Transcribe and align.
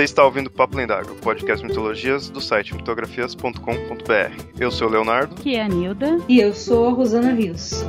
Você 0.00 0.04
está 0.04 0.24
ouvindo 0.24 0.50
Papo 0.50 0.78
Lendário, 0.78 1.12
o 1.12 1.16
podcast 1.16 1.62
Mitologias 1.62 2.30
do 2.30 2.40
site 2.40 2.74
mitografias.com.br. 2.74 4.42
Eu 4.58 4.70
sou 4.70 4.88
o 4.88 4.90
Leonardo. 4.90 5.34
Que 5.34 5.56
é 5.56 5.62
a 5.62 5.68
Nilda. 5.68 6.16
E 6.26 6.40
eu 6.40 6.54
sou 6.54 6.88
a 6.88 6.92
Rosana 6.92 7.34
Rios. 7.34 7.84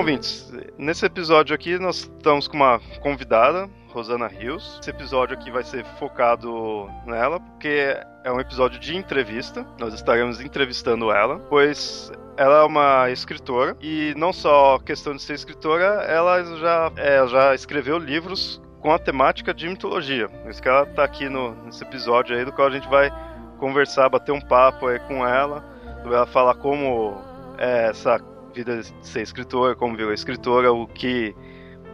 Ouvintes, 0.00 0.50
nesse 0.78 1.04
episódio 1.04 1.54
aqui 1.54 1.78
nós 1.78 1.96
estamos 1.98 2.48
com 2.48 2.56
uma 2.56 2.80
convidada, 3.02 3.68
Rosana 3.88 4.28
Rios. 4.28 4.78
Esse 4.80 4.88
episódio 4.88 5.36
aqui 5.36 5.50
vai 5.50 5.62
ser 5.62 5.84
focado 5.98 6.88
nela, 7.04 7.38
porque 7.38 7.94
é 8.24 8.32
um 8.32 8.40
episódio 8.40 8.80
de 8.80 8.96
entrevista. 8.96 9.66
Nós 9.78 9.92
estaremos 9.92 10.40
entrevistando 10.40 11.12
ela, 11.12 11.38
pois 11.50 12.10
ela 12.38 12.62
é 12.62 12.64
uma 12.64 13.10
escritora 13.10 13.76
e 13.78 14.14
não 14.16 14.32
só 14.32 14.78
questão 14.78 15.14
de 15.14 15.20
ser 15.20 15.34
escritora, 15.34 15.84
ela 15.84 16.42
já, 16.56 16.90
é, 16.96 17.26
já 17.26 17.54
escreveu 17.54 17.98
livros 17.98 18.58
com 18.80 18.90
a 18.90 18.98
temática 18.98 19.52
de 19.52 19.68
mitologia. 19.68 20.30
Por 20.30 20.50
isso 20.50 20.62
que 20.62 20.68
ela 20.68 20.84
está 20.84 21.04
aqui 21.04 21.28
no, 21.28 21.54
nesse 21.66 21.84
episódio 21.84 22.34
aí, 22.34 22.42
do 22.42 22.52
qual 22.52 22.68
a 22.68 22.70
gente 22.70 22.88
vai 22.88 23.12
conversar, 23.58 24.08
bater 24.08 24.32
um 24.32 24.40
papo 24.40 24.86
aí 24.86 24.98
com 25.00 25.26
ela, 25.26 25.62
ela 26.06 26.26
falar 26.26 26.54
como 26.54 27.20
é 27.58 27.90
essa 27.90 28.18
vida 28.54 28.80
de 28.80 28.92
ser 29.02 29.22
escritora, 29.22 29.74
como 29.74 29.96
virou 29.96 30.12
escritora, 30.12 30.72
o 30.72 30.86
que 30.86 31.34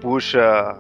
puxa 0.00 0.78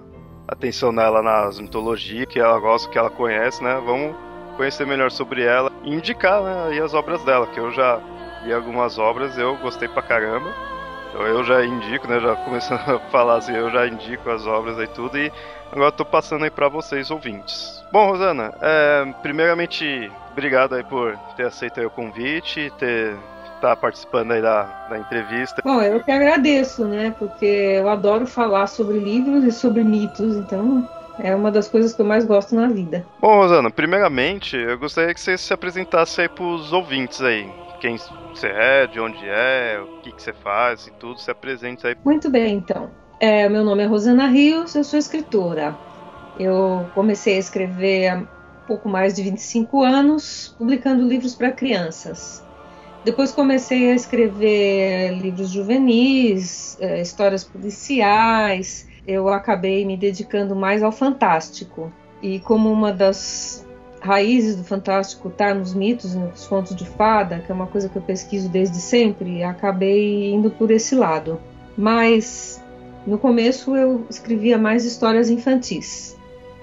atenção 0.48 0.94
dela 0.94 1.22
nas 1.22 1.58
mitologias, 1.58 2.26
que 2.26 2.38
ela 2.38 2.58
gosta, 2.58 2.90
que 2.90 2.98
ela 2.98 3.10
conhece, 3.10 3.62
né? 3.62 3.80
Vamos 3.84 4.16
conhecer 4.56 4.86
melhor 4.86 5.10
sobre 5.10 5.42
ela 5.42 5.70
e 5.82 5.94
indicar 5.94 6.42
né, 6.42 6.80
as 6.80 6.94
obras 6.94 7.22
dela, 7.24 7.46
que 7.46 7.58
eu 7.58 7.70
já 7.72 8.00
li 8.44 8.52
algumas 8.52 8.98
obras, 8.98 9.36
eu 9.36 9.56
gostei 9.56 9.88
pra 9.88 10.02
caramba. 10.02 10.52
Então 11.10 11.26
eu 11.26 11.42
já 11.44 11.64
indico, 11.64 12.06
né? 12.06 12.20
Já 12.20 12.36
começando 12.36 12.80
a 12.88 13.00
falar 13.10 13.36
assim, 13.36 13.54
eu 13.54 13.70
já 13.70 13.86
indico 13.86 14.28
as 14.30 14.46
obras 14.46 14.78
aí 14.78 14.88
tudo 14.88 15.18
e 15.18 15.32
agora 15.72 15.92
tô 15.92 16.04
passando 16.04 16.44
aí 16.44 16.50
para 16.50 16.68
vocês 16.68 17.10
ouvintes. 17.10 17.82
Bom, 17.92 18.10
Rosana, 18.10 18.52
é, 18.60 19.04
primeiramente, 19.22 20.10
obrigado 20.32 20.74
aí 20.74 20.84
por 20.84 21.16
ter 21.36 21.46
aceito 21.46 21.80
o 21.80 21.90
convite, 21.90 22.72
ter 22.78 23.16
tá 23.60 23.76
participando 23.76 24.32
aí 24.32 24.42
da, 24.42 24.62
da 24.88 24.98
entrevista. 24.98 25.62
Bom, 25.64 25.80
eu 25.82 26.02
que 26.02 26.10
agradeço, 26.10 26.84
né? 26.84 27.14
Porque 27.18 27.44
eu 27.44 27.88
adoro 27.88 28.26
falar 28.26 28.66
sobre 28.66 28.98
livros 28.98 29.44
e 29.44 29.52
sobre 29.52 29.82
mitos, 29.82 30.36
então 30.36 30.88
é 31.18 31.34
uma 31.34 31.50
das 31.50 31.68
coisas 31.68 31.92
que 31.92 32.02
eu 32.02 32.06
mais 32.06 32.24
gosto 32.24 32.54
na 32.54 32.68
vida. 32.68 33.06
Bom, 33.20 33.36
Rosana, 33.36 33.70
primeiramente, 33.70 34.56
eu 34.56 34.78
gostaria 34.78 35.14
que 35.14 35.20
você 35.20 35.36
se 35.36 35.52
apresentasse 35.52 36.20
aí 36.20 36.28
pros 36.28 36.72
ouvintes 36.72 37.20
aí. 37.22 37.48
Quem 37.80 37.96
você 38.34 38.48
é, 38.48 38.86
de 38.86 38.98
onde 39.00 39.24
é, 39.26 39.78
o 39.80 40.00
que, 40.00 40.12
que 40.12 40.22
você 40.22 40.32
faz 40.32 40.86
e 40.86 40.90
tudo, 40.92 41.20
se 41.20 41.30
apresente 41.30 41.86
aí. 41.86 41.96
Muito 42.04 42.30
bem, 42.30 42.56
então. 42.56 42.90
É, 43.18 43.48
meu 43.48 43.64
nome 43.64 43.82
é 43.82 43.86
Rosana 43.86 44.26
Rios, 44.26 44.74
eu 44.74 44.84
sou 44.84 44.98
escritora. 44.98 45.76
Eu 46.38 46.86
comecei 46.94 47.36
a 47.36 47.38
escrever 47.38 48.08
há 48.08 48.22
pouco 48.66 48.88
mais 48.88 49.14
de 49.14 49.22
25 49.22 49.82
anos, 49.82 50.54
publicando 50.58 51.06
livros 51.06 51.34
para 51.34 51.50
crianças. 51.50 52.45
Depois 53.06 53.30
comecei 53.30 53.92
a 53.92 53.94
escrever 53.94 55.12
livros 55.12 55.50
juvenis, 55.50 56.76
eh, 56.80 57.00
histórias 57.00 57.44
policiais. 57.44 58.88
Eu 59.06 59.28
acabei 59.28 59.84
me 59.84 59.96
dedicando 59.96 60.56
mais 60.56 60.82
ao 60.82 60.90
fantástico. 60.90 61.92
E 62.20 62.40
como 62.40 62.68
uma 62.68 62.92
das 62.92 63.64
raízes 64.00 64.56
do 64.56 64.64
fantástico 64.64 65.28
está 65.28 65.54
nos 65.54 65.72
mitos 65.72 66.16
nos 66.16 66.48
contos 66.48 66.74
de 66.74 66.84
fada, 66.84 67.38
que 67.38 67.52
é 67.52 67.54
uma 67.54 67.68
coisa 67.68 67.88
que 67.88 67.94
eu 67.94 68.02
pesquiso 68.02 68.48
desde 68.48 68.78
sempre, 68.78 69.40
acabei 69.44 70.32
indo 70.32 70.50
por 70.50 70.72
esse 70.72 70.96
lado. 70.96 71.40
Mas 71.78 72.60
no 73.06 73.18
começo 73.18 73.76
eu 73.76 74.04
escrevia 74.10 74.58
mais 74.58 74.84
histórias 74.84 75.30
infantis. 75.30 76.16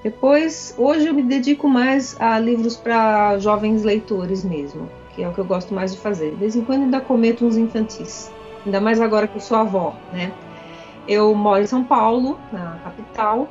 Depois, 0.03 0.75
hoje 0.77 1.07
eu 1.07 1.13
me 1.13 1.23
dedico 1.23 1.69
mais 1.69 2.19
a 2.19 2.37
livros 2.37 2.75
para 2.75 3.39
jovens 3.39 3.83
leitores 3.83 4.43
mesmo 4.43 4.89
que 5.15 5.23
é 5.23 5.27
o 5.27 5.33
que 5.33 5.39
eu 5.39 5.45
gosto 5.45 5.73
mais 5.73 5.93
de 5.93 5.99
fazer. 5.99 6.31
De 6.31 6.37
vez 6.37 6.55
em 6.55 6.63
quando 6.63 6.83
ainda 6.83 6.99
cometo 7.01 7.45
uns 7.45 7.57
infantis, 7.57 8.31
ainda 8.65 8.81
mais 8.81 8.99
agora 8.99 9.27
que 9.27 9.37
eu 9.37 9.41
sou 9.41 9.57
avó, 9.57 9.95
né? 10.11 10.31
Eu 11.07 11.33
moro 11.35 11.61
em 11.61 11.67
São 11.67 11.83
Paulo, 11.83 12.39
na 12.51 12.79
capital, 12.83 13.49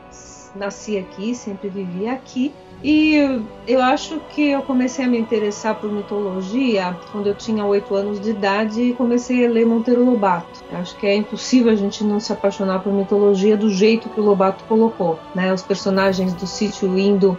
nasci 0.54 0.98
aqui, 0.98 1.34
sempre 1.34 1.68
vivi 1.68 2.08
aqui. 2.08 2.52
E 2.84 3.40
eu 3.66 3.80
acho 3.80 4.18
que 4.30 4.50
eu 4.50 4.62
comecei 4.62 5.04
a 5.04 5.08
me 5.08 5.16
interessar 5.16 5.76
por 5.76 5.92
mitologia 5.92 6.96
quando 7.12 7.28
eu 7.28 7.34
tinha 7.34 7.64
oito 7.64 7.94
anos 7.94 8.20
de 8.20 8.30
idade 8.30 8.82
e 8.82 8.94
comecei 8.94 9.46
a 9.46 9.48
ler 9.48 9.64
Monteiro 9.64 10.04
Lobato. 10.04 10.64
Eu 10.70 10.78
acho 10.78 10.96
que 10.96 11.06
é 11.06 11.14
impossível 11.14 11.70
a 11.70 11.76
gente 11.76 12.02
não 12.02 12.18
se 12.18 12.32
apaixonar 12.32 12.80
por 12.80 12.92
mitologia 12.92 13.56
do 13.56 13.70
jeito 13.70 14.08
que 14.08 14.18
o 14.18 14.24
Lobato 14.24 14.64
colocou, 14.64 15.16
né? 15.32 15.52
Os 15.52 15.62
personagens 15.62 16.32
do 16.32 16.46
sítio 16.46 16.98
indo 16.98 17.38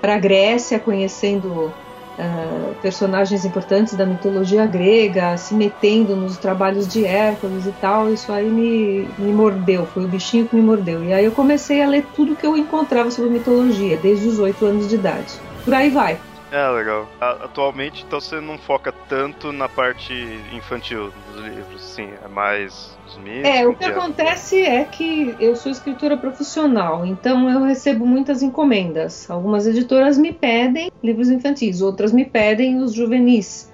para 0.00 0.14
a 0.14 0.18
Grécia, 0.18 0.78
conhecendo 0.78 1.72
Uh, 2.16 2.74
personagens 2.80 3.44
importantes 3.44 3.94
da 3.94 4.06
mitologia 4.06 4.64
grega 4.66 5.36
se 5.36 5.52
metendo 5.52 6.14
nos 6.14 6.36
trabalhos 6.36 6.86
de 6.86 7.04
Hércules 7.04 7.66
e 7.66 7.72
tal, 7.72 8.12
isso 8.12 8.30
aí 8.30 8.48
me, 8.48 9.08
me 9.18 9.32
mordeu, 9.32 9.84
foi 9.84 10.04
o 10.04 10.08
bichinho 10.08 10.46
que 10.46 10.54
me 10.54 10.62
mordeu. 10.62 11.02
E 11.02 11.12
aí 11.12 11.24
eu 11.24 11.32
comecei 11.32 11.82
a 11.82 11.88
ler 11.88 12.06
tudo 12.14 12.36
que 12.36 12.46
eu 12.46 12.56
encontrava 12.56 13.10
sobre 13.10 13.30
mitologia, 13.30 13.96
desde 13.96 14.28
os 14.28 14.38
oito 14.38 14.64
anos 14.64 14.88
de 14.88 14.94
idade. 14.94 15.34
Por 15.64 15.74
aí 15.74 15.90
vai. 15.90 16.20
É, 16.54 16.68
legal. 16.68 17.08
Atualmente, 17.20 18.04
então 18.06 18.20
você 18.20 18.40
não 18.40 18.56
foca 18.56 18.92
tanto 19.08 19.52
na 19.52 19.68
parte 19.68 20.14
infantil 20.52 21.10
dos 21.32 21.44
livros, 21.44 21.82
sim, 21.82 22.08
é 22.24 22.28
mais 22.28 22.96
os 23.08 23.18
mitos. 23.18 23.50
É, 23.50 23.66
o 23.66 23.72
que, 23.72 23.80
que 23.80 23.84
é? 23.86 23.88
acontece 23.88 24.62
é 24.62 24.84
que 24.84 25.34
eu 25.40 25.56
sou 25.56 25.72
escritora 25.72 26.16
profissional, 26.16 27.04
então 27.04 27.50
eu 27.50 27.64
recebo 27.64 28.06
muitas 28.06 28.40
encomendas. 28.40 29.28
Algumas 29.28 29.66
editoras 29.66 30.16
me 30.16 30.32
pedem 30.32 30.92
livros 31.02 31.28
infantis, 31.28 31.82
outras 31.82 32.12
me 32.12 32.24
pedem 32.24 32.76
os 32.80 32.94
juvenis, 32.94 33.72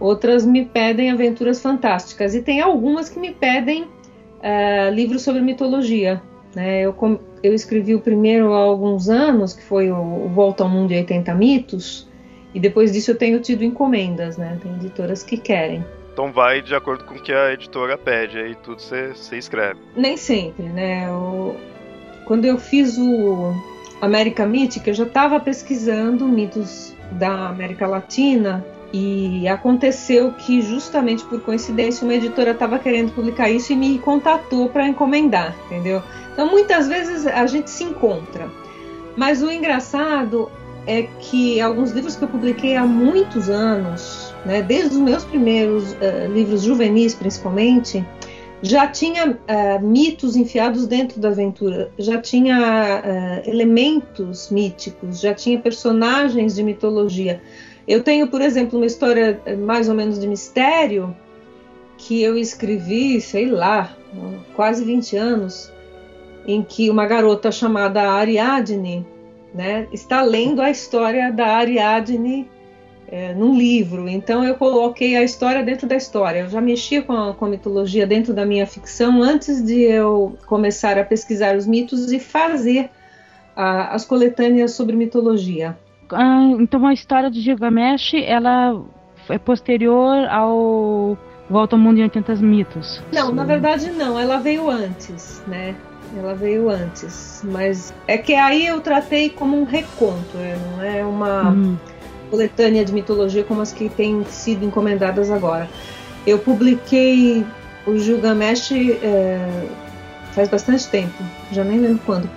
outras 0.00 0.46
me 0.46 0.64
pedem 0.64 1.10
aventuras 1.10 1.60
fantásticas, 1.60 2.34
e 2.34 2.40
tem 2.40 2.58
algumas 2.58 3.10
que 3.10 3.18
me 3.18 3.32
pedem 3.32 3.82
uh, 3.82 4.90
livros 4.94 5.20
sobre 5.20 5.42
mitologia. 5.42 6.22
Né? 6.56 6.80
Eu, 6.80 6.96
eu 7.42 7.52
escrevi 7.52 7.94
o 7.94 8.00
primeiro 8.00 8.54
há 8.54 8.60
alguns 8.60 9.10
anos, 9.10 9.52
que 9.52 9.62
foi 9.62 9.90
o 9.90 10.26
Volta 10.30 10.62
ao 10.62 10.70
Mundo 10.70 10.90
e 10.90 10.96
80 10.96 11.34
Mitos, 11.34 12.13
e 12.54 12.60
depois 12.60 12.92
disso 12.92 13.10
eu 13.10 13.18
tenho 13.18 13.40
tido 13.40 13.64
encomendas, 13.64 14.36
né? 14.36 14.58
Tem 14.62 14.72
editoras 14.74 15.22
que 15.22 15.36
querem. 15.36 15.84
Então 16.12 16.30
vai 16.32 16.62
de 16.62 16.74
acordo 16.74 17.04
com 17.04 17.14
o 17.14 17.20
que 17.20 17.32
a 17.32 17.52
editora 17.52 17.98
pede, 17.98 18.38
aí 18.38 18.54
tudo 18.54 18.80
você, 18.80 19.12
escreve. 19.32 19.80
Nem 19.96 20.16
sempre, 20.16 20.66
né? 20.66 21.08
Eu, 21.08 21.56
quando 22.24 22.44
eu 22.44 22.56
fiz 22.56 22.96
o 22.96 23.52
América 24.00 24.46
Mítica, 24.46 24.90
eu 24.90 24.94
já 24.94 25.04
estava 25.04 25.40
pesquisando 25.40 26.24
mitos 26.28 26.94
da 27.10 27.48
América 27.48 27.88
Latina 27.88 28.64
e 28.92 29.48
aconteceu 29.48 30.30
que, 30.32 30.62
justamente 30.62 31.24
por 31.24 31.40
coincidência, 31.40 32.04
uma 32.04 32.14
editora 32.14 32.52
estava 32.52 32.78
querendo 32.78 33.12
publicar 33.12 33.50
isso 33.50 33.72
e 33.72 33.76
me 33.76 33.98
contatou 33.98 34.68
para 34.68 34.86
encomendar, 34.86 35.52
entendeu? 35.66 36.00
Então, 36.32 36.48
muitas 36.48 36.86
vezes 36.86 37.26
a 37.26 37.44
gente 37.46 37.70
se 37.70 37.82
encontra. 37.82 38.48
Mas 39.16 39.42
o 39.42 39.50
engraçado 39.50 40.48
é 40.86 41.04
que 41.20 41.60
alguns 41.60 41.92
livros 41.92 42.16
que 42.16 42.24
eu 42.24 42.28
publiquei 42.28 42.76
há 42.76 42.86
muitos 42.86 43.48
anos, 43.48 44.34
né, 44.44 44.62
desde 44.62 44.96
os 44.96 45.00
meus 45.00 45.24
primeiros 45.24 45.92
uh, 45.92 46.32
livros 46.32 46.62
juvenis 46.62 47.14
principalmente, 47.14 48.04
já 48.60 48.86
tinha 48.86 49.30
uh, 49.30 49.86
mitos 49.86 50.36
enfiados 50.36 50.86
dentro 50.86 51.20
da 51.20 51.28
aventura, 51.28 51.90
já 51.98 52.20
tinha 52.20 52.58
uh, 52.58 53.48
elementos 53.48 54.50
míticos, 54.50 55.20
já 55.20 55.34
tinha 55.34 55.58
personagens 55.58 56.54
de 56.54 56.62
mitologia. 56.62 57.40
Eu 57.86 58.02
tenho, 58.02 58.28
por 58.28 58.40
exemplo, 58.40 58.78
uma 58.78 58.86
história 58.86 59.40
mais 59.58 59.88
ou 59.88 59.94
menos 59.94 60.18
de 60.18 60.26
mistério 60.26 61.14
que 61.98 62.22
eu 62.22 62.36
escrevi, 62.36 63.20
sei 63.20 63.46
lá, 63.46 63.94
quase 64.54 64.82
20 64.84 65.16
anos, 65.16 65.70
em 66.46 66.62
que 66.62 66.88
uma 66.88 67.06
garota 67.06 67.52
chamada 67.52 68.02
Ariadne 68.02 69.06
né, 69.54 69.86
está 69.92 70.20
lendo 70.20 70.60
a 70.60 70.68
história 70.68 71.30
da 71.32 71.46
Ariadne 71.46 72.50
é, 73.06 73.32
num 73.32 73.56
livro. 73.56 74.08
Então 74.08 74.44
eu 74.44 74.56
coloquei 74.56 75.16
a 75.16 75.22
história 75.22 75.62
dentro 75.62 75.86
da 75.86 75.94
história. 75.94 76.40
Eu 76.40 76.48
já 76.48 76.60
mexia 76.60 77.02
com 77.02 77.12
a, 77.12 77.32
com 77.32 77.44
a 77.44 77.48
mitologia 77.48 78.06
dentro 78.06 78.34
da 78.34 78.44
minha 78.44 78.66
ficção 78.66 79.22
antes 79.22 79.64
de 79.64 79.80
eu 79.82 80.36
começar 80.46 80.98
a 80.98 81.04
pesquisar 81.04 81.56
os 81.56 81.66
mitos 81.66 82.10
e 82.10 82.18
fazer 82.18 82.90
a, 83.54 83.94
as 83.94 84.04
coletâneas 84.04 84.72
sobre 84.72 84.96
mitologia. 84.96 85.78
Ah, 86.10 86.50
então 86.58 86.84
a 86.84 86.92
história 86.92 87.30
de 87.30 87.40
Gilgamesh, 87.40 88.14
ela 88.14 88.82
é 89.28 89.38
posterior 89.38 90.26
ao 90.28 91.16
Volta 91.48 91.76
ao 91.76 91.80
Mundo 91.80 91.98
em 91.98 92.02
80 92.02 92.34
Mitos. 92.36 93.02
Não, 93.12 93.32
na 93.32 93.44
verdade 93.44 93.90
não, 93.90 94.18
ela 94.18 94.38
veio 94.38 94.68
antes, 94.68 95.42
né? 95.46 95.74
Ela 96.16 96.34
veio 96.34 96.70
antes, 96.70 97.42
mas 97.44 97.92
é 98.06 98.16
que 98.16 98.34
aí 98.34 98.66
eu 98.66 98.80
tratei 98.80 99.30
como 99.30 99.60
um 99.60 99.64
reconto, 99.64 100.36
né? 100.36 100.56
não 100.70 100.82
é 100.84 101.04
uma 101.04 101.50
uhum. 101.50 101.76
coletânea 102.30 102.84
de 102.84 102.92
mitologia 102.92 103.42
como 103.42 103.60
as 103.60 103.72
que 103.72 103.88
têm 103.88 104.24
sido 104.26 104.64
encomendadas 104.64 105.30
agora. 105.30 105.68
Eu 106.24 106.38
publiquei 106.38 107.44
o 107.86 107.98
Gilgamesh 107.98 108.72
é, 108.72 109.66
faz 110.32 110.48
bastante 110.48 110.88
tempo, 110.88 111.22
já 111.50 111.64
nem 111.64 111.80
lembro 111.80 112.00
quando. 112.06 112.30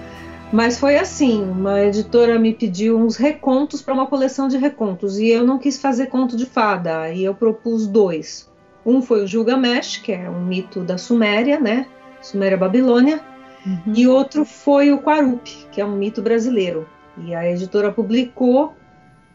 Mas 0.52 0.80
foi 0.80 0.98
assim, 0.98 1.44
uma 1.44 1.82
editora 1.84 2.40
me 2.40 2.54
pediu 2.54 2.98
uns 2.98 3.18
recontos 3.18 3.82
para 3.82 3.94
uma 3.94 4.08
coleção 4.08 4.48
de 4.48 4.58
recontos 4.58 5.20
e 5.20 5.28
eu 5.28 5.46
não 5.46 5.60
quis 5.60 5.80
fazer 5.80 6.08
conto 6.08 6.38
de 6.38 6.46
fada, 6.46 7.10
e 7.12 7.24
eu 7.24 7.36
propus 7.36 7.86
dois. 7.86 8.50
Um 8.86 9.02
foi 9.02 9.24
o 9.24 9.28
Gilgamesh, 9.28 9.98
que 9.98 10.14
é 10.14 10.30
um 10.30 10.46
mito 10.46 10.80
da 10.80 10.98
Suméria, 10.98 11.60
né? 11.60 11.86
Suméria 12.22 12.58
Babilônia, 12.58 13.20
Uhum. 13.68 13.94
E 13.94 14.08
outro 14.08 14.46
foi 14.46 14.92
o 14.92 15.00
Quarup, 15.02 15.50
que 15.72 15.82
é 15.82 15.86
um 15.86 15.96
mito 15.96 16.22
brasileiro. 16.22 16.88
E 17.18 17.36
a 17.36 17.50
editora 17.50 17.92
publicou 17.92 18.68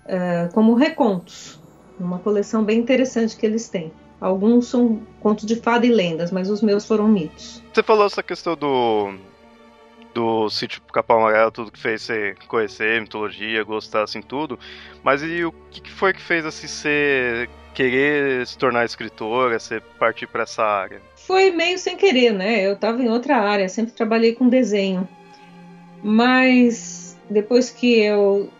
uh, 0.06 0.52
como 0.54 0.74
recontos, 0.74 1.60
uma 2.00 2.18
coleção 2.18 2.64
bem 2.64 2.78
interessante 2.78 3.36
que 3.36 3.44
eles 3.44 3.68
têm. 3.68 3.92
Alguns 4.20 4.68
são 4.68 5.02
contos 5.20 5.44
de 5.44 5.56
fada 5.56 5.84
e 5.84 5.90
lendas, 5.90 6.30
mas 6.30 6.48
os 6.48 6.62
meus 6.62 6.86
foram 6.86 7.08
mitos. 7.08 7.62
Você 7.72 7.82
falou 7.82 8.06
essa 8.06 8.22
questão 8.22 8.56
do 8.56 9.14
do 10.14 10.48
sítio 10.50 10.82
Capão 10.92 11.20
Amarelo, 11.20 11.50
tudo 11.50 11.72
que 11.72 11.78
fez 11.78 12.02
você 12.02 12.34
conhecer 12.46 13.00
mitologia, 13.00 13.64
gostar 13.64 14.02
assim 14.02 14.20
tudo. 14.20 14.58
Mas 15.02 15.22
e 15.22 15.44
o 15.44 15.52
que 15.70 15.90
foi 15.90 16.12
que 16.12 16.20
fez 16.20 16.44
assim 16.44 16.66
você 16.66 17.48
querer 17.74 18.46
se 18.46 18.56
tornar 18.58 18.84
escritora, 18.84 19.58
você 19.58 19.80
partir 19.98 20.26
para 20.26 20.42
essa 20.42 20.62
área? 20.62 21.00
Foi 21.26 21.50
meio 21.50 21.78
sem 21.78 21.96
querer, 21.96 22.32
né? 22.32 22.66
Eu 22.66 22.74
estava 22.74 23.02
em 23.02 23.08
outra 23.08 23.36
área, 23.36 23.68
sempre 23.68 23.92
trabalhei 23.92 24.34
com 24.34 24.48
desenho. 24.48 25.08
Mas 26.02 27.16
depois 27.30 27.70
que 27.70 28.00
eu 28.00 28.50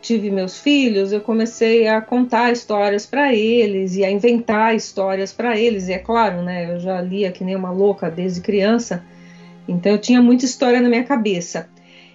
tive 0.00 0.30
meus 0.30 0.58
filhos, 0.58 1.12
eu 1.12 1.20
comecei 1.20 1.86
a 1.86 2.00
contar 2.00 2.52
histórias 2.52 3.06
para 3.06 3.32
eles 3.32 3.96
e 3.96 4.04
a 4.04 4.10
inventar 4.10 4.74
histórias 4.74 5.32
para 5.32 5.56
eles. 5.56 5.88
E 5.88 5.92
é 5.92 5.98
claro, 5.98 6.42
né? 6.42 6.74
Eu 6.74 6.80
já 6.80 7.00
lia 7.00 7.32
que 7.32 7.44
nem 7.44 7.56
uma 7.56 7.70
louca 7.70 8.10
desde 8.10 8.40
criança, 8.40 9.04
então 9.66 9.92
eu 9.92 9.98
tinha 9.98 10.20
muita 10.20 10.44
história 10.44 10.80
na 10.80 10.88
minha 10.88 11.04
cabeça. 11.04 11.68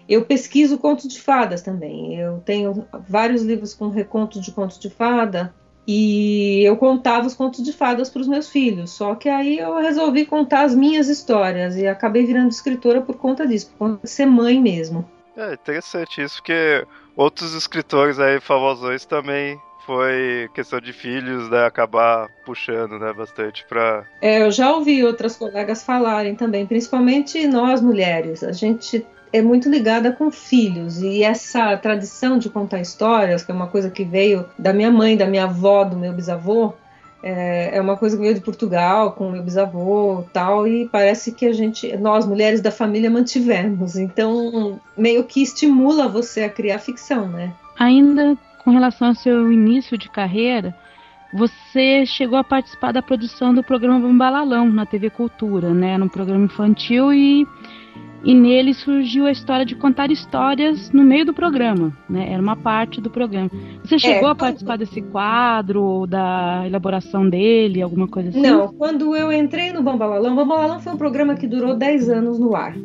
Eu 0.08 0.24
pesquiso 0.26 0.78
contos 0.78 1.08
de 1.08 1.20
fadas 1.20 1.62
também. 1.62 2.16
Eu 2.16 2.40
tenho 2.46 2.86
vários 3.10 3.42
livros 3.42 3.74
com 3.74 3.90
recontos 3.90 4.42
de 4.42 4.52
contos 4.52 4.80
de 4.80 4.90
fada 4.90 5.54
e 5.88 6.64
eu 6.66 6.76
contava 6.76 7.26
os 7.26 7.34
contos 7.34 7.64
de 7.64 7.72
fadas 7.72 8.10
para 8.10 8.22
os 8.22 8.28
meus 8.28 8.50
filhos. 8.50 8.92
Só 8.92 9.16
que 9.16 9.30
aí 9.30 9.58
eu 9.58 9.78
resolvi 9.78 10.26
contar 10.26 10.64
as 10.64 10.76
minhas 10.76 11.08
histórias 11.08 11.78
e 11.78 11.88
acabei 11.88 12.26
virando 12.26 12.50
escritora 12.50 13.02
por 13.02 13.16
conta 13.16 13.48
disso, 13.48 13.70
por 13.70 13.78
conta 13.78 14.02
de 14.04 14.10
ser 14.10 14.26
mãe 14.26 14.62
mesmo. 14.62 15.10
É 15.38 15.54
interessante 15.54 16.22
isso, 16.22 16.38
porque 16.38 16.86
outros 17.16 17.54
escritores 17.54 18.20
aí 18.20 18.40
famosos 18.42 19.06
também 19.06 19.58
foi 19.86 20.50
questão 20.54 20.82
de 20.82 20.92
filhos, 20.92 21.50
né, 21.50 21.66
acabar 21.66 22.28
puxando, 22.46 23.00
né, 23.00 23.14
bastante 23.14 23.66
para. 23.70 24.06
É, 24.22 24.42
eu 24.42 24.52
já 24.52 24.74
ouvi 24.74 25.02
outras 25.06 25.38
colegas 25.38 25.84
falarem 25.84 26.36
também, 26.36 26.66
principalmente 26.66 27.48
nós 27.48 27.80
mulheres. 27.80 28.44
A 28.44 28.52
gente 28.52 29.06
é 29.32 29.42
muito 29.42 29.70
ligada 29.70 30.12
com 30.12 30.32
filhos 30.32 31.02
e 31.02 31.24
essa 31.24 31.76
tradição 31.78 32.38
de 32.38 32.50
contar 32.50 32.80
histórias, 32.80 33.44
que 33.44 33.52
é 33.52 33.56
uma 33.56 33.68
coisa 33.68 33.90
que 33.90 34.04
veio 34.04 34.46
da 34.58 34.74
minha 34.74 34.92
mãe, 34.92 35.18
da 35.18 35.26
minha 35.26 35.44
avó, 35.44 35.84
do 35.84 35.98
meu 35.98 36.14
bisavô, 36.14 36.74
é, 37.22 37.78
é 37.78 37.82
uma 37.82 37.98
coisa 37.98 38.16
que 38.16 38.22
veio 38.22 38.36
de 38.36 38.42
Portugal 38.42 39.12
com 39.14 39.32
meu 39.32 39.44
bisavô 39.44 40.24
tal 40.32 40.68
e 40.68 40.88
parece 40.88 41.32
que 41.32 41.46
a 41.46 41.54
gente, 41.54 41.96
nós 41.98 42.26
mulheres 42.26 42.62
da 42.62 42.72
família 42.72 43.10
mantivemos. 43.10 43.98
Então 43.98 44.80
meio 44.98 45.24
que 45.24 45.42
estimula 45.42 46.08
você 46.08 46.44
a 46.44 46.50
criar 46.50 46.80
ficção, 46.80 47.28
né? 47.28 47.52
Ainda 47.80 48.38
com 48.64 48.72
relação 48.72 49.10
ao 49.10 49.16
seu 49.16 49.52
início 49.52 49.98
de 49.98 50.10
carreira, 50.10 50.76
você 51.34 52.06
chegou 52.06 52.38
a 52.38 52.44
participar 52.44 52.92
da 52.92 53.02
produção 53.02 53.54
do 53.54 53.64
programa 53.64 54.00
Bambalalão 54.00 54.70
na 54.70 54.86
TV 54.86 55.10
Cultura, 55.10 55.74
né? 55.74 55.98
Num 55.98 56.08
programa 56.08 56.46
infantil 56.46 57.14
e 57.14 57.48
e 58.24 58.34
nele 58.34 58.74
surgiu 58.74 59.26
a 59.26 59.32
história 59.32 59.66
de 59.66 59.76
contar 59.76 60.12
histórias 60.12 60.92
no 60.92 61.04
meio 61.04 61.26
do 61.26 61.34
programa, 61.34 61.96
né? 62.10 62.32
Era 62.32 62.42
uma 62.42 62.56
parte 62.56 63.00
do 63.00 63.10
programa. 63.10 63.50
Você 63.84 63.96
é, 63.96 64.00
chegou 64.00 64.30
é, 64.30 64.32
a 64.32 64.36
participar 64.36 64.78
desse 64.78 65.02
quadro 65.02 65.84
ou 65.84 66.08
da 66.08 66.64
elaboração 66.66 67.30
dele, 67.30 67.82
alguma 67.82 68.08
coisa 68.08 68.30
assim? 68.30 68.42
Não, 68.42 68.74
quando 68.74 69.16
eu 69.16 69.32
entrei 69.32 69.72
no 69.72 69.82
Bambalalão, 69.82 70.36
Bambalalão 70.36 70.80
foi 70.80 70.94
um 70.94 70.98
programa 70.98 71.36
que 71.36 71.48
durou 71.48 71.76
10 71.76 72.10
anos 72.10 72.40
no 72.40 72.56
ar. 72.56 72.76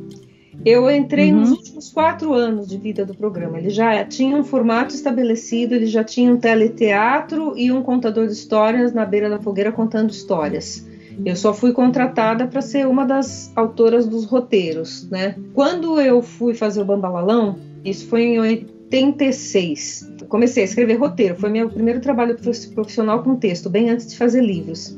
Eu 0.64 0.88
entrei 0.90 1.32
uhum. 1.32 1.40
nos 1.40 1.50
últimos 1.50 1.90
quatro 1.90 2.32
anos 2.34 2.68
de 2.68 2.76
vida 2.76 3.04
do 3.04 3.14
programa. 3.14 3.58
Ele 3.58 3.70
já 3.70 4.04
tinha 4.04 4.36
um 4.36 4.44
formato 4.44 4.94
estabelecido, 4.94 5.74
ele 5.74 5.86
já 5.86 6.04
tinha 6.04 6.32
um 6.32 6.36
teleteatro 6.36 7.54
e 7.56 7.72
um 7.72 7.82
contador 7.82 8.26
de 8.26 8.32
histórias 8.32 8.92
na 8.92 9.04
beira 9.04 9.28
da 9.28 9.40
fogueira 9.40 9.72
contando 9.72 10.10
histórias. 10.10 10.86
Eu 11.24 11.36
só 11.36 11.52
fui 11.52 11.72
contratada 11.72 12.46
para 12.46 12.60
ser 12.60 12.86
uma 12.86 13.04
das 13.04 13.52
autoras 13.56 14.06
dos 14.06 14.24
roteiros, 14.24 15.08
né? 15.10 15.36
Quando 15.54 16.00
eu 16.00 16.22
fui 16.22 16.54
fazer 16.54 16.80
o 16.80 16.84
Bambalalão, 16.84 17.58
isso 17.84 18.06
foi 18.06 18.22
em 18.22 18.40
86. 18.40 20.10
comecei 20.28 20.62
a 20.62 20.66
escrever 20.66 20.94
roteiro, 20.94 21.36
foi 21.36 21.50
meu 21.50 21.68
primeiro 21.68 22.00
trabalho 22.00 22.36
profissional 22.74 23.22
com 23.22 23.36
texto, 23.36 23.70
bem 23.70 23.90
antes 23.90 24.06
de 24.06 24.16
fazer 24.16 24.42
livros. 24.42 24.96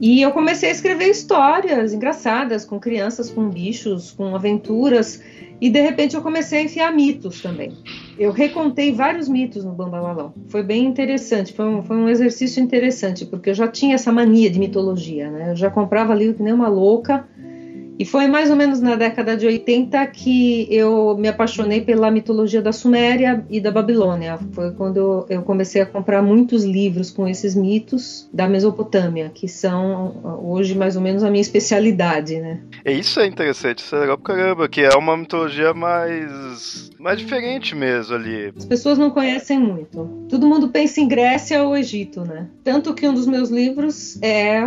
E 0.00 0.20
eu 0.20 0.30
comecei 0.30 0.68
a 0.68 0.72
escrever 0.72 1.08
histórias 1.08 1.92
engraçadas 1.92 2.64
com 2.64 2.78
crianças, 2.78 3.30
com 3.30 3.48
bichos, 3.48 4.10
com 4.10 4.34
aventuras. 4.34 5.22
E 5.60 5.70
de 5.70 5.80
repente 5.80 6.14
eu 6.14 6.22
comecei 6.22 6.58
a 6.58 6.62
enfiar 6.62 6.92
mitos 6.92 7.40
também. 7.40 7.72
Eu 8.18 8.32
recontei 8.32 8.92
vários 8.92 9.28
mitos 9.28 9.64
no 9.64 9.72
Bambalalão. 9.72 10.32
Foi 10.48 10.62
bem 10.62 10.86
interessante, 10.86 11.52
foi 11.52 11.66
um, 11.66 11.82
foi 11.82 11.96
um 11.96 12.08
exercício 12.08 12.62
interessante, 12.62 13.26
porque 13.26 13.50
eu 13.50 13.54
já 13.54 13.68
tinha 13.68 13.94
essa 13.94 14.10
mania 14.10 14.50
de 14.50 14.58
mitologia, 14.58 15.30
né? 15.30 15.50
Eu 15.50 15.56
já 15.56 15.70
comprava 15.70 16.14
livro 16.14 16.34
que 16.34 16.42
nem 16.42 16.52
uma 16.52 16.68
louca 16.68 17.26
e 17.98 18.04
foi 18.04 18.26
mais 18.26 18.50
ou 18.50 18.56
menos 18.56 18.80
na 18.80 18.94
década 18.94 19.36
de 19.36 19.46
80 19.46 20.06
que 20.08 20.66
eu 20.70 21.16
me 21.16 21.28
apaixonei 21.28 21.80
pela 21.80 22.10
mitologia 22.10 22.60
da 22.60 22.72
Suméria 22.72 23.44
e 23.48 23.60
da 23.60 23.70
Babilônia. 23.70 24.38
Foi 24.52 24.72
quando 24.72 25.26
eu 25.28 25.42
comecei 25.42 25.82
a 25.82 25.86
comprar 25.86 26.22
muitos 26.22 26.64
livros 26.64 27.10
com 27.10 27.26
esses 27.26 27.54
mitos 27.54 28.28
da 28.32 28.48
Mesopotâmia, 28.48 29.30
que 29.32 29.48
são 29.48 30.40
hoje 30.42 30.74
mais 30.74 30.96
ou 30.96 31.02
menos 31.02 31.22
a 31.22 31.30
minha 31.30 31.40
especialidade, 31.40 32.38
né? 32.38 32.60
É 32.84 32.92
isso 32.92 33.18
é 33.20 33.26
interessante, 33.26 33.78
isso 33.78 33.96
é 33.96 34.00
legal 34.00 34.18
pra 34.18 34.34
caramba, 34.34 34.68
que 34.68 34.82
é 34.82 34.96
uma 34.96 35.16
mitologia 35.16 35.72
mais 35.72 36.90
mais 36.98 37.18
diferente 37.18 37.74
mesmo 37.74 38.14
ali. 38.14 38.52
As 38.56 38.64
pessoas 38.64 38.98
não 38.98 39.10
conhecem 39.10 39.58
muito. 39.58 40.26
Todo 40.28 40.46
mundo 40.46 40.68
pensa 40.68 41.00
em 41.00 41.06
Grécia 41.06 41.62
ou 41.62 41.76
Egito, 41.76 42.22
né? 42.22 42.48
Tanto 42.64 42.94
que 42.94 43.06
um 43.06 43.14
dos 43.14 43.26
meus 43.26 43.48
livros 43.48 44.20
é 44.20 44.60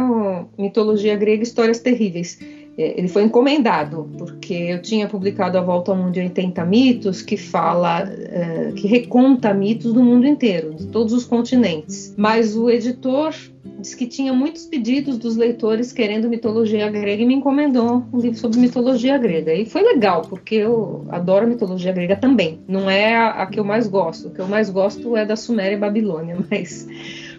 Mitologia 0.58 1.16
Grega 1.16 1.44
Histórias 1.44 1.80
Terríveis 1.80 2.40
ele 2.82 3.10
foi 3.10 3.24
encomendado, 3.24 4.10
porque 4.18 4.54
eu 4.54 4.82
tinha 4.82 5.08
publicado 5.08 5.58
A 5.58 5.62
Volta 5.62 5.92
ao 5.92 5.98
Mundo 5.98 6.14
de 6.14 6.22
80 6.22 6.64
Mitos, 6.66 7.22
que 7.22 7.36
fala, 7.36 8.10
é, 8.10 8.72
que 8.74 8.88
reconta 8.88 9.54
mitos 9.54 9.94
do 9.94 10.02
mundo 10.02 10.26
inteiro, 10.26 10.74
de 10.74 10.88
todos 10.88 11.12
os 11.12 11.26
continentes. 11.26 12.14
Mas 12.18 12.56
o 12.56 12.70
editor 12.70 13.36
disse 13.80 13.96
que 13.96 14.08
tinha 14.08 14.34
muitos 14.34 14.66
pedidos 14.66 15.18
dos 15.18 15.36
leitores 15.36 15.92
querendo 15.92 16.30
mitologia 16.30 16.90
grega 16.90 17.22
e 17.22 17.26
me 17.26 17.34
encomendou 17.34 18.04
um 18.14 18.20
livro 18.20 18.38
sobre 18.38 18.60
mitologia 18.60 19.18
grega. 19.18 19.54
E 19.54 19.66
foi 19.66 19.82
legal, 19.82 20.22
porque 20.22 20.56
eu 20.56 21.06
adoro 21.10 21.48
mitologia 21.48 21.92
grega 21.92 22.16
também. 22.16 22.60
Não 22.68 22.90
é 22.90 23.16
a, 23.16 23.30
a 23.30 23.46
que 23.46 23.60
eu 23.60 23.64
mais 23.64 23.88
gosto. 23.88 24.30
O 24.30 24.32
que 24.32 24.40
eu 24.40 24.48
mais 24.48 24.70
gosto 24.70 25.18
é 25.18 25.26
da 25.26 25.36
Suméria 25.36 25.76
e 25.76 25.80
Babilônia, 25.80 26.38
mas 26.50 26.88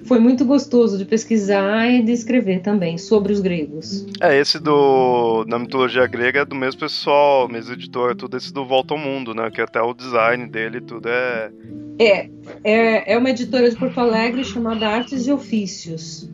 foi 0.05 0.19
muito 0.19 0.45
gostoso 0.45 0.99
de 0.99 1.05
pesquisar 1.05 1.89
e 1.89 2.03
de 2.03 2.13
escrever 2.13 2.61
também 2.61 2.99
sobre 2.99 3.33
os 3.33 3.41
gregos. 3.41 4.07
É, 4.21 4.39
esse 4.39 4.59
do 4.59 5.45
da 5.45 5.59
mitologia 5.59 6.07
grega 6.07 6.41
é 6.41 6.45
do 6.45 6.55
mesmo 6.55 6.81
pessoal, 6.81 7.49
mesmo 7.49 7.73
editor, 7.73 8.15
tudo 8.17 8.37
esse 8.37 8.53
do 8.53 8.65
Volta 8.65 8.95
ao 8.95 9.01
Mundo, 9.01 9.35
né? 9.35 9.51
Que 9.51 9.61
até 9.61 9.81
o 9.81 9.95
design 9.95 10.47
dele 10.47 10.81
tudo 10.81 11.09
é. 11.09 11.51
É, 11.99 12.31
é, 12.65 13.13
é 13.13 13.19
uma 13.19 13.31
editora 13.31 13.69
de 13.69 13.77
Porto 13.77 14.01
Alegre 14.01 14.45
chamada 14.45 14.89
Artes 14.89 15.27
e 15.27 15.33
Ofícios. 15.33 16.31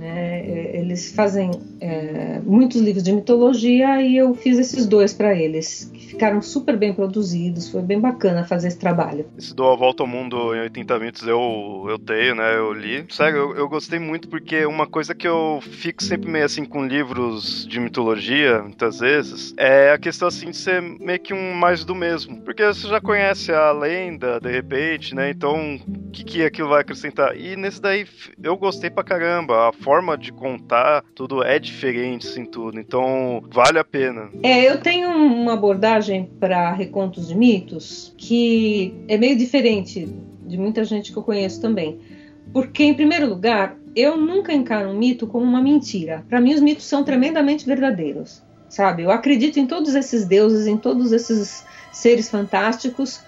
É, 0.00 0.04
né? 0.08 0.40
É, 0.40 0.80
eles 0.80 1.12
fazem 1.12 1.50
é, 1.80 2.40
muitos 2.44 2.80
livros 2.80 3.02
de 3.02 3.12
mitologia 3.12 4.00
e 4.00 4.16
eu 4.16 4.34
fiz 4.34 4.58
esses 4.58 4.86
dois 4.86 5.12
para 5.12 5.34
eles, 5.34 5.90
que 5.92 6.06
ficaram 6.06 6.40
super 6.40 6.76
bem 6.76 6.92
produzidos, 6.92 7.68
foi 7.70 7.82
bem 7.82 8.00
bacana 8.00 8.44
fazer 8.44 8.68
esse 8.68 8.78
trabalho. 8.78 9.26
Esse 9.36 9.54
do 9.54 9.64
A 9.64 9.76
Volta 9.76 10.02
ao 10.02 10.06
Mundo 10.06 10.54
em 10.54 10.60
80 10.60 10.98
Minutos 10.98 11.26
eu, 11.26 11.86
eu 11.88 11.98
tenho, 11.98 12.34
né? 12.34 12.56
Eu 12.56 12.72
li. 12.72 13.04
Sério, 13.10 13.38
eu, 13.38 13.56
eu 13.56 13.68
gostei 13.68 13.98
muito 13.98 14.28
porque 14.28 14.64
uma 14.66 14.86
coisa 14.86 15.14
que 15.14 15.26
eu 15.26 15.60
fico 15.60 16.02
sempre 16.02 16.30
meio 16.30 16.44
assim 16.44 16.64
com 16.64 16.86
livros 16.86 17.66
de 17.66 17.80
mitologia, 17.80 18.62
muitas 18.62 18.98
vezes, 18.98 19.54
é 19.56 19.92
a 19.92 19.98
questão 19.98 20.28
assim 20.28 20.50
de 20.50 20.56
ser 20.56 20.80
meio 20.80 21.20
que 21.20 21.34
um 21.34 21.54
mais 21.54 21.84
do 21.84 21.94
mesmo. 21.94 22.40
Porque 22.42 22.64
você 22.64 22.86
já 22.88 23.00
conhece 23.00 23.52
a 23.52 23.72
lenda, 23.72 24.40
de 24.40 24.50
repente, 24.50 25.14
né? 25.14 25.30
Então, 25.30 25.76
o 25.76 26.10
que, 26.10 26.24
que 26.24 26.44
aquilo 26.44 26.68
vai 26.68 26.80
acrescentar? 26.80 27.36
E 27.36 27.56
nesse 27.56 27.80
daí 27.80 28.06
eu 28.42 28.56
gostei 28.56 28.90
pra 28.90 29.04
caramba. 29.04 29.68
A 29.68 29.72
forma 29.88 30.18
de 30.18 30.30
contar 30.30 31.02
tudo 31.14 31.42
é 31.42 31.58
diferente, 31.58 32.28
assim, 32.28 32.44
tudo. 32.44 32.78
Então, 32.78 33.42
vale 33.50 33.78
a 33.78 33.84
pena. 33.84 34.28
É, 34.42 34.68
eu 34.68 34.82
tenho 34.82 35.08
uma 35.08 35.54
abordagem 35.54 36.30
para 36.38 36.70
recontos 36.74 37.28
de 37.28 37.34
mitos 37.34 38.12
que 38.18 38.94
é 39.08 39.16
meio 39.16 39.34
diferente 39.34 40.06
de 40.46 40.58
muita 40.58 40.84
gente 40.84 41.10
que 41.10 41.16
eu 41.16 41.22
conheço 41.22 41.62
também. 41.62 41.98
Porque, 42.52 42.84
em 42.84 42.92
primeiro 42.92 43.26
lugar, 43.26 43.78
eu 43.96 44.14
nunca 44.18 44.52
encaro 44.52 44.90
um 44.90 44.98
mito 44.98 45.26
como 45.26 45.46
uma 45.46 45.62
mentira. 45.62 46.22
Para 46.28 46.38
mim, 46.38 46.52
os 46.52 46.60
mitos 46.60 46.84
são 46.84 47.02
tremendamente 47.02 47.64
verdadeiros, 47.64 48.42
sabe? 48.68 49.04
Eu 49.04 49.10
acredito 49.10 49.58
em 49.58 49.66
todos 49.66 49.94
esses 49.94 50.26
deuses, 50.26 50.66
em 50.66 50.76
todos 50.76 51.12
esses 51.12 51.64
seres 51.90 52.28
fantásticos, 52.28 53.22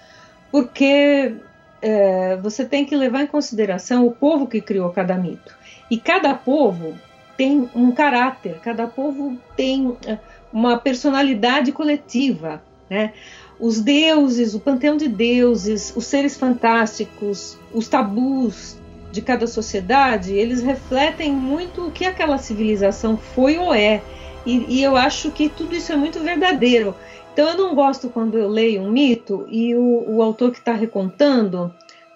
porque 0.51 1.33
é, 1.81 2.37
você 2.37 2.63
tem 2.63 2.85
que 2.85 2.95
levar 2.95 3.23
em 3.23 3.27
consideração 3.27 4.05
o 4.05 4.11
povo 4.11 4.45
que 4.45 4.61
criou 4.61 4.91
cada 4.91 5.15
mito. 5.15 5.59
E 5.91 5.97
cada 5.97 6.33
povo 6.33 6.95
tem 7.35 7.69
um 7.75 7.91
caráter, 7.91 8.59
cada 8.63 8.87
povo 8.87 9.37
tem 9.57 9.97
é, 10.07 10.17
uma 10.53 10.77
personalidade 10.77 11.73
coletiva, 11.73 12.63
né? 12.89 13.11
Os 13.59 13.81
deuses, 13.81 14.55
o 14.55 14.59
panteão 14.61 14.95
de 14.95 15.09
deuses, 15.09 15.93
os 15.93 16.05
seres 16.05 16.37
fantásticos, 16.37 17.59
os 17.73 17.89
tabus 17.89 18.77
de 19.11 19.21
cada 19.21 19.45
sociedade, 19.45 20.33
eles 20.33 20.63
refletem 20.63 21.33
muito 21.33 21.87
o 21.87 21.91
que 21.91 22.05
aquela 22.05 22.37
civilização 22.37 23.17
foi 23.17 23.57
ou 23.57 23.73
é. 23.73 24.01
E, 24.45 24.77
e, 24.77 24.81
eu 24.81 24.95
acho 24.95 25.29
que 25.29 25.49
tudo 25.49 25.75
isso 25.75 25.91
é 25.91 25.95
muito 25.97 26.21
verdadeiro. 26.21 26.95
Então 27.33 27.49
eu 27.49 27.57
não 27.57 27.75
gosto 27.75 28.09
quando 28.09 28.37
eu 28.37 28.47
leio 28.47 28.81
um 28.81 28.89
mito 28.89 29.45
e 29.49 29.75
o, 29.75 30.05
o 30.07 30.21
autor 30.21 30.51
que 30.51 30.57
está 30.57 30.73
recontando 30.73 31.71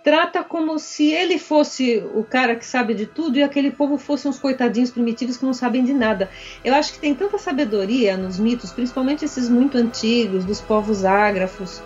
trata 0.06 0.44
como 0.44 0.78
se 0.78 1.12
ele 1.12 1.40
fosse 1.40 1.98
o 2.14 2.24
cara 2.24 2.56
que 2.56 2.64
sabe 2.64 2.94
de 2.94 3.08
tudo 3.08 3.40
e 3.40 3.44
aquele 3.44 3.72
povo 3.72 3.98
fosse 3.98 4.28
uns 4.28 4.38
coitadinhos 4.38 4.92
primitivos 4.92 5.36
que 5.36 5.44
não 5.44 5.54
sabem 5.54 5.84
de 5.84 5.96
nada. 5.96 6.30
Eu 6.64 6.76
acho 6.76 6.94
que 6.94 7.00
tem 7.00 7.16
tanta 7.16 7.40
sabedoria 7.40 8.16
nos 8.16 8.38
mitos, 8.38 8.72
principalmente 8.72 9.26
esses 9.26 9.50
muito 9.50 9.80
antigos, 9.80 10.46
dos 10.46 10.62
povos 10.62 11.04
ágrafos 11.04 11.82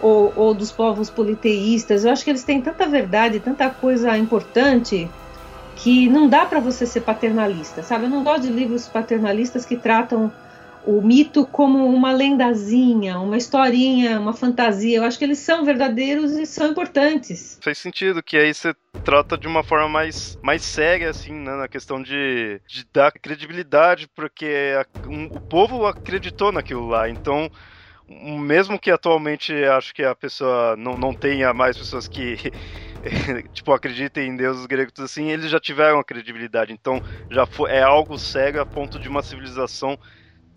ou, 0.00 0.32
ou 0.34 0.54
dos 0.54 0.72
povos 0.72 1.10
politeístas. 1.10 2.06
Eu 2.06 2.10
acho 2.10 2.24
que 2.24 2.30
eles 2.30 2.42
têm 2.42 2.62
tanta 2.62 2.86
verdade, 2.86 3.38
tanta 3.38 3.68
coisa 3.68 4.16
importante 4.16 5.06
que 5.76 6.08
não 6.08 6.26
dá 6.26 6.46
para 6.46 6.60
você 6.60 6.86
ser 6.86 7.02
paternalista, 7.02 7.82
sabe? 7.82 8.04
Eu 8.04 8.10
não 8.10 8.24
gosto 8.24 8.44
de 8.44 8.48
livros 8.48 8.88
paternalistas 8.88 9.66
que 9.66 9.76
tratam 9.76 10.32
o 10.88 11.02
mito 11.02 11.46
como 11.46 11.84
uma 11.86 12.12
lendazinha, 12.12 13.18
uma 13.18 13.36
historinha, 13.36 14.18
uma 14.18 14.32
fantasia. 14.32 14.96
Eu 14.96 15.04
acho 15.04 15.18
que 15.18 15.24
eles 15.24 15.38
são 15.38 15.62
verdadeiros 15.62 16.32
e 16.32 16.46
são 16.46 16.68
importantes. 16.68 17.58
Faz 17.62 17.76
sentido 17.76 18.22
que 18.22 18.38
aí 18.38 18.54
você 18.54 18.74
trata 19.04 19.36
de 19.36 19.46
uma 19.46 19.62
forma 19.62 19.86
mais, 19.86 20.38
mais 20.42 20.62
séria, 20.62 21.10
assim, 21.10 21.32
né, 21.32 21.56
na 21.56 21.68
questão 21.68 22.02
de, 22.02 22.58
de 22.66 22.86
dar 22.92 23.12
credibilidade, 23.12 24.08
porque 24.14 24.74
a, 24.78 24.86
um, 25.06 25.28
o 25.30 25.40
povo 25.40 25.86
acreditou 25.86 26.52
naquilo 26.52 26.88
lá, 26.88 27.08
então 27.08 27.50
mesmo 28.08 28.78
que 28.78 28.90
atualmente 28.90 29.52
acho 29.52 29.94
que 29.94 30.02
a 30.02 30.14
pessoa 30.14 30.74
não, 30.76 30.96
não 30.96 31.14
tenha 31.14 31.52
mais 31.52 31.76
pessoas 31.76 32.08
que 32.08 32.36
tipo 33.52 33.72
acreditem 33.72 34.28
em 34.28 34.36
deuses 34.36 34.64
gregos 34.64 34.98
assim, 34.98 35.30
eles 35.30 35.50
já 35.50 35.60
tiveram 35.60 35.98
a 35.98 36.04
credibilidade. 36.04 36.72
Então 36.72 37.02
já 37.30 37.44
foi, 37.44 37.70
é 37.70 37.82
algo 37.82 38.18
sério 38.18 38.60
a 38.60 38.66
ponto 38.66 38.98
de 38.98 39.08
uma 39.08 39.22
civilização 39.22 39.98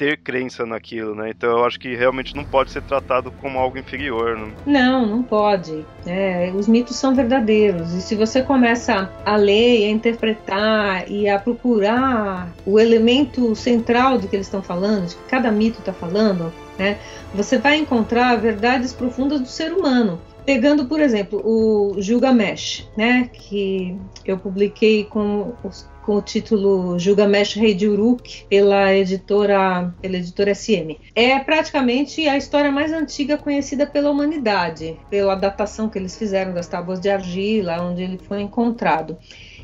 ter 0.01 0.17
crença 0.17 0.65
naquilo, 0.65 1.13
né? 1.13 1.29
Então 1.29 1.51
eu 1.51 1.63
acho 1.63 1.79
que 1.79 1.96
realmente 1.96 2.36
não 2.36 2.43
pode 2.43 2.72
ser 2.72 2.81
tratado 2.81 3.31
como 3.39 3.60
algo 3.60 3.77
inferior. 3.77 4.36
Né? 4.36 4.51
Não, 4.65 5.05
não 5.05 5.22
pode. 5.22 5.86
É, 6.08 6.51
os 6.55 6.67
mitos 6.67 6.96
são 6.96 7.13
verdadeiros. 7.13 7.93
E 7.93 8.01
se 8.01 8.15
você 8.15 8.41
começa 8.41 9.12
a 9.24 9.36
ler, 9.36 9.86
a 9.86 9.91
interpretar 9.91 11.08
e 11.08 11.29
a 11.29 11.38
procurar 11.38 12.51
o 12.65 12.79
elemento 12.79 13.55
central 13.55 14.17
do 14.17 14.27
que 14.27 14.36
eles 14.36 14.48
estão 14.48 14.63
falando, 14.63 15.05
de 15.05 15.15
que 15.15 15.24
cada 15.29 15.51
mito 15.51 15.77
está 15.77 15.93
falando, 15.93 16.51
né? 16.79 16.98
Você 17.36 17.60
vai 17.60 17.77
encontrar 17.77 18.36
verdades 18.38 18.91
profundas 18.91 19.39
do 19.39 19.48
ser 19.48 19.72
humano. 19.72 20.20
Pegando, 20.43 20.86
por 20.86 21.00
exemplo, 21.00 21.39
o 21.46 22.01
Gilgamesh, 22.01 22.89
né, 22.98 23.29
que 23.31 23.96
eu 24.25 24.39
publiquei 24.39 25.03
com 25.03 25.53
os 25.63 25.88
com 26.05 26.15
o 26.15 26.22
título 26.22 26.98
Gilgamesh 26.98 27.55
Rei 27.55 27.74
de 27.74 27.88
Uruk 27.88 28.46
pela 28.50 28.93
editora, 28.93 29.93
pela 30.01 30.17
editora 30.17 30.53
SM. 30.53 30.98
É 31.15 31.39
praticamente 31.39 32.27
a 32.27 32.38
história 32.38 32.72
mais 32.72 32.91
antiga 32.91 33.38
conhecida 33.38 33.86
pela 33.86 34.10
humanidade, 34.10 34.98
pela 35.10 35.36
datação 35.36 35.89
que 35.89 35.98
eles 35.98 36.17
fizeram 36.17 36.53
das 36.53 36.67
tábuas 36.67 37.00
de 37.00 37.10
argila, 37.10 37.81
onde 37.81 38.01
ele 38.03 38.17
foi 38.17 38.41
encontrado. 38.41 39.17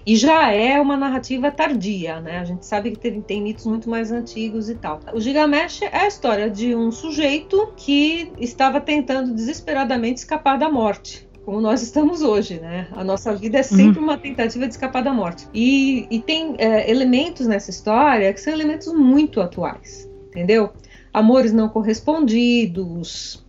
E 0.06 0.15
já 0.15 0.53
é 0.53 0.79
uma 0.79 0.96
narrativa 0.96 1.51
tardia, 1.51 2.22
né? 2.22 2.39
A 2.39 2.46
gente 2.46 2.65
sabe 2.65 2.91
que 2.91 2.98
tem, 2.98 3.20
tem 3.20 3.41
mitos 3.41 3.65
muito 3.65 3.89
mais 3.89 4.10
antigos 4.10 4.70
e 4.70 4.75
tal. 4.75 5.01
O 5.13 5.20
Gilgamesh 5.20 5.82
é 5.82 5.98
a 5.98 6.08
história 6.08 6.50
de 6.50 6.74
um 6.74 6.94
sujeito 6.94 7.74
que 7.75 8.32
estava 8.39 8.79
tentando 8.79 9.34
desesperadamente 9.34 10.20
escapar 10.20 10.58
da 10.58 10.70
morte 10.70 11.26
como 11.48 11.62
nós 11.62 11.82
estamos 11.82 12.22
hoje, 12.22 12.60
né? 12.60 12.89
A 12.92 13.06
nossa 13.06 13.34
vida 13.34 13.60
é 13.60 13.63
sempre 13.63 14.00
uhum. 14.00 14.04
uma 14.04 14.18
tentativa 14.18 14.68
de 14.68 14.74
escapar 14.74 15.01
da 15.01 15.13
morte. 15.13 15.48
E, 15.54 16.06
e 16.12 16.20
tem 16.20 16.56
é, 16.58 16.92
elementos 16.92 17.48
nessa 17.48 17.70
história 17.70 18.34
que 18.34 18.42
são 18.42 18.51
elementos 18.51 18.92
muito 18.92 19.39
atuais, 19.39 20.12
entendeu? 20.27 20.74
Amores 21.13 21.54
não 21.54 21.70
correspondidos, 21.70 23.46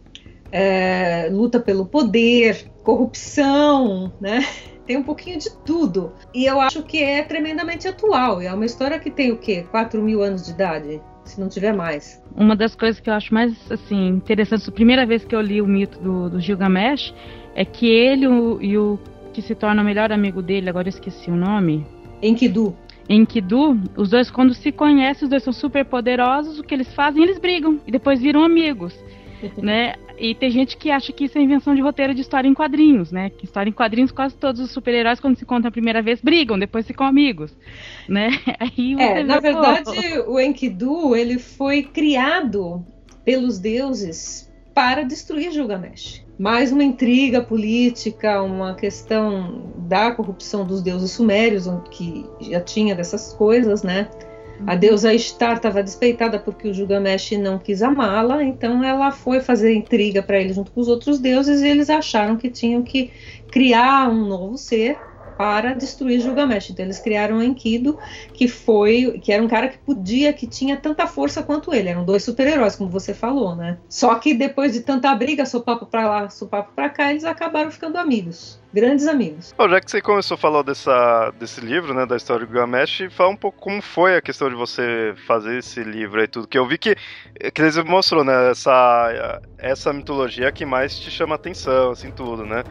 é, 0.53 1.29
luta 1.33 1.59
pelo 1.59 1.87
poder, 1.87 2.71
corrupção, 2.85 4.13
né? 4.21 4.47
Tem 4.87 4.97
um 4.97 5.03
pouquinho 5.03 5.41
de 5.41 5.51
tudo. 5.67 6.13
E 6.33 6.47
eu 6.47 6.61
acho 6.61 6.85
que 6.85 7.03
é 7.03 7.25
tremendamente 7.25 7.89
atual. 7.89 8.41
É 8.41 8.55
uma 8.55 8.65
história 8.65 8.99
que 8.99 9.11
tem 9.11 9.33
o 9.33 9.37
quê? 9.37 9.67
4 9.71 10.01
mil 10.01 10.23
anos 10.23 10.47
de 10.47 10.53
idade? 10.53 11.03
se 11.29 11.39
não 11.39 11.49
tiver 11.49 11.73
mais. 11.73 12.23
Uma 12.35 12.57
das 12.57 12.75
coisas 12.75 13.01
que 13.01 13.11
eu 13.11 13.15
acho 13.15 13.33
mais 13.33 13.55
assim 13.71 14.09
interessantes, 14.09 14.69
a 14.69 14.73
primeira 14.73 15.05
vez 15.05 15.25
que 15.25 15.35
eu 15.35 15.41
li 15.41 15.61
o 15.61 15.67
mito 15.67 16.01
do, 16.01 16.31
do 16.31 16.41
Gilgamesh, 16.41 17.15
é 17.59 17.65
que 17.65 17.89
ele 17.89 18.25
o, 18.29 18.63
e 18.63 18.79
o 18.79 19.01
que 19.33 19.43
se 19.43 19.53
torna 19.53 19.83
o 19.83 19.85
melhor 19.85 20.13
amigo 20.13 20.41
dele, 20.41 20.71
agora 20.71 20.87
eu 20.87 20.91
esqueci 20.91 21.29
o 21.29 21.35
nome. 21.35 21.85
Enkidu. 22.23 22.77
Enkidu, 23.09 23.77
os 23.97 24.11
dois 24.11 24.31
quando 24.31 24.55
se 24.55 24.71
conhecem, 24.71 25.25
os 25.25 25.31
dois 25.31 25.43
são 25.43 25.53
super 25.53 25.85
poderosos, 25.85 26.61
o 26.61 26.63
que 26.63 26.73
eles 26.73 26.95
fazem, 26.95 27.21
eles 27.21 27.37
brigam 27.37 27.81
e 27.85 27.91
depois 27.91 28.21
viram 28.21 28.45
amigos, 28.45 28.97
né? 29.59 29.95
E 30.17 30.37
tem 30.37 30.51
gente 30.51 30.77
que 30.77 30.89
acha 30.89 31.13
que 31.13 31.25
isso 31.25 31.37
é 31.37 31.41
invenção 31.41 31.75
de 31.75 31.81
roteiro 31.81 32.15
de 32.15 32.21
história 32.21 32.49
em 32.49 32.55
quadrinhos, 32.55 33.11
né? 33.11 33.29
Que 33.31 33.45
história 33.45 33.69
em 33.69 33.73
quadrinhos 33.73 34.13
quase 34.13 34.37
todos 34.37 34.61
os 34.61 34.71
super-heróis 34.71 35.19
quando 35.19 35.37
se 35.37 35.43
encontram 35.43 35.69
a 35.69 35.73
primeira 35.73 36.01
vez 36.01 36.21
brigam, 36.21 36.57
depois 36.57 36.87
ficam 36.87 37.09
amigos, 37.09 37.57
né? 38.09 38.29
Aí 38.61 38.95
é, 39.01 39.25
na 39.25 39.41
verdade, 39.41 39.91
o 40.29 40.39
Enkidu, 40.39 41.17
ele 41.17 41.41
foi 41.41 41.83
criado 41.83 42.87
pelos 43.25 43.59
deuses 43.59 44.49
para 44.73 45.03
destruir 45.03 45.51
Gilgamesh 45.51 46.28
mais 46.39 46.71
uma 46.71 46.85
intriga 46.85 47.43
política, 47.43 48.41
uma 48.43 48.75
questão 48.75 49.73
da 49.77 50.13
corrupção 50.13 50.65
dos 50.65 50.81
deuses 50.81 51.11
sumérios, 51.11 51.69
que 51.91 52.25
já 52.49 52.61
tinha 52.61 52.95
dessas 52.95 53.33
coisas, 53.33 53.83
né? 53.83 54.09
A 54.67 54.73
uhum. 54.73 54.79
deusa 54.79 55.15
Ishtar 55.15 55.57
estava 55.57 55.83
despeitada 55.83 56.39
porque 56.39 56.69
o 56.69 56.75
Gilgamesh 56.75 57.33
não 57.33 57.59
quis 57.59 57.83
amá-la, 57.83 58.43
então 58.43 58.83
ela 58.83 59.11
foi 59.11 59.41
fazer 59.41 59.75
intriga 59.75 60.23
para 60.23 60.41
ele 60.41 60.53
junto 60.53 60.71
com 60.71 60.81
os 60.81 60.89
outros 60.89 61.19
deuses 61.19 61.61
e 61.61 61.69
eles 61.69 61.91
acharam 61.91 62.37
que 62.37 62.51
tinham 62.51 62.83
que 62.83 63.11
criar 63.51 64.09
um 64.09 64.27
novo 64.27 64.57
ser 64.57 64.97
para 65.39 65.73
destruir 65.73 66.21
Gilgamesh. 66.21 66.71
Então 66.71 66.85
eles 66.85 66.99
criaram 66.99 67.41
Enkidu, 67.41 67.97
que 68.35 68.49
foi, 68.49 69.21
que 69.23 69.33
era 69.33 69.41
um 69.41 69.47
cara 69.47 69.69
que 69.69 69.79
podia, 69.79 70.33
que 70.33 70.49
tinha 70.49 70.77
tanta 70.77 71.07
força 71.07 71.45
quanto 71.45 71.73
ele. 71.73 71.89
Eram 71.89 72.05
dois 72.05 72.25
super-heróis, 72.25 72.75
como 72.75 72.91
você 72.91 73.15
falou, 73.15 73.55
né? 73.55 73.79
Só 73.89 74.17
que 74.17 74.35
depois 74.35 74.73
de 74.73 74.81
tanta 74.81 75.15
briga, 75.15 75.47
sopapo 75.47 75.87
para 75.87 76.09
lá, 76.09 76.29
sopapo 76.29 76.73
para 76.75 76.91
cá, 76.91 77.11
eles 77.13 77.25
acabaram 77.25 77.71
ficando 77.71 77.97
amigos. 77.97 78.61
Grandes 78.75 79.07
amigos. 79.07 79.55
Bom, 79.57 79.69
já 79.69 79.81
que 79.81 79.91
você 79.91 80.03
começou 80.03 80.35
a 80.35 80.39
falar 80.39 80.63
dessa, 80.63 81.33
desse 81.39 81.61
livro, 81.61 81.95
né, 81.95 82.05
da 82.05 82.17
história 82.17 82.45
do 82.45 82.53
Gilgamesh, 82.53 83.05
fala 83.11 83.31
um 83.31 83.37
pouco 83.37 83.59
como 83.59 83.81
foi 83.81 84.17
a 84.17 84.21
questão 84.21 84.51
de 84.51 84.57
você 84.57 85.15
fazer 85.27 85.59
esse 85.59 85.83
livro 85.83 86.23
e 86.23 86.27
tudo, 86.27 86.47
que 86.49 86.59
eu 86.59 86.67
vi 86.67 86.77
que, 86.77 86.95
que 87.55 87.63
eles 87.63 87.77
mostrou, 87.85 88.25
né, 88.25 88.51
essa, 88.51 89.41
essa 89.57 89.93
mitologia 89.93 90.53
que 90.53 90.67
mais 90.67 90.99
te 90.99 91.11
chama 91.11 91.37
atenção, 91.37 91.93
assim, 91.93 92.11
tudo, 92.11 92.45
né? 92.45 92.65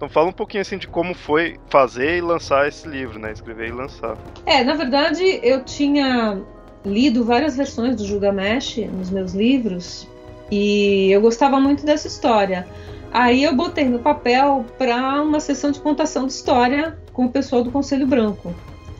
Então 0.00 0.08
fala 0.08 0.28
um 0.28 0.32
pouquinho 0.32 0.62
assim 0.62 0.78
de 0.78 0.88
como 0.88 1.12
foi 1.12 1.58
fazer 1.68 2.16
e 2.16 2.20
lançar 2.22 2.66
esse 2.66 2.88
livro, 2.88 3.18
né? 3.18 3.32
Escrever 3.32 3.68
e 3.68 3.70
lançar. 3.70 4.16
É, 4.46 4.64
na 4.64 4.72
verdade 4.72 5.22
eu 5.42 5.62
tinha 5.62 6.40
lido 6.82 7.22
várias 7.22 7.54
versões 7.54 7.96
do 7.96 8.06
Gilgamesh 8.06 8.78
nos 8.90 9.10
meus 9.10 9.34
livros 9.34 10.08
e 10.50 11.10
eu 11.10 11.20
gostava 11.20 11.60
muito 11.60 11.84
dessa 11.84 12.06
história. 12.06 12.66
Aí 13.12 13.44
eu 13.44 13.54
botei 13.54 13.84
no 13.84 13.98
papel 13.98 14.64
para 14.78 15.20
uma 15.20 15.38
sessão 15.38 15.70
de 15.70 15.78
contação 15.80 16.26
de 16.26 16.32
história 16.32 16.96
com 17.12 17.26
o 17.26 17.30
pessoal 17.30 17.62
do 17.62 17.70
Conselho 17.70 18.06
Branco. 18.06 18.54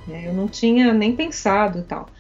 É, 0.07 0.29
eu 0.29 0.35
não 0.35 0.49
tinha 0.49 0.93
nem 0.93 1.17
pensado 1.17 1.79
e 1.79 1.83
tal. 1.83 2.11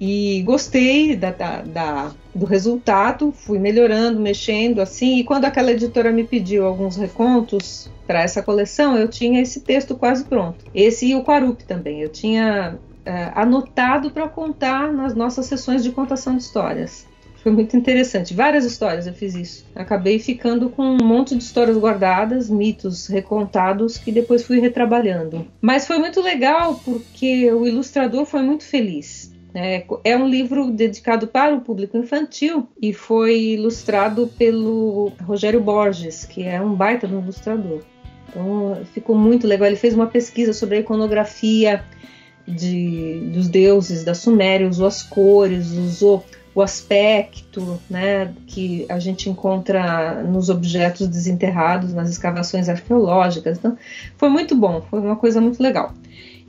E 0.00 0.42
gostei 0.42 1.16
da, 1.16 1.30
da, 1.30 1.62
da, 1.62 2.12
do 2.34 2.46
resultado, 2.46 3.32
fui 3.32 3.58
melhorando, 3.58 4.20
mexendo 4.20 4.80
assim. 4.80 5.18
E 5.18 5.24
quando 5.24 5.44
aquela 5.44 5.72
editora 5.72 6.12
me 6.12 6.24
pediu 6.24 6.66
alguns 6.66 6.96
recontos 6.96 7.90
para 8.06 8.22
essa 8.22 8.42
coleção, 8.42 8.96
eu 8.96 9.08
tinha 9.08 9.42
esse 9.42 9.60
texto 9.60 9.96
quase 9.96 10.24
pronto. 10.24 10.64
Esse 10.74 11.06
e 11.06 11.14
o 11.14 11.24
Quarup 11.24 11.64
também. 11.64 12.00
Eu 12.00 12.08
tinha 12.08 12.78
é, 13.04 13.32
anotado 13.34 14.10
para 14.10 14.28
contar 14.28 14.92
nas 14.92 15.14
nossas 15.14 15.46
sessões 15.46 15.82
de 15.82 15.90
contação 15.90 16.36
de 16.36 16.42
histórias. 16.42 17.06
Foi 17.42 17.52
muito 17.52 17.76
interessante. 17.76 18.34
Várias 18.34 18.64
histórias 18.64 19.06
eu 19.06 19.14
fiz 19.14 19.34
isso. 19.34 19.66
Acabei 19.74 20.18
ficando 20.18 20.68
com 20.68 20.82
um 20.82 21.04
monte 21.04 21.36
de 21.36 21.42
histórias 21.42 21.76
guardadas, 21.76 22.50
mitos 22.50 23.06
recontados 23.06 23.96
que 23.96 24.12
depois 24.12 24.44
fui 24.44 24.60
retrabalhando. 24.60 25.46
Mas 25.60 25.86
foi 25.86 25.98
muito 25.98 26.20
legal 26.20 26.80
porque 26.84 27.50
o 27.52 27.66
ilustrador 27.66 28.26
foi 28.26 28.42
muito 28.42 28.64
feliz. 28.64 29.32
É, 29.60 29.84
é 30.04 30.16
um 30.16 30.28
livro 30.28 30.70
dedicado 30.70 31.26
para 31.26 31.52
o 31.52 31.60
público 31.60 31.98
infantil 31.98 32.68
e 32.80 32.92
foi 32.92 33.54
ilustrado 33.54 34.28
pelo 34.38 35.10
Rogério 35.20 35.60
Borges, 35.60 36.24
que 36.24 36.44
é 36.44 36.60
um 36.60 36.76
baita 36.76 37.08
ilustrador. 37.08 37.82
Então 38.28 38.80
ficou 38.94 39.16
muito 39.16 39.48
legal. 39.48 39.66
Ele 39.66 39.76
fez 39.76 39.94
uma 39.94 40.06
pesquisa 40.06 40.52
sobre 40.52 40.76
a 40.76 40.80
iconografia 40.80 41.84
de, 42.46 43.30
dos 43.32 43.48
deuses 43.48 44.04
da 44.04 44.14
Suméria, 44.14 44.68
usou 44.68 44.86
as 44.86 45.02
cores, 45.02 45.72
usou 45.72 46.24
o 46.54 46.62
aspecto 46.62 47.80
né, 47.90 48.32
que 48.46 48.86
a 48.88 49.00
gente 49.00 49.28
encontra 49.28 50.22
nos 50.22 50.48
objetos 50.48 51.08
desenterrados, 51.08 51.92
nas 51.92 52.10
escavações 52.10 52.68
arqueológicas. 52.68 53.58
Então, 53.58 53.76
foi 54.16 54.28
muito 54.28 54.54
bom, 54.54 54.82
foi 54.88 55.00
uma 55.00 55.16
coisa 55.16 55.40
muito 55.40 55.60
legal. 55.60 55.92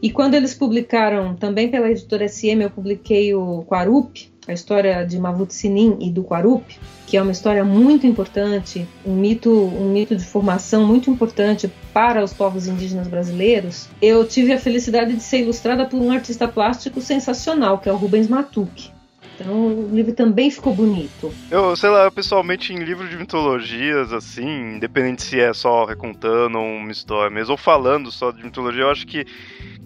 E 0.01 0.09
quando 0.09 0.33
eles 0.33 0.53
publicaram, 0.53 1.35
também 1.35 1.69
pela 1.69 1.89
editora 1.89 2.27
SM, 2.27 2.61
eu 2.61 2.69
publiquei 2.69 3.33
o 3.33 3.63
Quarup, 3.63 4.31
a 4.47 4.53
história 4.53 5.05
de 5.05 5.19
Mavut 5.19 5.53
Sinin 5.53 5.97
e 5.99 6.09
do 6.09 6.23
Quarup, 6.23 6.79
que 7.05 7.17
é 7.17 7.21
uma 7.21 7.31
história 7.31 7.63
muito 7.65 8.07
importante, 8.07 8.87
um 9.05 9.13
mito, 9.13 9.51
um 9.51 9.91
mito 9.91 10.15
de 10.15 10.23
formação 10.23 10.87
muito 10.87 11.09
importante 11.09 11.69
para 11.93 12.23
os 12.23 12.33
povos 12.33 12.67
indígenas 12.67 13.07
brasileiros. 13.07 13.89
Eu 14.01 14.25
tive 14.25 14.53
a 14.53 14.59
felicidade 14.59 15.15
de 15.15 15.21
ser 15.21 15.41
ilustrada 15.41 15.85
por 15.85 16.01
um 16.01 16.11
artista 16.11 16.47
plástico 16.47 17.01
sensacional, 17.01 17.77
que 17.77 17.89
é 17.89 17.91
o 17.91 17.97
Rubens 17.97 18.27
Matuque. 18.27 18.91
Então 19.39 19.67
o 19.67 19.95
livro 19.95 20.13
também 20.13 20.51
ficou 20.51 20.75
bonito. 20.75 21.33
Eu, 21.49 21.73
sei 21.75 21.89
lá, 21.89 22.11
pessoalmente 22.11 22.73
em 22.73 22.79
livro 22.79 23.07
de 23.07 23.15
mitologias, 23.15 24.11
assim, 24.11 24.75
independente 24.75 25.23
se 25.23 25.39
é 25.39 25.53
só 25.53 25.85
recontando 25.85 26.59
uma 26.59 26.91
história 26.91 27.29
mesmo, 27.29 27.51
ou 27.51 27.57
falando 27.57 28.11
só 28.11 28.31
de 28.31 28.43
mitologia, 28.43 28.83
eu 28.83 28.91
acho 28.91 29.07
que 29.07 29.25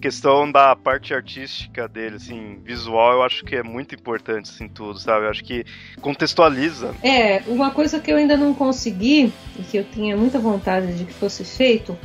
questão 0.00 0.50
da 0.50 0.74
parte 0.74 1.14
artística 1.14 1.88
dele, 1.88 2.16
assim, 2.16 2.58
visual, 2.64 3.12
eu 3.12 3.22
acho 3.22 3.44
que 3.44 3.56
é 3.56 3.62
muito 3.62 3.94
importante, 3.94 4.50
assim, 4.50 4.68
tudo, 4.68 4.98
sabe? 4.98 5.24
Eu 5.24 5.30
acho 5.30 5.44
que 5.44 5.64
contextualiza. 6.00 6.94
É, 7.02 7.42
uma 7.46 7.70
coisa 7.70 8.00
que 8.00 8.10
eu 8.10 8.16
ainda 8.16 8.36
não 8.36 8.52
consegui, 8.52 9.32
e 9.58 9.62
que 9.62 9.78
eu 9.78 9.84
tinha 9.84 10.16
muita 10.16 10.38
vontade 10.38 10.98
de 10.98 11.04
que 11.04 11.14
fosse 11.14 11.44
feito, 11.44 11.96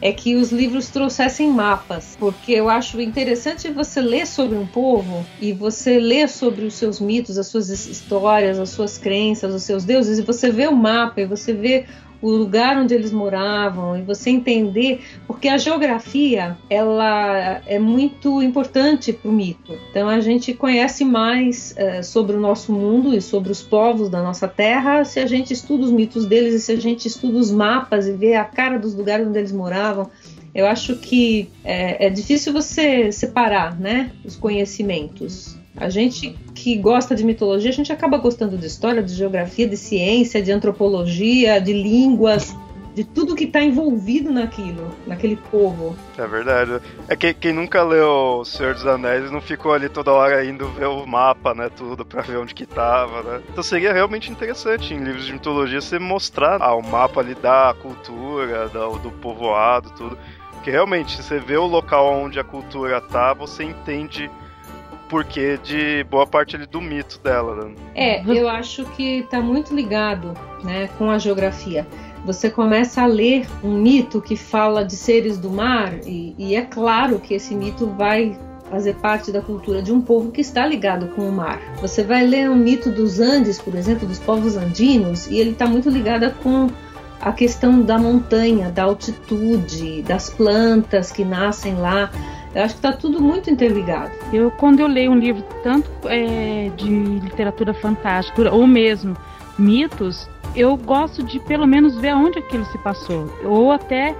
é 0.00 0.12
que 0.12 0.36
os 0.36 0.52
livros 0.52 0.90
trouxessem 0.90 1.52
mapas, 1.52 2.14
porque 2.18 2.52
eu 2.52 2.68
acho 2.68 3.00
interessante 3.00 3.70
você 3.72 4.00
ler 4.00 4.26
sobre 4.26 4.56
um 4.56 4.66
povo 4.66 5.26
e 5.38 5.52
você 5.52 5.98
ler 5.98 6.28
sobre 6.28 6.64
os 6.64 6.74
seus 6.74 7.00
mitos, 7.00 7.36
as 7.36 7.48
suas 7.48 7.68
histórias, 7.68 8.58
as 8.58 8.70
suas 8.70 8.96
crenças, 8.96 9.54
os 9.54 9.64
seus 9.64 9.84
deuses, 9.84 10.18
e 10.18 10.22
você 10.22 10.50
vê 10.50 10.66
o 10.68 10.76
mapa 10.76 11.20
e 11.20 11.26
você 11.26 11.52
vê 11.52 11.86
o 12.20 12.30
lugar 12.30 12.76
onde 12.76 12.94
eles 12.94 13.12
moravam 13.12 13.96
e 13.96 14.02
você 14.02 14.30
entender 14.30 15.00
porque 15.26 15.48
a 15.48 15.58
geografia 15.58 16.56
ela 16.68 17.62
é 17.66 17.78
muito 17.78 18.42
importante 18.42 19.12
para 19.12 19.30
o 19.30 19.32
mito. 19.32 19.78
Então 19.90 20.08
a 20.08 20.20
gente 20.20 20.54
conhece 20.54 21.04
mais 21.04 21.74
é, 21.76 22.02
sobre 22.02 22.36
o 22.36 22.40
nosso 22.40 22.72
mundo 22.72 23.14
e 23.14 23.20
sobre 23.20 23.52
os 23.52 23.62
povos 23.62 24.08
da 24.08 24.22
nossa 24.22 24.48
terra 24.48 25.04
se 25.04 25.20
a 25.20 25.26
gente 25.26 25.52
estuda 25.52 25.84
os 25.84 25.90
mitos 25.90 26.26
deles 26.26 26.54
e 26.54 26.60
se 26.60 26.72
a 26.72 26.76
gente 26.76 27.06
estuda 27.06 27.38
os 27.38 27.50
mapas 27.50 28.06
e 28.06 28.12
vê 28.12 28.34
a 28.34 28.44
cara 28.44 28.78
dos 28.78 28.94
lugares 28.94 29.26
onde 29.26 29.38
eles 29.38 29.52
moravam. 29.52 30.10
Eu 30.54 30.66
acho 30.66 30.96
que 30.96 31.50
é, 31.62 32.06
é 32.06 32.10
difícil 32.10 32.52
você 32.52 33.12
separar 33.12 33.78
né 33.78 34.10
os 34.24 34.34
conhecimentos 34.34 35.57
a 35.80 35.88
gente 35.88 36.36
que 36.54 36.76
gosta 36.76 37.14
de 37.14 37.24
mitologia, 37.24 37.70
a 37.70 37.74
gente 37.74 37.92
acaba 37.92 38.18
gostando 38.18 38.56
de 38.56 38.66
história, 38.66 39.02
de 39.02 39.14
geografia, 39.14 39.66
de 39.66 39.76
ciência, 39.76 40.42
de 40.42 40.50
antropologia, 40.50 41.60
de 41.60 41.72
línguas, 41.72 42.54
de 42.94 43.04
tudo 43.04 43.36
que 43.36 43.44
está 43.44 43.62
envolvido 43.62 44.32
naquilo, 44.32 44.90
naquele 45.06 45.36
povo. 45.36 45.96
É 46.16 46.26
verdade. 46.26 46.80
É 47.06 47.14
que 47.14 47.32
quem 47.32 47.52
nunca 47.52 47.80
leu 47.84 48.40
O 48.40 48.44
Senhor 48.44 48.74
dos 48.74 48.84
Anéis 48.84 49.30
não 49.30 49.40
ficou 49.40 49.72
ali 49.72 49.88
toda 49.88 50.12
hora 50.12 50.44
indo 50.44 50.66
ver 50.70 50.86
o 50.86 51.06
mapa, 51.06 51.54
né, 51.54 51.70
tudo, 51.76 52.04
para 52.04 52.22
ver 52.22 52.38
onde 52.38 52.54
que 52.54 52.66
tava, 52.66 53.22
né? 53.22 53.42
Então 53.48 53.62
seria 53.62 53.92
realmente 53.92 54.32
interessante 54.32 54.92
em 54.92 54.98
livros 54.98 55.26
de 55.26 55.32
mitologia 55.32 55.80
você 55.80 55.96
mostrar 55.96 56.60
ah, 56.60 56.74
o 56.74 56.82
mapa 56.82 57.20
ali 57.20 57.36
da 57.36 57.72
cultura, 57.80 58.68
do, 58.68 58.98
do 58.98 59.12
povoado, 59.12 59.90
tudo. 59.90 60.18
Porque 60.54 60.72
realmente, 60.72 61.22
você 61.22 61.38
vê 61.38 61.56
o 61.56 61.66
local 61.66 62.12
onde 62.12 62.40
a 62.40 62.44
cultura 62.44 63.00
tá, 63.00 63.32
você 63.32 63.62
entende 63.62 64.28
porquê 65.08 65.58
de 65.62 66.04
boa 66.04 66.26
parte 66.26 66.56
ali 66.56 66.66
do 66.66 66.80
mito 66.80 67.18
dela. 67.20 67.54
Né? 67.64 67.74
É, 67.94 68.22
eu 68.26 68.48
acho 68.48 68.84
que 68.84 69.20
está 69.20 69.40
muito 69.40 69.74
ligado 69.74 70.34
né, 70.62 70.88
com 70.98 71.10
a 71.10 71.18
geografia. 71.18 71.86
Você 72.24 72.50
começa 72.50 73.02
a 73.02 73.06
ler 73.06 73.46
um 73.62 73.74
mito 73.74 74.20
que 74.20 74.36
fala 74.36 74.84
de 74.84 74.96
seres 74.96 75.38
do 75.38 75.50
mar, 75.50 75.94
e, 76.04 76.34
e 76.36 76.54
é 76.54 76.62
claro 76.62 77.18
que 77.18 77.34
esse 77.34 77.54
mito 77.54 77.86
vai 77.86 78.36
fazer 78.70 78.94
parte 78.96 79.32
da 79.32 79.40
cultura 79.40 79.82
de 79.82 79.92
um 79.92 80.00
povo 80.00 80.30
que 80.30 80.40
está 80.40 80.66
ligado 80.66 81.08
com 81.14 81.22
o 81.28 81.32
mar. 81.32 81.60
Você 81.80 82.04
vai 82.04 82.26
ler 82.26 82.50
um 82.50 82.56
mito 82.56 82.90
dos 82.90 83.18
Andes, 83.18 83.58
por 83.58 83.74
exemplo, 83.74 84.06
dos 84.06 84.18
povos 84.18 84.56
andinos, 84.56 85.26
e 85.26 85.38
ele 85.38 85.50
está 85.50 85.66
muito 85.66 85.88
ligado 85.88 86.30
com 86.42 86.68
a 87.20 87.32
questão 87.32 87.82
da 87.82 87.98
montanha, 87.98 88.70
da 88.70 88.84
altitude, 88.84 90.02
das 90.02 90.30
plantas 90.30 91.10
que 91.10 91.24
nascem 91.24 91.74
lá. 91.74 92.10
Eu 92.58 92.64
acho 92.64 92.74
que 92.74 92.78
está 92.80 92.92
tudo 92.92 93.22
muito 93.22 93.48
interligado. 93.48 94.10
Eu, 94.32 94.50
quando 94.50 94.80
eu 94.80 94.88
leio 94.88 95.12
um 95.12 95.16
livro 95.16 95.44
tanto 95.62 95.88
é, 96.08 96.68
de 96.76 96.90
literatura 96.90 97.72
fantástica 97.72 98.52
ou 98.52 98.66
mesmo 98.66 99.16
mitos, 99.56 100.28
eu 100.56 100.76
gosto 100.76 101.22
de 101.22 101.38
pelo 101.38 101.68
menos 101.68 101.96
ver 102.00 102.08
aonde 102.08 102.40
aquilo 102.40 102.64
se 102.64 102.76
passou. 102.78 103.32
Ou 103.44 103.70
até 103.70 104.12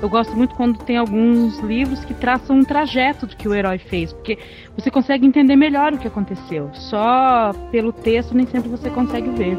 eu 0.00 0.08
gosto 0.08 0.34
muito 0.34 0.54
quando 0.54 0.78
tem 0.78 0.96
alguns 0.96 1.58
livros 1.58 2.02
que 2.02 2.14
traçam 2.14 2.56
um 2.56 2.64
trajeto 2.64 3.26
do 3.26 3.36
que 3.36 3.46
o 3.46 3.52
herói 3.52 3.76
fez, 3.76 4.10
porque 4.10 4.38
você 4.74 4.90
consegue 4.90 5.26
entender 5.26 5.54
melhor 5.54 5.92
o 5.92 5.98
que 5.98 6.08
aconteceu. 6.08 6.70
Só 6.72 7.52
pelo 7.70 7.92
texto 7.92 8.34
nem 8.34 8.46
sempre 8.46 8.70
você 8.70 8.88
consegue 8.88 9.28
ver. 9.28 9.58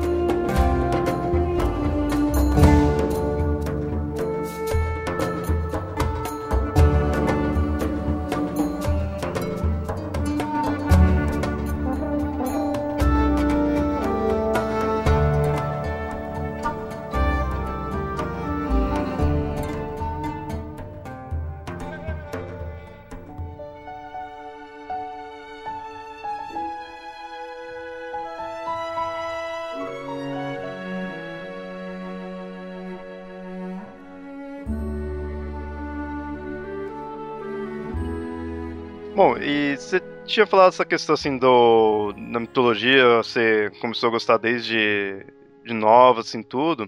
Bom, 39.17 39.35
e 39.35 39.75
você 39.75 39.99
tinha 40.27 40.45
falado 40.45 40.69
essa 40.69 40.85
questão 40.85 41.15
assim 41.15 41.39
do 41.39 42.13
na 42.15 42.39
mitologia, 42.39 43.17
você 43.17 43.71
começou 43.81 44.09
a 44.09 44.11
gostar 44.11 44.37
desde 44.37 45.25
de 45.65 45.73
nova, 45.73 46.21
assim, 46.21 46.43
tudo. 46.43 46.87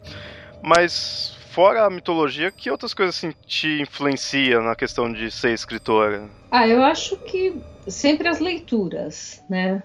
Mas 0.61 1.35
fora 1.49 1.87
a 1.87 1.89
mitologia, 1.89 2.51
que 2.51 2.69
outras 2.69 2.93
coisas 2.93 3.15
assim 3.15 3.33
te 3.47 3.81
influenciam 3.81 4.61
na 4.61 4.75
questão 4.75 5.11
de 5.11 5.31
ser 5.31 5.55
escritora? 5.55 6.29
Ah, 6.51 6.67
eu 6.67 6.83
acho 6.83 7.17
que 7.17 7.55
sempre 7.87 8.27
as 8.27 8.39
leituras, 8.39 9.43
né? 9.49 9.81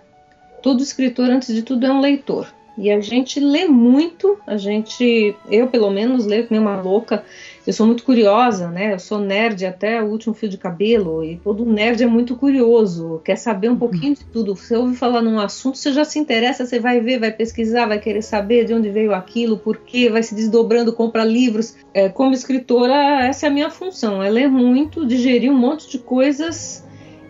Todo 0.62 0.82
escritor, 0.82 1.30
antes 1.30 1.54
de 1.54 1.62
tudo, 1.62 1.86
é 1.86 1.90
um 1.90 2.00
leitor. 2.00 2.46
E 2.76 2.90
a 2.90 3.00
gente 3.00 3.38
lê 3.38 3.66
muito, 3.66 4.36
a 4.46 4.56
gente, 4.56 5.36
eu 5.48 5.68
pelo 5.68 5.90
menos 5.90 6.26
leio 6.26 6.44
que 6.44 6.52
nem 6.52 6.60
uma 6.60 6.80
louca. 6.80 7.24
Eu 7.66 7.72
sou 7.72 7.86
muito 7.86 8.04
curiosa, 8.04 8.68
né? 8.68 8.94
Eu 8.94 8.98
sou 8.98 9.18
nerd 9.18 9.64
até 9.64 10.02
o 10.02 10.06
último 10.06 10.34
fio 10.34 10.48
de 10.48 10.58
cabelo 10.58 11.24
e 11.24 11.36
todo 11.36 11.64
nerd 11.64 12.02
é 12.02 12.06
muito 12.06 12.36
curioso, 12.36 13.22
quer 13.24 13.36
saber 13.36 13.70
um 13.70 13.76
pouquinho 13.76 14.14
de 14.14 14.24
tudo. 14.24 14.54
Você 14.54 14.76
ouve 14.76 14.96
falar 14.96 15.22
num 15.22 15.38
assunto, 15.38 15.78
você 15.78 15.92
já 15.92 16.04
se 16.04 16.18
interessa, 16.18 16.66
você 16.66 16.78
vai 16.78 17.00
ver, 17.00 17.20
vai 17.20 17.30
pesquisar, 17.30 17.86
vai 17.86 17.98
querer 17.98 18.22
saber 18.22 18.64
de 18.64 18.74
onde 18.74 18.90
veio 18.90 19.14
aquilo, 19.14 19.56
por 19.56 19.78
quê, 19.78 20.10
vai 20.10 20.22
se 20.22 20.34
desdobrando, 20.34 20.92
compra 20.92 21.24
livros. 21.24 21.76
É, 21.94 22.08
como 22.08 22.34
escritora, 22.34 23.24
essa 23.24 23.46
é 23.46 23.48
a 23.48 23.52
minha 23.52 23.70
função, 23.70 24.22
é 24.22 24.28
ler 24.28 24.48
muito, 24.48 25.06
digerir 25.06 25.50
um 25.50 25.56
monte 25.56 25.88
de 25.88 25.98
coisas 25.98 26.84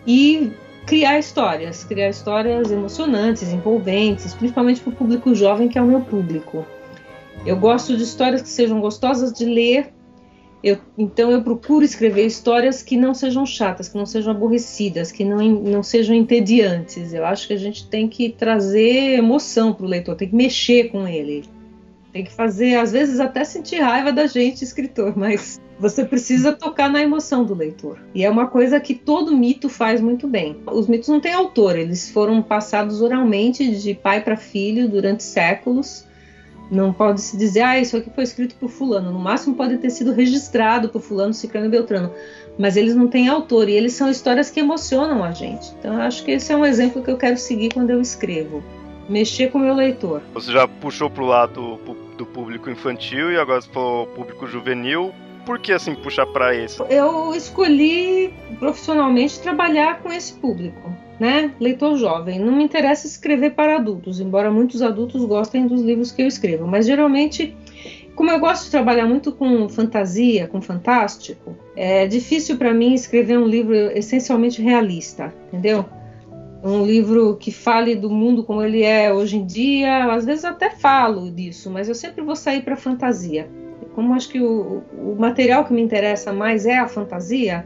e 0.05 0.51
criar 0.85 1.17
histórias, 1.17 1.83
criar 1.83 2.09
histórias 2.09 2.71
emocionantes, 2.71 3.51
envolventes, 3.51 4.33
principalmente 4.33 4.81
para 4.81 4.91
o 4.91 4.95
público 4.95 5.33
jovem, 5.33 5.67
que 5.67 5.77
é 5.77 5.81
o 5.81 5.85
meu 5.85 6.01
público. 6.01 6.65
Eu 7.45 7.57
gosto 7.57 7.95
de 7.97 8.03
histórias 8.03 8.41
que 8.41 8.49
sejam 8.49 8.79
gostosas 8.79 9.33
de 9.33 9.45
ler, 9.45 9.93
eu, 10.63 10.79
então 10.97 11.29
eu 11.29 11.43
procuro 11.43 11.85
escrever 11.85 12.25
histórias 12.25 12.81
que 12.81 12.97
não 12.97 13.13
sejam 13.13 13.45
chatas, 13.45 13.87
que 13.87 13.97
não 13.97 14.05
sejam 14.05 14.31
aborrecidas, 14.31 15.11
que 15.11 15.23
não, 15.23 15.37
não 15.37 15.83
sejam 15.83 16.15
entediantes. 16.15 17.13
Eu 17.13 17.25
acho 17.25 17.47
que 17.47 17.53
a 17.53 17.57
gente 17.57 17.87
tem 17.87 18.07
que 18.07 18.29
trazer 18.29 19.17
emoção 19.17 19.73
para 19.73 19.85
o 19.85 19.89
leitor, 19.89 20.15
tem 20.15 20.29
que 20.29 20.35
mexer 20.35 20.89
com 20.89 21.07
ele, 21.07 21.43
tem 22.11 22.23
que 22.23 22.31
fazer, 22.31 22.75
às 22.75 22.91
vezes 22.91 23.19
até 23.19 23.43
sentir 23.43 23.79
raiva 23.79 24.11
da 24.11 24.25
gente, 24.25 24.63
escritor, 24.63 25.15
mas 25.15 25.61
você 25.79 26.05
precisa 26.05 26.53
tocar 26.53 26.89
na 26.89 27.01
emoção 27.01 27.43
do 27.43 27.53
leitor. 27.53 27.99
E 28.13 28.23
é 28.23 28.29
uma 28.29 28.47
coisa 28.47 28.79
que 28.79 28.95
todo 28.95 29.35
mito 29.35 29.67
faz 29.67 29.99
muito 29.99 30.27
bem. 30.27 30.57
Os 30.67 30.87
mitos 30.87 31.09
não 31.09 31.19
têm 31.19 31.33
autor, 31.33 31.77
eles 31.77 32.09
foram 32.09 32.41
passados 32.41 33.01
oralmente 33.01 33.75
de 33.75 33.93
pai 33.93 34.21
para 34.21 34.37
filho 34.37 34.87
durante 34.87 35.23
séculos. 35.23 36.05
Não 36.71 36.91
pode 36.91 37.21
se 37.21 37.37
dizer, 37.37 37.61
ah, 37.61 37.79
isso 37.79 37.95
aqui 37.95 38.09
foi 38.09 38.23
escrito 38.23 38.55
por 38.55 38.69
fulano. 38.69 39.11
No 39.11 39.19
máximo 39.19 39.55
pode 39.55 39.77
ter 39.77 39.89
sido 39.89 40.11
registrado 40.13 40.89
por 40.89 41.01
fulano, 41.01 41.33
ciclano 41.33 41.67
e 41.67 41.69
beltrano. 41.69 42.11
Mas 42.57 42.75
eles 42.75 42.95
não 42.95 43.07
têm 43.07 43.27
autor 43.27 43.69
e 43.69 43.73
eles 43.73 43.93
são 43.93 44.09
histórias 44.09 44.49
que 44.49 44.61
emocionam 44.61 45.23
a 45.23 45.31
gente. 45.31 45.71
Então 45.77 45.97
acho 46.01 46.23
que 46.23 46.31
esse 46.31 46.51
é 46.51 46.57
um 46.57 46.65
exemplo 46.65 47.03
que 47.03 47.11
eu 47.11 47.17
quero 47.17 47.37
seguir 47.37 47.71
quando 47.73 47.91
eu 47.91 48.01
escrevo. 48.01 48.63
Mexer 49.07 49.51
com 49.51 49.59
o 49.59 49.61
meu 49.61 49.75
leitor. 49.75 50.21
Você 50.33 50.51
já 50.51 50.67
puxou 50.67 51.09
pro 51.09 51.25
lado 51.25 51.79
do 52.17 52.25
público 52.25 52.69
infantil 52.69 53.31
e 53.31 53.37
agora 53.37 53.61
para 53.61 54.05
público 54.15 54.47
juvenil 54.47 55.13
por 55.45 55.59
que 55.59 55.71
assim 55.71 55.95
puxar 55.95 56.25
para 56.25 56.55
esse? 56.55 56.81
Eu 56.89 57.33
escolhi 57.35 58.33
profissionalmente 58.59 59.39
trabalhar 59.39 60.01
com 60.01 60.11
esse 60.11 60.33
público, 60.33 60.91
né? 61.19 61.53
Leitor 61.59 61.97
jovem. 61.97 62.39
Não 62.39 62.55
me 62.55 62.63
interessa 62.63 63.05
escrever 63.05 63.51
para 63.51 63.75
adultos, 63.75 64.19
embora 64.19 64.51
muitos 64.51 64.81
adultos 64.81 65.23
gostem 65.23 65.67
dos 65.67 65.81
livros 65.81 66.11
que 66.11 66.21
eu 66.21 66.27
escrevo, 66.27 66.67
mas 66.67 66.85
geralmente 66.85 67.55
como 68.15 68.31
eu 68.31 68.39
gosto 68.39 68.65
de 68.65 68.71
trabalhar 68.71 69.05
muito 69.05 69.31
com 69.33 69.67
fantasia, 69.67 70.47
com 70.47 70.61
fantástico, 70.61 71.53
é 71.75 72.07
difícil 72.07 72.57
para 72.57 72.73
mim 72.73 72.93
escrever 72.93 73.37
um 73.37 73.45
livro 73.45 73.75
essencialmente 73.75 74.61
realista, 74.61 75.33
entendeu? 75.47 75.85
Um 76.63 76.85
livro 76.85 77.35
que 77.35 77.51
fale 77.51 77.93
do 77.93 78.09
mundo 78.09 78.43
como 78.43 78.63
ele 78.63 78.83
é 78.83 79.13
hoje 79.13 79.37
em 79.37 79.45
dia. 79.45 80.11
Às 80.13 80.25
vezes 80.25 80.45
até 80.45 80.71
falo 80.71 81.29
disso, 81.29 81.69
mas 81.69 81.89
eu 81.89 81.93
sempre 81.93 82.23
vou 82.23 82.35
sair 82.35 82.63
para 82.63 82.75
fantasia 82.77 83.47
como 83.95 84.13
acho 84.13 84.27
que 84.29 84.41
o, 84.41 84.83
o 84.93 85.15
material 85.17 85.63
que 85.63 85.73
me 85.73 85.81
interessa 85.81 86.33
mais 86.33 86.65
é 86.65 86.77
a 86.77 86.87
fantasia, 86.87 87.65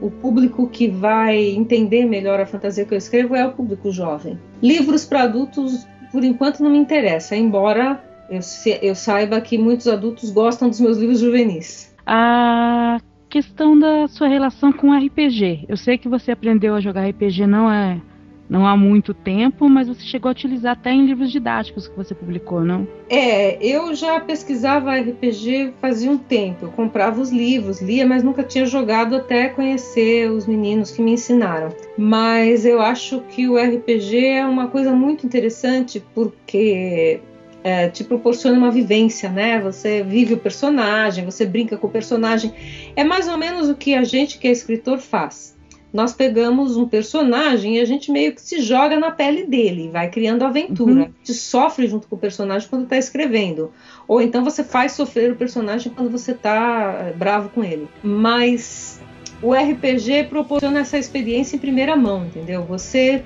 o 0.00 0.10
público 0.10 0.66
que 0.66 0.88
vai 0.88 1.38
entender 1.50 2.06
melhor 2.06 2.40
a 2.40 2.46
fantasia 2.46 2.86
que 2.86 2.94
eu 2.94 2.98
escrevo 2.98 3.36
é 3.36 3.46
o 3.46 3.52
público 3.52 3.92
jovem. 3.92 4.38
Livros 4.62 5.04
para 5.04 5.24
adultos, 5.24 5.86
por 6.10 6.24
enquanto, 6.24 6.62
não 6.62 6.70
me 6.70 6.78
interessa, 6.78 7.36
embora 7.36 8.02
eu, 8.30 8.40
eu, 8.80 8.94
saiba 8.94 9.40
que 9.40 9.58
muitos 9.58 9.86
adultos 9.86 10.30
gostam 10.30 10.70
dos 10.70 10.80
meus 10.80 10.96
livros 10.96 11.20
juvenis. 11.20 11.94
A 12.06 12.98
questão 13.28 13.78
da 13.78 14.08
sua 14.08 14.28
relação 14.28 14.72
com 14.72 14.92
RPG. 14.92 15.66
Eu 15.68 15.76
sei 15.76 15.98
que 15.98 16.08
você 16.08 16.32
aprendeu 16.32 16.74
a 16.74 16.80
jogar 16.80 17.06
RPG 17.08 17.46
não 17.46 17.70
é 17.70 18.00
não 18.48 18.66
há 18.66 18.76
muito 18.76 19.14
tempo, 19.14 19.68
mas 19.68 19.88
você 19.88 20.02
chegou 20.02 20.28
a 20.28 20.32
utilizar 20.32 20.72
até 20.72 20.90
em 20.90 21.06
livros 21.06 21.30
didáticos 21.30 21.88
que 21.88 21.96
você 21.96 22.14
publicou, 22.14 22.60
não? 22.60 22.86
É, 23.08 23.56
eu 23.64 23.94
já 23.94 24.20
pesquisava 24.20 24.94
RPG 24.94 25.74
fazia 25.80 26.10
um 26.10 26.18
tempo. 26.18 26.66
Eu 26.66 26.70
comprava 26.70 27.20
os 27.20 27.30
livros, 27.30 27.80
lia, 27.80 28.06
mas 28.06 28.22
nunca 28.22 28.42
tinha 28.42 28.66
jogado 28.66 29.16
até 29.16 29.48
conhecer 29.48 30.30
os 30.30 30.46
meninos 30.46 30.90
que 30.90 31.00
me 31.00 31.12
ensinaram. 31.12 31.74
Mas 31.96 32.66
eu 32.66 32.80
acho 32.80 33.20
que 33.30 33.48
o 33.48 33.56
RPG 33.56 34.26
é 34.26 34.46
uma 34.46 34.68
coisa 34.68 34.92
muito 34.92 35.24
interessante 35.24 36.02
porque 36.14 37.20
é, 37.64 37.88
te 37.88 38.04
proporciona 38.04 38.58
uma 38.58 38.70
vivência, 38.70 39.30
né? 39.30 39.60
Você 39.60 40.02
vive 40.02 40.34
o 40.34 40.38
personagem, 40.38 41.24
você 41.24 41.46
brinca 41.46 41.76
com 41.76 41.86
o 41.86 41.90
personagem. 41.90 42.52
É 42.96 43.04
mais 43.04 43.28
ou 43.28 43.38
menos 43.38 43.68
o 43.68 43.74
que 43.74 43.94
a 43.94 44.04
gente 44.04 44.38
que 44.38 44.48
é 44.48 44.50
escritor 44.50 44.98
faz 44.98 45.51
nós 45.92 46.12
pegamos 46.12 46.76
um 46.76 46.88
personagem 46.88 47.76
e 47.76 47.80
a 47.80 47.84
gente 47.84 48.10
meio 48.10 48.34
que 48.34 48.40
se 48.40 48.62
joga 48.62 48.98
na 48.98 49.10
pele 49.10 49.44
dele, 49.44 49.90
vai 49.92 50.08
criando 50.08 50.42
aventura. 50.42 50.92
Uhum. 50.92 51.02
A 51.02 51.04
gente 51.04 51.34
sofre 51.34 51.86
junto 51.86 52.08
com 52.08 52.16
o 52.16 52.18
personagem 52.18 52.68
quando 52.68 52.84
está 52.84 52.96
escrevendo. 52.96 53.70
Ou 54.08 54.20
então 54.22 54.42
você 54.42 54.64
faz 54.64 54.92
sofrer 54.92 55.32
o 55.32 55.36
personagem 55.36 55.92
quando 55.94 56.10
você 56.10 56.32
está 56.32 57.08
eh, 57.08 57.12
bravo 57.12 57.50
com 57.50 57.62
ele. 57.62 57.86
Mas 58.02 59.00
o 59.42 59.52
RPG 59.52 60.24
proporciona 60.30 60.80
essa 60.80 60.96
experiência 60.96 61.56
em 61.56 61.58
primeira 61.58 61.94
mão, 61.94 62.24
entendeu? 62.24 62.64
Você 62.64 63.22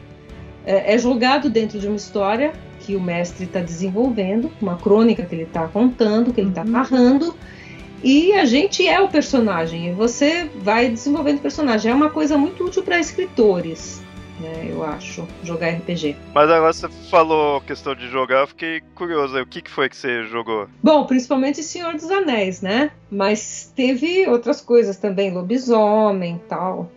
é, 0.64 0.94
é 0.94 0.98
jogado 0.98 1.48
dentro 1.48 1.78
de 1.78 1.86
uma 1.86 1.96
história 1.96 2.52
que 2.80 2.96
o 2.96 3.00
mestre 3.00 3.44
está 3.44 3.60
desenvolvendo, 3.60 4.50
uma 4.60 4.76
crônica 4.76 5.24
que 5.24 5.34
ele 5.34 5.44
está 5.44 5.68
contando, 5.68 6.32
que 6.32 6.40
ele 6.40 6.50
está 6.50 6.62
uhum. 6.62 6.70
narrando 6.70 7.34
e 8.02 8.32
a 8.32 8.44
gente 8.44 8.86
é 8.86 9.00
o 9.00 9.08
personagem, 9.08 9.88
e 9.88 9.92
você 9.92 10.48
vai 10.56 10.88
desenvolvendo 10.88 11.38
o 11.38 11.42
personagem. 11.42 11.90
É 11.90 11.94
uma 11.94 12.10
coisa 12.10 12.36
muito 12.36 12.64
útil 12.64 12.82
para 12.82 12.98
escritores, 12.98 14.02
né, 14.40 14.68
eu 14.68 14.84
acho, 14.84 15.26
jogar 15.42 15.70
RPG. 15.70 16.16
Mas 16.34 16.50
agora 16.50 16.72
você 16.72 16.88
falou 17.10 17.60
questão 17.62 17.94
de 17.94 18.08
jogar, 18.08 18.40
eu 18.40 18.46
fiquei 18.46 18.82
curioso. 18.94 19.40
O 19.40 19.46
que, 19.46 19.62
que 19.62 19.70
foi 19.70 19.88
que 19.88 19.96
você 19.96 20.24
jogou? 20.24 20.68
Bom, 20.82 21.06
principalmente 21.06 21.62
Senhor 21.62 21.94
dos 21.94 22.10
Anéis, 22.10 22.60
né? 22.60 22.90
Mas 23.10 23.72
teve 23.74 24.28
outras 24.28 24.60
coisas 24.60 24.96
também, 24.98 25.32
lobisomem 25.32 26.40
tal, 26.48 26.90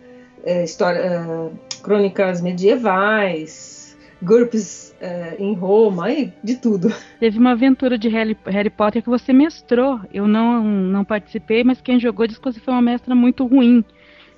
é, 0.44 0.64
história, 0.64 1.22
uh, 1.22 1.58
crônicas 1.82 2.40
medievais, 2.40 3.96
GURPS 4.22 4.89
é, 5.00 5.36
em 5.38 5.54
Roma 5.54 6.10
e 6.10 6.32
de 6.42 6.56
tudo. 6.56 6.94
Teve 7.18 7.38
uma 7.38 7.52
aventura 7.52 7.96
de 7.96 8.08
Harry, 8.08 8.36
Harry, 8.46 8.70
Potter 8.70 9.02
que 9.02 9.08
você 9.08 9.32
mestrou. 9.32 10.00
Eu 10.12 10.28
não, 10.28 10.62
não 10.62 11.04
participei, 11.04 11.64
mas 11.64 11.80
quem 11.80 11.98
jogou 11.98 12.26
disse 12.26 12.40
que 12.40 12.52
você 12.52 12.60
foi 12.60 12.74
uma 12.74 12.82
mestra 12.82 13.14
muito 13.14 13.46
ruim, 13.46 13.84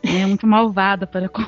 né, 0.05 0.27
muito 0.27 0.47
malvada 0.47 1.07
para 1.07 1.29
com 1.29 1.43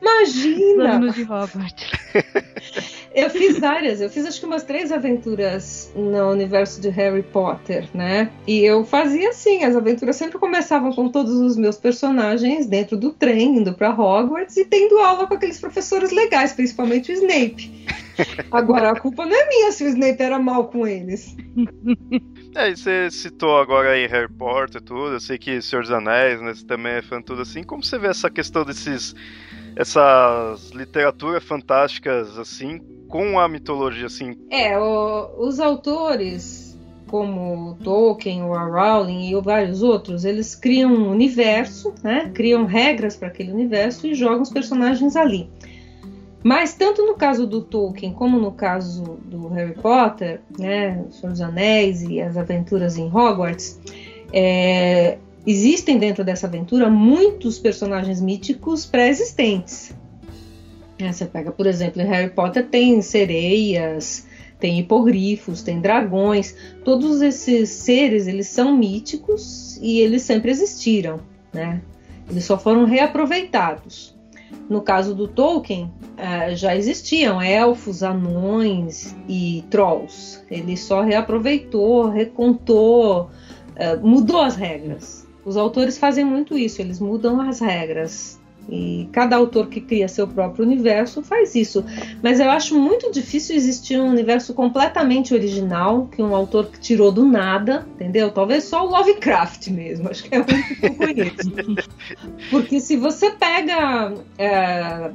Imagina! 0.00 1.12
de 1.12 1.22
Hogwarts. 1.22 1.90
eu 3.14 3.28
fiz 3.30 3.58
várias, 3.58 4.00
eu 4.00 4.08
fiz 4.08 4.24
acho 4.24 4.40
que 4.40 4.46
umas 4.46 4.62
três 4.62 4.92
aventuras 4.92 5.92
no 5.94 6.30
universo 6.30 6.80
de 6.80 6.88
Harry 6.88 7.22
Potter, 7.22 7.88
né? 7.92 8.30
E 8.46 8.60
eu 8.60 8.84
fazia 8.84 9.30
assim, 9.30 9.64
as 9.64 9.76
aventuras 9.76 10.16
sempre 10.16 10.38
começavam 10.38 10.92
com 10.92 11.08
todos 11.08 11.34
os 11.34 11.56
meus 11.56 11.76
personagens 11.76 12.66
dentro 12.66 12.96
do 12.96 13.10
trem, 13.12 13.58
indo 13.58 13.74
para 13.74 13.90
Hogwarts 13.90 14.56
e 14.56 14.64
tendo 14.64 14.98
aula 14.98 15.26
com 15.26 15.34
aqueles 15.34 15.60
professores 15.60 16.10
legais, 16.10 16.52
principalmente 16.52 17.10
o 17.10 17.14
Snape. 17.14 17.86
Agora, 18.50 18.90
a 18.90 19.00
culpa 19.00 19.26
não 19.26 19.36
é 19.36 19.48
minha 19.48 19.72
se 19.72 19.84
o 19.84 19.88
Snape 19.88 20.22
era 20.22 20.38
mal 20.38 20.68
com 20.68 20.86
eles. 20.86 21.36
É, 22.54 22.70
e 22.70 22.76
você 22.76 23.10
citou 23.10 23.58
agora 23.58 23.90
aí 23.90 24.06
Harry 24.06 24.32
Potter 24.32 24.80
e 24.80 24.84
tudo, 24.84 25.12
eu 25.12 25.20
sei 25.20 25.38
que 25.38 25.60
Senhor 25.60 25.82
dos 25.82 25.90
Anéis, 25.90 26.40
né, 26.40 26.54
você 26.54 26.66
também 26.66 26.94
é 26.94 27.02
fã 27.02 27.20
tudo 27.20 27.42
assim. 27.42 27.62
Como 27.62 27.84
você 27.84 27.98
vê 27.98 28.08
essa 28.08 28.30
questão 28.30 28.64
desses 28.64 29.14
essas 29.76 30.70
literaturas 30.70 31.44
fantásticas 31.44 32.36
assim 32.38 32.80
com 33.08 33.38
a 33.38 33.48
mitologia 33.48 34.06
assim. 34.06 34.34
É, 34.50 34.78
o, 34.78 35.34
os 35.38 35.60
autores 35.60 36.68
como 37.08 37.76
Tolkien, 37.82 38.42
o 38.42 38.52
Rowling 38.52 39.30
e 39.30 39.40
vários 39.40 39.82
outros, 39.82 40.24
eles 40.24 40.54
criam 40.54 40.92
um 40.92 41.10
universo, 41.10 41.92
né? 42.02 42.30
Criam 42.34 42.64
regras 42.64 43.16
para 43.16 43.28
aquele 43.28 43.50
universo 43.50 44.06
e 44.06 44.14
jogam 44.14 44.42
os 44.42 44.50
personagens 44.50 45.16
ali. 45.16 45.50
Mas 46.42 46.74
tanto 46.74 47.04
no 47.04 47.14
caso 47.14 47.46
do 47.46 47.60
Tolkien 47.60 48.12
como 48.12 48.38
no 48.38 48.52
caso 48.52 49.18
do 49.24 49.48
Harry 49.48 49.74
Potter, 49.74 50.40
né, 50.58 51.04
Os 51.08 51.16
Senhor 51.16 51.32
dos 51.32 51.40
Anéis 51.40 52.02
e 52.02 52.20
as 52.20 52.36
Aventuras 52.36 52.96
em 52.96 53.06
Hogwarts, 53.06 53.80
é, 54.32 55.18
Existem 55.48 55.98
dentro 55.98 56.22
dessa 56.22 56.46
aventura 56.46 56.90
muitos 56.90 57.58
personagens 57.58 58.20
míticos 58.20 58.84
pré-existentes. 58.84 59.94
É, 60.98 61.10
você 61.10 61.24
pega, 61.24 61.50
por 61.50 61.66
exemplo, 61.66 62.02
em 62.02 62.04
Harry 62.04 62.28
Potter 62.28 62.66
tem 62.66 63.00
sereias, 63.00 64.26
tem 64.60 64.78
hipogrifos, 64.78 65.62
tem 65.62 65.80
dragões. 65.80 66.54
Todos 66.84 67.22
esses 67.22 67.70
seres 67.70 68.26
eles 68.26 68.48
são 68.48 68.76
míticos 68.76 69.78
e 69.80 70.00
eles 70.00 70.20
sempre 70.20 70.50
existiram, 70.50 71.18
né? 71.50 71.80
Eles 72.28 72.44
só 72.44 72.58
foram 72.58 72.84
reaproveitados. 72.84 74.17
No 74.68 74.82
caso 74.82 75.14
do 75.14 75.26
Tolkien, 75.26 75.90
uh, 76.18 76.54
já 76.54 76.76
existiam 76.76 77.40
elfos, 77.40 78.02
anões 78.02 79.16
e 79.26 79.64
trolls. 79.70 80.44
Ele 80.50 80.76
só 80.76 81.00
reaproveitou, 81.00 82.10
recontou, 82.10 83.22
uh, 83.22 84.06
mudou 84.06 84.42
as 84.42 84.56
regras. 84.56 85.26
Os 85.44 85.56
autores 85.56 85.96
fazem 85.96 86.24
muito 86.24 86.58
isso, 86.58 86.82
eles 86.82 87.00
mudam 87.00 87.40
as 87.40 87.60
regras. 87.60 88.37
E 88.68 89.08
cada 89.12 89.36
autor 89.36 89.68
que 89.68 89.80
cria 89.80 90.08
seu 90.08 90.28
próprio 90.28 90.64
universo 90.64 91.22
faz 91.22 91.54
isso. 91.54 91.84
Mas 92.22 92.38
eu 92.38 92.50
acho 92.50 92.78
muito 92.78 93.10
difícil 93.10 93.56
existir 93.56 93.98
um 93.98 94.08
universo 94.08 94.52
completamente 94.52 95.32
original, 95.32 96.06
que 96.14 96.22
um 96.22 96.34
autor 96.34 96.66
que 96.66 96.78
tirou 96.78 97.10
do 97.10 97.24
nada, 97.24 97.86
entendeu? 97.94 98.30
Talvez 98.30 98.64
só 98.64 98.86
o 98.86 98.90
Lovecraft 98.90 99.68
mesmo, 99.68 100.10
acho 100.10 100.24
que 100.24 100.34
é 100.34 100.40
o 100.40 100.44
único 100.44 100.74
que 100.74 100.86
eu 100.86 100.94
conheço. 100.94 101.88
Porque 102.50 102.80
se 102.80 102.96
você 102.96 103.30
pega. 103.30 104.12
É, 104.36 105.10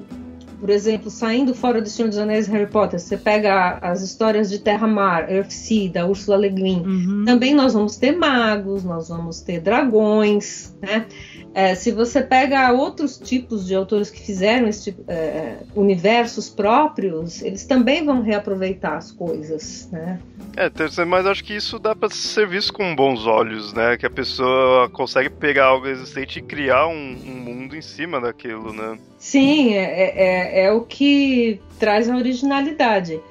por 0.63 0.69
exemplo, 0.69 1.09
saindo 1.09 1.53
fora 1.53 1.81
do 1.81 1.89
Senhor 1.89 2.07
dos 2.07 2.17
Anéis 2.17 2.47
Harry 2.47 2.67
Potter, 2.67 2.97
você 2.97 3.17
pega 3.17 3.79
as 3.81 4.01
histórias 4.01 4.49
de 4.49 4.59
Terra-Mar, 4.59 5.29
Earthsea, 5.29 5.91
da 5.91 6.07
Ursula 6.07 6.37
Le 6.37 6.47
Guin. 6.47 6.83
Uhum. 6.85 7.25
Também 7.25 7.53
nós 7.53 7.73
vamos 7.73 7.97
ter 7.97 8.13
magos, 8.13 8.81
nós 8.81 9.09
vamos 9.09 9.41
ter 9.41 9.59
dragões, 9.59 10.73
né? 10.81 11.05
É, 11.53 11.75
se 11.75 11.91
você 11.91 12.19
pega 12.21 12.71
outros 12.71 13.15
tipos 13.17 13.67
de 13.67 13.75
autores 13.75 14.09
que 14.09 14.19
fizeram 14.19 14.67
tipo, 14.71 15.03
é, 15.07 15.57
universos 15.75 16.49
próprios, 16.49 17.43
eles 17.43 17.63
também 17.63 18.03
vão 18.03 18.23
reaproveitar 18.23 18.97
as 18.97 19.11
coisas, 19.11 19.87
né? 19.91 20.19
É, 20.57 21.05
mas 21.05 21.27
acho 21.27 21.43
que 21.43 21.55
isso 21.55 21.77
dá 21.77 21.95
para 21.95 22.09
ser 22.09 22.47
visto 22.47 22.73
com 22.73 22.95
bons 22.95 23.27
olhos, 23.27 23.71
né? 23.71 23.95
Que 23.97 24.05
a 24.05 24.09
pessoa 24.09 24.89
consegue 24.89 25.29
pegar 25.29 25.65
algo 25.65 25.85
existente 25.87 26.39
e 26.39 26.41
criar 26.41 26.87
um, 26.87 27.17
um 27.23 27.35
mundo 27.35 27.75
em 27.75 27.81
cima 27.81 28.19
daquilo, 28.19 28.73
né? 28.73 28.97
Sim, 29.19 29.75
é, 29.75 29.83
é, 29.83 30.61
é, 30.61 30.65
é 30.65 30.71
o 30.71 30.81
que 30.81 31.61
traz 31.77 32.09
a 32.09 32.15
originalidade 32.15 33.21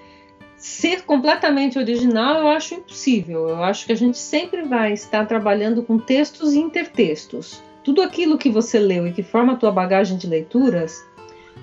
ser 0.57 1.03
completamente 1.03 1.77
original 1.77 2.37
eu 2.37 2.49
acho 2.49 2.75
impossível. 2.75 3.49
Eu 3.49 3.65
acho 3.65 3.85
que 3.85 3.91
a 3.91 3.97
gente 3.97 4.17
sempre 4.17 4.63
vai 4.63 4.93
estar 4.93 5.27
trabalhando 5.27 5.83
com 5.83 5.99
textos 5.99 6.53
e 6.53 6.61
intertextos 6.61 7.61
tudo 7.85 8.03
aquilo 8.03 8.38
que 8.38 8.51
você 8.51 8.79
leu 8.79 9.07
e 9.07 9.12
que 9.12 9.23
forma 9.23 9.55
a 9.55 9.57
tua 9.57 9.73
bagagem 9.73 10.16
de 10.16 10.27
leituras 10.27 11.05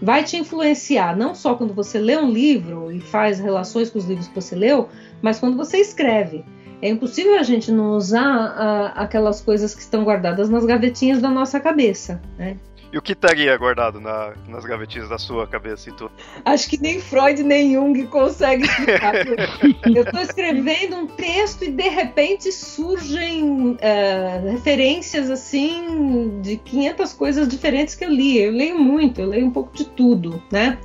vai 0.02 0.24
te 0.24 0.38
influenciar 0.38 1.16
não 1.18 1.36
só 1.36 1.56
quando 1.56 1.74
você 1.74 2.00
lê 2.00 2.18
um 2.18 2.30
livro 2.30 2.92
e 2.92 3.00
faz 3.00 3.40
relações 3.40 3.90
com 3.90 4.00
os 4.00 4.06
livros 4.06 4.28
que 4.28 4.36
você 4.36 4.56
leu, 4.56 4.88
mas 5.22 5.40
quando 5.40 5.58
você 5.58 5.78
escreve. 5.78 6.44
É 6.82 6.88
impossível 6.88 7.38
a 7.38 7.44
gente 7.44 7.72
não 7.72 7.98
usar 7.98 8.24
a, 8.24 8.88
aquelas 9.04 9.42
coisas 9.42 9.76
que 9.76 9.82
estão 9.82 10.06
guardadas 10.06 10.50
nas 10.50 10.66
gavetinhas 10.66 11.22
da 11.22 11.30
nossa 11.30 11.60
cabeça. 11.60 12.22
Né? 12.38 12.56
E 12.92 12.98
o 12.98 13.02
que 13.02 13.14
estaria 13.14 13.56
guardado 13.56 14.00
na, 14.00 14.34
nas 14.48 14.66
gavetinhas 14.66 15.08
da 15.08 15.20
sua 15.20 15.46
cabeça 15.46 15.90
e 15.90 15.94
tudo? 15.94 16.12
Acho 16.44 16.68
que 16.68 16.82
nem 16.82 17.00
Freud 17.00 17.44
nem 17.44 17.74
Jung 17.74 18.08
consegue 18.08 18.66
explicar. 18.66 19.14
eu 19.86 20.04
estou 20.04 20.22
escrevendo 20.22 20.96
um 20.96 21.08
texto 21.08 21.66
e 21.66 21.72
de 21.72 21.88
repente 21.88 22.52
surgem 22.52 23.74
uh, 23.74 24.52
referências 24.52 25.30
assim 25.30 26.40
de 26.42 26.58
500 26.58 27.14
coisas 27.14 27.48
diferentes 27.48 27.94
que 27.94 28.04
eu 28.04 28.10
li. 28.10 28.40
Eu 28.40 28.52
leio 28.52 28.80
muito, 28.80 29.22
eu 29.22 29.28
leio 29.28 29.46
um 29.46 29.52
pouco 29.52 29.72
de 29.76 29.86
tudo, 29.86 30.42
né? 30.52 30.80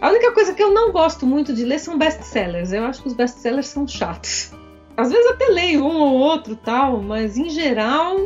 A 0.00 0.08
única 0.08 0.32
coisa 0.32 0.54
que 0.54 0.62
eu 0.62 0.72
não 0.72 0.90
gosto 0.90 1.26
muito 1.26 1.52
de 1.52 1.64
ler 1.64 1.78
são 1.78 1.98
best-sellers. 1.98 2.72
Eu 2.72 2.84
acho 2.84 3.02
que 3.02 3.08
os 3.08 3.14
best-sellers 3.14 3.66
são 3.66 3.86
chatos. 3.86 4.52
Às 4.96 5.12
vezes 5.12 5.30
até 5.30 5.46
leio 5.46 5.84
um 5.84 6.00
ou 6.00 6.14
outro 6.14 6.56
tal, 6.56 7.02
mas 7.02 7.36
em 7.36 7.50
geral 7.50 8.16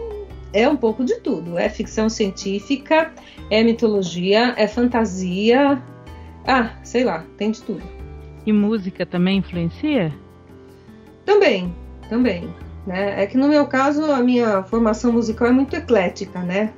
é 0.52 0.68
um 0.68 0.76
pouco 0.76 1.04
de 1.04 1.16
tudo. 1.20 1.58
É 1.58 1.68
ficção 1.68 2.08
científica, 2.08 3.12
é 3.50 3.62
mitologia, 3.62 4.54
é 4.56 4.66
fantasia. 4.66 5.82
Ah, 6.46 6.70
sei 6.82 7.04
lá, 7.04 7.24
tem 7.36 7.50
de 7.50 7.62
tudo. 7.62 7.82
E 8.44 8.52
música 8.52 9.04
também 9.04 9.38
influencia? 9.38 10.12
Também, 11.24 11.74
também. 12.08 12.48
Né? 12.86 13.22
É 13.22 13.26
que 13.26 13.36
no 13.36 13.48
meu 13.48 13.66
caso 13.66 14.04
a 14.12 14.22
minha 14.22 14.62
formação 14.62 15.12
musical 15.12 15.48
é 15.48 15.52
muito 15.52 15.74
eclética, 15.74 16.40
né? 16.40 16.72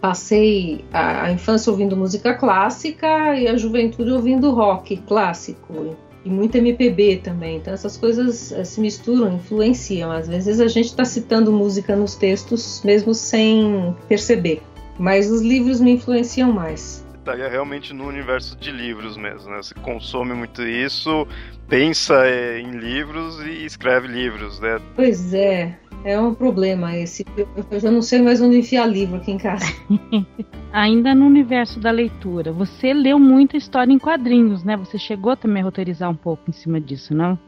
Passei 0.00 0.84
a, 0.92 1.24
a 1.24 1.32
infância 1.32 1.70
ouvindo 1.70 1.96
música 1.96 2.34
clássica 2.34 3.34
e 3.36 3.48
a 3.48 3.56
juventude 3.56 4.10
ouvindo 4.10 4.50
rock 4.50 4.98
clássico 4.98 5.96
e 6.24 6.30
muito 6.30 6.56
MPB 6.56 7.18
também. 7.18 7.56
Então 7.56 7.72
essas 7.72 7.96
coisas 7.96 8.52
eh, 8.52 8.64
se 8.64 8.80
misturam, 8.80 9.34
influenciam. 9.34 10.10
Às 10.10 10.28
vezes 10.28 10.60
a 10.60 10.68
gente 10.68 10.86
está 10.86 11.04
citando 11.04 11.52
música 11.52 11.96
nos 11.96 12.14
textos 12.14 12.82
mesmo 12.84 13.14
sem 13.14 13.94
perceber. 14.08 14.62
Mas 14.98 15.30
os 15.30 15.40
livros 15.40 15.80
me 15.80 15.92
influenciam 15.92 16.52
mais. 16.52 17.04
Estaria 17.18 17.48
realmente 17.48 17.92
no 17.92 18.06
universo 18.06 18.56
de 18.56 18.70
livros 18.70 19.16
mesmo, 19.16 19.50
né? 19.50 19.58
Você 19.58 19.74
consome 19.74 20.34
muito 20.34 20.62
isso, 20.62 21.26
pensa 21.68 22.26
eh, 22.26 22.60
em 22.60 22.72
livros 22.72 23.40
e 23.40 23.64
escreve 23.64 24.08
livros, 24.08 24.58
né? 24.58 24.80
Pois 24.96 25.32
é. 25.32 25.78
É 26.04 26.18
um 26.18 26.34
problema 26.34 26.96
esse. 26.96 27.26
Eu 27.70 27.78
já 27.78 27.90
não 27.90 28.00
sei 28.00 28.22
mais 28.22 28.40
onde 28.40 28.58
enfiar 28.58 28.86
livro 28.86 29.16
aqui 29.16 29.32
em 29.32 29.38
casa. 29.38 29.66
Ainda 30.72 31.14
no 31.14 31.26
universo 31.26 31.78
da 31.78 31.90
leitura, 31.90 32.52
você 32.52 32.94
leu 32.94 33.18
muita 33.18 33.56
história 33.56 33.92
em 33.92 33.98
quadrinhos, 33.98 34.64
né? 34.64 34.76
Você 34.76 34.98
chegou 34.98 35.36
também 35.36 35.62
a 35.62 35.64
roteirizar 35.64 36.08
um 36.08 36.14
pouco 36.16 36.42
em 36.48 36.52
cima 36.52 36.80
disso, 36.80 37.14
não? 37.14 37.38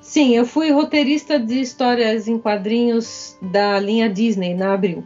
Sim, 0.00 0.34
eu 0.34 0.44
fui 0.44 0.70
roteirista 0.72 1.38
de 1.38 1.60
histórias 1.60 2.26
em 2.26 2.38
quadrinhos 2.38 3.38
da 3.40 3.78
linha 3.78 4.10
Disney 4.10 4.52
na 4.52 4.74
Abril. 4.74 5.04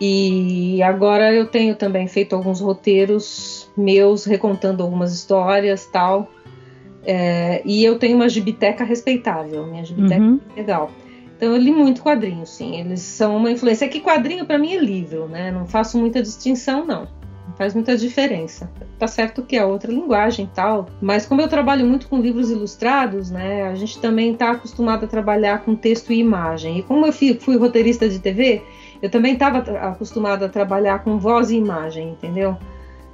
E 0.00 0.82
agora 0.82 1.32
eu 1.32 1.46
tenho 1.46 1.74
também 1.74 2.06
feito 2.08 2.34
alguns 2.34 2.60
roteiros 2.60 3.70
meus, 3.76 4.24
recontando 4.24 4.82
algumas 4.82 5.12
histórias 5.12 5.86
tal. 5.86 6.30
É, 7.04 7.60
e 7.64 7.84
eu 7.84 7.98
tenho 7.98 8.16
uma 8.16 8.28
gibiteca 8.28 8.84
respeitável, 8.84 9.66
minha 9.66 9.84
gibiteca 9.84 10.22
uhum. 10.22 10.40
é 10.56 10.60
legal. 10.60 10.90
Então 11.42 11.56
eu 11.56 11.60
li 11.60 11.72
muito 11.72 12.04
quadrinho, 12.04 12.46
sim. 12.46 12.78
Eles 12.78 13.00
são 13.00 13.36
uma 13.36 13.50
influência. 13.50 13.84
É 13.84 13.88
que 13.88 13.98
quadrinho 13.98 14.46
para 14.46 14.60
mim 14.60 14.74
é 14.74 14.78
livro, 14.78 15.26
né? 15.26 15.50
Não 15.50 15.66
faço 15.66 15.98
muita 15.98 16.22
distinção, 16.22 16.86
não. 16.86 17.08
Não 17.48 17.56
faz 17.56 17.74
muita 17.74 17.96
diferença. 17.96 18.70
Tá 18.96 19.08
certo 19.08 19.42
que 19.42 19.56
é 19.56 19.64
outra 19.64 19.90
linguagem 19.90 20.48
tal, 20.54 20.86
mas 21.00 21.26
como 21.26 21.40
eu 21.40 21.48
trabalho 21.48 21.84
muito 21.84 22.08
com 22.08 22.20
livros 22.20 22.48
ilustrados, 22.48 23.28
né? 23.28 23.64
A 23.64 23.74
gente 23.74 24.00
também 24.00 24.34
está 24.34 24.52
acostumado 24.52 25.04
a 25.04 25.08
trabalhar 25.08 25.64
com 25.64 25.74
texto 25.74 26.12
e 26.12 26.20
imagem. 26.20 26.78
E 26.78 26.82
como 26.84 27.06
eu 27.06 27.12
fui, 27.12 27.34
fui 27.34 27.56
roteirista 27.56 28.08
de 28.08 28.20
TV, 28.20 28.62
eu 29.02 29.10
também 29.10 29.32
estava 29.32 29.58
acostumado 29.88 30.44
a 30.44 30.48
trabalhar 30.48 31.00
com 31.00 31.18
voz 31.18 31.50
e 31.50 31.56
imagem, 31.56 32.10
entendeu? 32.10 32.56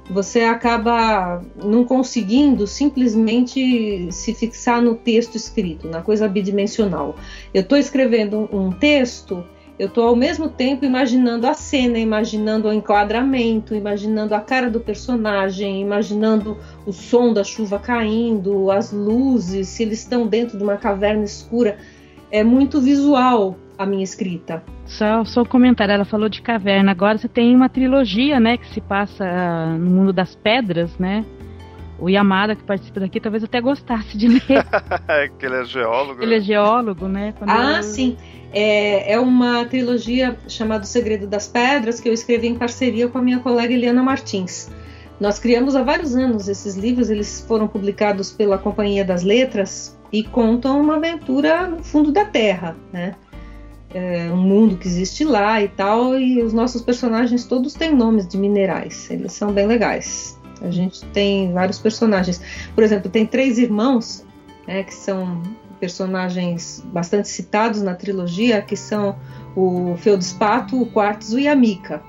Você 0.09 0.41
acaba 0.41 1.41
não 1.55 1.85
conseguindo 1.85 2.65
simplesmente 2.65 4.11
se 4.11 4.33
fixar 4.33 4.81
no 4.81 4.95
texto 4.95 5.35
escrito, 5.35 5.87
na 5.87 6.01
coisa 6.01 6.27
bidimensional. 6.27 7.15
Eu 7.53 7.61
estou 7.61 7.77
escrevendo 7.77 8.49
um 8.51 8.71
texto, 8.71 9.43
eu 9.77 9.87
estou 9.87 10.07
ao 10.07 10.15
mesmo 10.15 10.49
tempo 10.49 10.83
imaginando 10.83 11.45
a 11.45 11.53
cena, 11.53 11.99
imaginando 11.99 12.67
o 12.67 12.73
enquadramento, 12.73 13.75
imaginando 13.75 14.33
a 14.33 14.39
cara 14.39 14.69
do 14.69 14.79
personagem, 14.79 15.79
imaginando 15.79 16.57
o 16.85 16.91
som 16.91 17.31
da 17.31 17.43
chuva 17.43 17.77
caindo, 17.77 18.71
as 18.71 18.91
luzes, 18.91 19.67
se 19.69 19.83
eles 19.83 19.99
estão 19.99 20.25
dentro 20.25 20.57
de 20.57 20.63
uma 20.63 20.75
caverna 20.75 21.23
escura. 21.23 21.77
É 22.31 22.43
muito 22.43 22.81
visual 22.81 23.55
a 23.79 23.85
minha 23.85 24.03
escrita. 24.03 24.61
Só, 24.85 25.23
só 25.23 25.41
um 25.41 25.45
comentário, 25.45 25.93
ela 25.93 26.03
falou 26.03 26.27
de 26.27 26.41
caverna. 26.41 26.91
Agora 26.91 27.17
você 27.17 27.29
tem 27.29 27.55
uma 27.55 27.69
trilogia, 27.69 28.37
né, 28.37 28.57
que 28.57 28.67
se 28.67 28.81
passa 28.81 29.23
uh, 29.23 29.79
no 29.79 29.89
mundo 29.89 30.11
das 30.11 30.35
pedras, 30.35 30.97
né? 30.99 31.25
O 31.97 32.09
Yamada, 32.09 32.55
que 32.55 32.63
participa 32.63 32.99
daqui, 32.99 33.19
talvez 33.19 33.43
até 33.43 33.59
gostasse 33.61 34.17
de 34.17 34.27
ler. 34.27 34.65
é 35.07 35.29
que 35.39 35.45
ele 35.45 35.55
é 35.55 35.65
geólogo. 35.65 36.21
Ele 36.21 36.35
é 36.35 36.39
geólogo, 36.41 37.07
né? 37.07 37.33
Quando 37.37 37.49
ah, 37.51 37.77
eu... 37.77 37.83
sim. 37.83 38.17
É, 38.51 39.13
é 39.13 39.19
uma 39.19 39.63
trilogia 39.65 40.37
chamada 40.47 40.83
O 40.83 40.87
Segredo 40.87 41.27
das 41.27 41.47
Pedras, 41.47 41.99
que 42.01 42.09
eu 42.09 42.13
escrevi 42.13 42.47
em 42.47 42.55
parceria 42.55 43.07
com 43.07 43.17
a 43.17 43.21
minha 43.21 43.39
colega 43.39 43.73
Eliana 43.73 44.03
Martins. 44.03 44.69
Nós 45.19 45.39
criamos 45.39 45.75
há 45.75 45.83
vários 45.83 46.15
anos 46.15 46.47
esses 46.47 46.75
livros, 46.75 47.09
eles 47.09 47.45
foram 47.47 47.67
publicados 47.67 48.31
pela 48.31 48.57
Companhia 48.57 49.05
das 49.05 49.23
Letras 49.23 49.97
e 50.11 50.23
contam 50.23 50.81
uma 50.81 50.95
aventura 50.95 51.67
no 51.67 51.83
fundo 51.83 52.11
da 52.11 52.25
Terra, 52.25 52.75
né? 52.91 53.15
É, 53.93 54.31
um 54.31 54.37
mundo 54.37 54.77
que 54.77 54.87
existe 54.87 55.23
lá 55.23 55.61
e 55.61 55.67
tal, 55.67 56.17
e 56.17 56.41
os 56.41 56.53
nossos 56.53 56.81
personagens 56.81 57.45
todos 57.45 57.73
têm 57.73 57.95
nomes 57.95 58.27
de 58.27 58.37
minerais, 58.37 59.09
eles 59.09 59.33
são 59.33 59.51
bem 59.51 59.65
legais. 59.65 60.39
A 60.61 60.69
gente 60.69 61.05
tem 61.07 61.53
vários 61.53 61.79
personagens. 61.79 62.41
Por 62.75 62.83
exemplo, 62.83 63.09
tem 63.09 63.25
três 63.25 63.57
irmãos, 63.57 64.25
né, 64.67 64.83
que 64.83 64.93
são 64.93 65.41
personagens 65.79 66.83
bastante 66.91 67.29
citados 67.29 67.81
na 67.81 67.95
trilogia, 67.95 68.61
que 68.61 68.75
são 68.75 69.15
o 69.55 69.95
Feldespato, 69.97 70.81
o 70.81 70.85
Quartzo 70.91 71.39
e 71.39 71.47
a 71.47 71.55
Mica. 71.55 72.03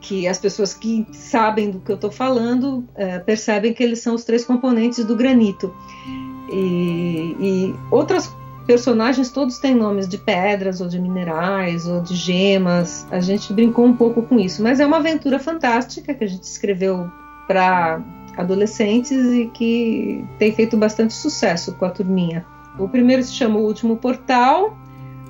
Que 0.00 0.26
as 0.26 0.38
pessoas 0.38 0.72
que 0.72 1.06
sabem 1.12 1.70
do 1.70 1.80
que 1.80 1.90
eu 1.90 1.96
estou 1.96 2.10
falando 2.10 2.88
é, 2.94 3.18
percebem 3.18 3.74
que 3.74 3.82
eles 3.82 4.00
são 4.00 4.14
os 4.14 4.24
três 4.24 4.44
componentes 4.44 5.04
do 5.04 5.14
granito. 5.14 5.74
E, 6.50 7.36
e 7.38 7.74
outras 7.90 8.34
personagens 8.68 9.30
todos 9.30 9.58
têm 9.58 9.74
nomes 9.74 10.06
de 10.06 10.18
pedras 10.18 10.82
ou 10.82 10.88
de 10.88 11.00
minerais 11.00 11.86
ou 11.86 12.02
de 12.02 12.14
gemas. 12.14 13.06
A 13.10 13.18
gente 13.18 13.50
brincou 13.50 13.86
um 13.86 13.96
pouco 13.96 14.20
com 14.22 14.38
isso, 14.38 14.62
mas 14.62 14.78
é 14.78 14.84
uma 14.84 14.98
aventura 14.98 15.38
fantástica 15.38 16.12
que 16.12 16.22
a 16.22 16.26
gente 16.26 16.42
escreveu 16.42 17.10
para 17.46 18.02
adolescentes 18.36 19.32
e 19.32 19.46
que 19.46 20.22
tem 20.38 20.52
feito 20.52 20.76
bastante 20.76 21.14
sucesso 21.14 21.74
com 21.76 21.86
a 21.86 21.90
turminha. 21.90 22.44
O 22.78 22.86
primeiro 22.86 23.22
se 23.22 23.32
chama 23.32 23.58
O 23.58 23.64
Último 23.64 23.96
Portal, 23.96 24.76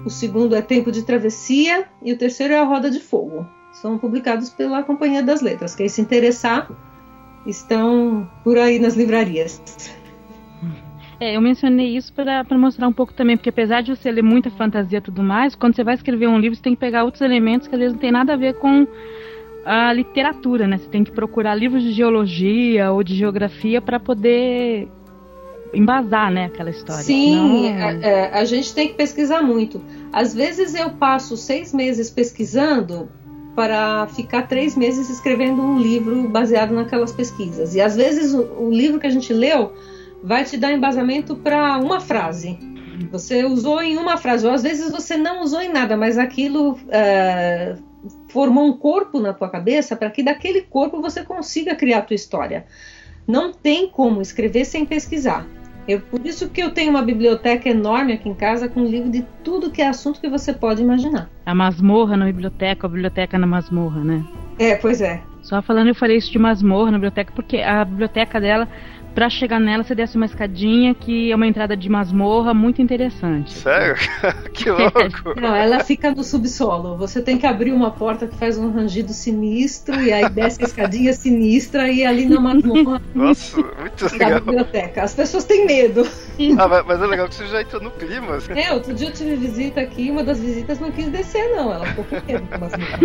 o 0.05 0.11
segundo 0.11 0.57
é 0.57 0.61
Tempo 0.61 0.91
de 0.91 1.05
Travessia 1.05 1.87
e 2.03 2.13
o 2.13 2.19
terceiro 2.19 2.55
é 2.55 2.59
A 2.59 2.65
Roda 2.65 2.91
de 2.91 2.99
Fogo. 2.99 3.47
São 3.71 3.99
publicados 3.99 4.51
pela 4.51 4.83
Companhia 4.83 5.23
das 5.23 5.43
Letras. 5.43 5.77
Quem 5.77 5.89
se 5.89 6.01
interessar, 6.01 6.69
estão 7.47 8.29
por 8.43 8.59
aí 8.59 8.81
nas 8.81 8.95
livrarias. 8.95 9.63
É, 11.21 11.37
eu 11.37 11.41
mencionei 11.41 11.97
isso 11.97 12.13
para 12.13 12.45
mostrar 12.53 12.87
um 12.87 12.93
pouco 12.93 13.13
também, 13.13 13.37
porque 13.37 13.49
apesar 13.49 13.83
de 13.83 13.95
você 13.95 14.11
ler 14.11 14.23
muita 14.23 14.51
fantasia 14.51 14.99
e 14.99 15.03
tudo 15.03 15.23
mais, 15.23 15.55
quando 15.55 15.75
você 15.75 15.83
vai 15.83 15.95
escrever 15.95 16.29
um 16.29 16.39
livro, 16.39 16.57
você 16.57 16.63
tem 16.63 16.75
que 16.75 16.81
pegar 16.81 17.05
outros 17.05 17.23
elementos 17.23 17.67
que 17.67 17.75
às 17.75 17.81
vezes 17.81 17.95
não 17.95 18.01
tem 18.01 18.13
nada 18.13 18.35
a 18.35 18.37
ver 18.37 18.55
com 18.55 18.87
a 19.65 19.93
literatura, 19.93 20.69
né? 20.69 20.79
Você 20.79 20.89
tem 20.89 21.03
que 21.03 21.11
procurar 21.11 21.57
livros 21.57 21.83
de 21.83 21.93
geologia 21.93 22.93
ou 22.93 23.03
de 23.03 23.17
geografia 23.17 23.83
para 23.83 23.99
poder 23.99 24.89
embasar, 25.75 26.31
né, 26.31 26.47
aquela 26.47 26.71
história. 26.71 27.03
Sim, 27.03 27.69
a, 27.73 27.93
é, 27.93 28.01
é, 28.03 28.39
a, 28.39 28.45
gente 28.45 28.73
tem 28.73 28.89
que 28.89 28.95
pesquisar 28.95 29.43
muito. 29.43 29.83
Às 30.13 30.33
vezes 30.35 30.75
eu 30.75 30.91
passo 30.91 31.37
seis 31.37 31.75
meses 31.75 32.09
pesquisando 32.09 33.09
para 33.55 34.07
ficar 34.07 34.43
três 34.43 34.77
meses 34.77 35.11
escrevendo 35.11 35.61
um 35.61 35.79
livro 35.79 36.29
baseado 36.29 36.73
naquelas 36.73 37.13
pesquisas. 37.13 37.75
E 37.75 37.81
às 37.81 37.97
vezes 37.97 38.33
o, 38.33 38.43
o 38.59 38.71
livro 38.71 38.99
que 38.99 39.07
a 39.07 39.11
gente 39.11 39.33
leu 39.33 39.73
vai 40.23 40.45
te 40.45 40.57
dar 40.57 40.73
embasamento 40.73 41.37
para 41.37 41.79
uma 41.79 42.01
frase. 42.01 42.59
Você 43.13 43.45
usou 43.45 43.81
em 43.81 43.97
uma 43.97 44.17
frase, 44.17 44.47
ou 44.47 44.53
às 44.53 44.63
vezes 44.63 44.91
você 44.91 45.17
não 45.17 45.43
usou 45.43 45.61
em 45.61 45.73
nada, 45.73 45.97
mas 45.97 46.19
aquilo 46.19 46.79
é, 46.89 47.77
formou 48.29 48.67
um 48.67 48.77
corpo 48.77 49.21
na 49.21 49.33
tua 49.33 49.49
cabeça 49.49 49.97
para 49.97 50.11
que 50.11 50.23
daquele 50.23 50.63
corpo 50.63 51.01
você 51.01 51.25
consiga 51.25 51.75
criar 51.75 51.99
a 51.99 52.03
tua 52.03 52.17
história. 52.17 52.67
Não 53.27 53.53
tem 53.53 53.89
como 53.89 54.21
escrever 54.21 54.65
sem 54.65 54.85
pesquisar. 54.85 55.47
Eu, 55.87 56.01
por 56.01 56.25
isso 56.27 56.51
que 56.51 56.63
eu 56.63 56.71
tenho 56.71 56.91
uma 56.91 57.01
biblioteca 57.01 57.67
enorme 57.67 58.13
aqui 58.13 58.29
em 58.29 58.35
casa 58.35 58.69
com 58.69 58.85
livro 58.85 59.11
de 59.11 59.25
tudo 59.43 59.71
que 59.71 59.81
é 59.81 59.89
assunto 59.89 60.21
que 60.21 60.29
você 60.29 60.53
pode 60.53 60.83
imaginar. 60.83 61.31
A 61.47 61.55
masmorra 61.55 62.15
na 62.15 62.27
biblioteca, 62.27 62.87
a 62.87 62.91
biblioteca 62.91 63.39
na 63.39 63.47
masmorra, 63.47 64.05
né? 64.05 64.23
É, 64.59 64.75
pois 64.75 65.01
é. 65.01 65.23
Só 65.41 65.63
falando, 65.63 65.89
eu 65.89 65.95
falei 65.95 66.19
isso 66.19 66.31
de 66.31 66.39
masmorra 66.39 66.91
na 66.91 66.99
biblioteca, 66.99 67.33
porque 67.35 67.59
a 67.59 67.87
biblioteca 67.87 68.39
dela 68.39 68.69
Pra 69.15 69.29
chegar 69.29 69.59
nela, 69.59 69.83
você 69.83 69.95
desce 69.95 70.17
uma 70.17 70.27
escadinha 70.27 70.95
que 70.95 71.33
é 71.33 71.35
uma 71.35 71.47
entrada 71.47 71.77
de 71.77 71.89
masmorra 71.89 72.55
muito 72.55 72.81
interessante. 72.81 73.53
Sério? 73.53 73.97
que 74.53 74.71
louco! 74.71 75.41
Não, 75.41 75.55
ela 75.55 75.83
fica 75.83 76.11
no 76.11 76.23
subsolo. 76.23 76.97
Você 76.97 77.21
tem 77.21 77.37
que 77.37 77.47
abrir 77.47 77.73
uma 77.73 77.91
porta 77.91 78.27
que 78.27 78.37
faz 78.37 78.57
um 78.59 78.71
rangido 78.71 79.13
sinistro 79.13 80.01
e 80.01 80.13
aí 80.13 80.29
desce 80.29 80.63
a 80.63 80.67
escadinha 80.67 81.13
sinistra 81.13 81.89
e 81.89 82.05
ali 82.05 82.27
na 82.27 82.41
masmorra. 82.41 83.03
Nossa, 83.15 83.57
muito 83.57 84.13
legal. 84.13 84.31
Da 84.31 84.41
biblioteca. 84.41 85.03
As 85.03 85.15
pessoas 85.15 85.45
têm 85.45 85.67
medo. 85.67 86.07
Ah, 86.59 86.85
mas 86.87 87.03
é 87.03 87.07
legal 87.07 87.29
que 87.29 87.35
você 87.35 87.47
já 87.47 87.63
entrou 87.63 87.83
no 87.83 87.91
clima. 87.91 88.37
Assim. 88.37 88.53
É, 88.53 88.73
outro 88.73 88.95
dia 88.95 89.09
eu 89.09 89.13
tive 89.13 89.37
visita 89.37 89.81
aqui 89.81 90.11
uma 90.11 90.23
das 90.23 90.39
visitas 90.41 90.79
não 90.79 90.93
quis 90.93 91.09
descer, 91.09 91.57
não. 91.57 91.73
Ela 91.73 91.87
ficou 91.87 92.05
com 92.05 92.27
medo 92.27 92.47
da 92.47 92.59
masmorra. 92.59 92.99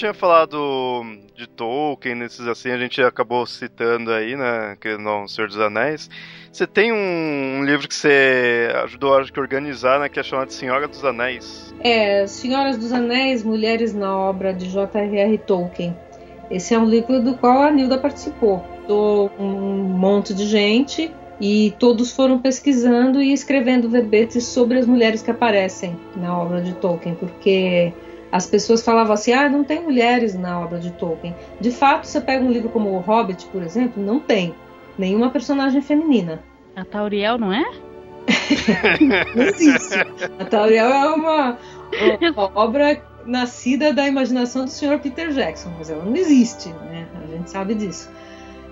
Tinha 0.00 0.14
falado 0.14 1.04
de 1.36 1.46
Tolkien, 1.46 2.14
nesses 2.14 2.46
assim, 2.46 2.70
a 2.70 2.78
gente 2.78 3.02
acabou 3.02 3.44
citando 3.44 4.10
aí, 4.10 4.34
né, 4.34 4.74
que 4.80 4.96
não, 4.96 5.28
Senhor 5.28 5.46
dos 5.46 5.60
Anéis. 5.60 6.08
Você 6.50 6.66
tem 6.66 6.90
um, 6.90 7.58
um, 7.58 7.64
livro 7.64 7.86
que 7.86 7.94
você 7.94 8.70
ajudou 8.82 9.14
a 9.14 9.22
organizar, 9.36 10.00
né, 10.00 10.08
que 10.08 10.18
é 10.18 10.22
chamado 10.22 10.50
Senhora 10.52 10.88
dos 10.88 11.04
Anéis. 11.04 11.74
É, 11.80 12.26
Senhoras 12.26 12.78
dos 12.78 12.94
Anéis, 12.94 13.44
Mulheres 13.44 13.92
na 13.94 14.16
Obra, 14.16 14.54
de 14.54 14.70
J.R.R. 14.70 15.36
Tolkien. 15.36 15.94
Esse 16.50 16.72
é 16.72 16.78
um 16.78 16.86
livro 16.86 17.22
do 17.22 17.34
qual 17.34 17.62
a 17.62 17.70
Nilda 17.70 17.98
participou. 17.98 18.64
Tô 18.88 19.30
um 19.38 19.82
monte 19.82 20.32
de 20.32 20.46
gente 20.46 21.12
e 21.38 21.74
todos 21.78 22.10
foram 22.10 22.38
pesquisando 22.38 23.20
e 23.20 23.34
escrevendo 23.34 23.88
verbetes 23.88 24.44
sobre 24.46 24.78
as 24.78 24.86
mulheres 24.86 25.20
que 25.20 25.30
aparecem 25.30 25.94
na 26.16 26.36
obra 26.36 26.62
de 26.62 26.72
Tolkien, 26.72 27.14
porque 27.14 27.92
as 28.32 28.46
pessoas 28.46 28.82
falavam 28.82 29.12
assim: 29.12 29.32
ah, 29.32 29.48
não 29.48 29.64
tem 29.64 29.82
mulheres 29.82 30.34
na 30.34 30.60
obra 30.60 30.78
de 30.78 30.90
Tolkien. 30.92 31.34
De 31.60 31.70
fato, 31.70 32.06
você 32.06 32.20
pega 32.20 32.44
um 32.44 32.50
livro 32.50 32.68
como 32.68 32.90
O 32.90 32.98
Hobbit, 32.98 33.46
por 33.46 33.62
exemplo, 33.62 34.02
não 34.02 34.20
tem 34.20 34.54
nenhuma 34.98 35.30
personagem 35.30 35.80
feminina. 35.80 36.42
A 36.76 36.84
Tauriel 36.84 37.38
não 37.38 37.52
é? 37.52 37.64
não 39.34 39.44
existe. 39.44 39.94
A 40.38 40.44
Tauriel 40.44 40.88
é 40.88 41.08
uma, 41.08 41.58
uma 42.34 42.50
obra 42.54 43.02
nascida 43.26 43.92
da 43.92 44.06
imaginação 44.06 44.64
do 44.64 44.70
Sr. 44.70 44.98
Peter 45.02 45.30
Jackson, 45.30 45.72
mas 45.78 45.90
ela 45.90 46.04
não 46.04 46.14
existe, 46.16 46.68
né? 46.68 47.06
A 47.22 47.26
gente 47.26 47.50
sabe 47.50 47.74
disso. 47.74 48.10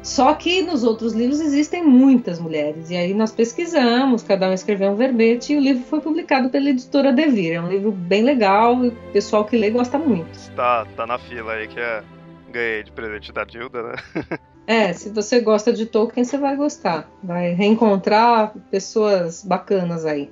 Só 0.02 0.32
que 0.34 0.62
nos 0.62 0.84
outros 0.84 1.12
livros 1.12 1.40
existem 1.40 1.84
muitas 1.84 2.38
mulheres. 2.38 2.90
E 2.90 2.96
aí 2.96 3.12
nós 3.12 3.32
pesquisamos, 3.32 4.22
cada 4.22 4.48
um 4.48 4.52
escreveu 4.52 4.92
um 4.92 4.96
verbete 4.96 5.52
e 5.52 5.56
o 5.56 5.60
livro 5.60 5.84
foi 5.84 6.00
publicado 6.00 6.48
pela 6.50 6.70
editora 6.70 7.12
Devir. 7.12 7.54
É 7.54 7.60
um 7.60 7.68
livro 7.68 7.90
bem 7.90 8.22
legal 8.22 8.84
e 8.84 8.88
o 8.88 8.92
pessoal 9.12 9.44
que 9.44 9.56
lê 9.56 9.70
gosta 9.70 9.98
muito. 9.98 10.28
Tá, 10.54 10.86
tá 10.96 11.06
na 11.06 11.18
fila 11.18 11.52
aí 11.52 11.68
que 11.68 11.78
é 11.78 12.02
ganhei 12.50 12.82
de 12.82 12.92
presente 12.92 13.32
da 13.32 13.44
Dilda, 13.44 13.82
né? 13.82 13.94
é, 14.66 14.92
se 14.92 15.10
você 15.10 15.40
gosta 15.40 15.72
de 15.72 15.86
Tolkien, 15.86 16.24
você 16.24 16.38
vai 16.38 16.56
gostar. 16.56 17.10
Vai 17.22 17.52
reencontrar 17.52 18.54
pessoas 18.70 19.44
bacanas 19.44 20.04
aí. 20.06 20.30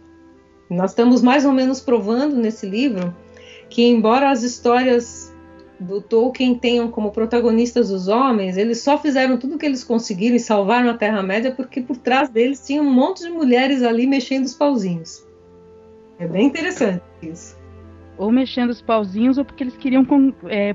Nós 0.71 0.91
estamos 0.91 1.23
mais 1.23 1.45
ou 1.45 1.53
menos 1.53 1.81
provando 1.81 2.37
nesse 2.37 2.67
livro 2.67 3.15
que, 3.69 3.87
embora 3.87 4.31
as 4.31 4.43
histórias 4.43 5.33
do 5.79 6.01
Tolkien 6.01 6.55
tenham 6.55 6.91
como 6.91 7.11
protagonistas 7.11 7.91
os 7.91 8.09
homens, 8.09 8.57
eles 8.57 8.81
só 8.81 8.99
fizeram 8.99 9.37
tudo 9.37 9.57
o 9.57 9.59
que 9.59 9.67
eles 9.67 9.85
conseguiram 9.85 10.37
e 10.37 10.41
salvaram 10.41 10.89
a 10.91 10.95
Terra-média 10.95 11.53
porque 11.53 11.81
por 11.81 11.97
trás 11.97 12.29
deles 12.29 12.65
tinha 12.65 12.83
um 12.83 12.91
monte 12.91 13.23
de 13.23 13.31
mulheres 13.31 13.83
ali 13.83 14.07
mexendo 14.07 14.47
os 14.47 14.55
pauzinhos. 14.55 15.27
É 16.19 16.27
bem 16.27 16.47
interessante 16.47 17.03
isso. 17.23 17.59
Ou 18.17 18.33
mexendo 18.33 18.71
os 18.71 18.81
pauzinhos, 18.81 19.37
ou 19.37 19.45
porque 19.45 19.65
eles 19.65 19.77
queriam 19.77 20.07
é, 20.47 20.75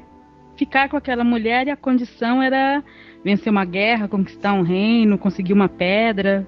ficar 0.55 0.87
com 0.89 0.97
aquela 0.97 1.23
mulher 1.23 1.67
e 1.67 1.71
a 1.71 1.77
condição 1.77 2.41
era 2.41 2.83
vencer 3.23 3.51
uma 3.51 3.65
guerra, 3.65 4.07
conquistar 4.07 4.53
um 4.53 4.61
reino, 4.61 5.17
conseguir 5.17 5.53
uma 5.53 5.67
pedra, 5.67 6.47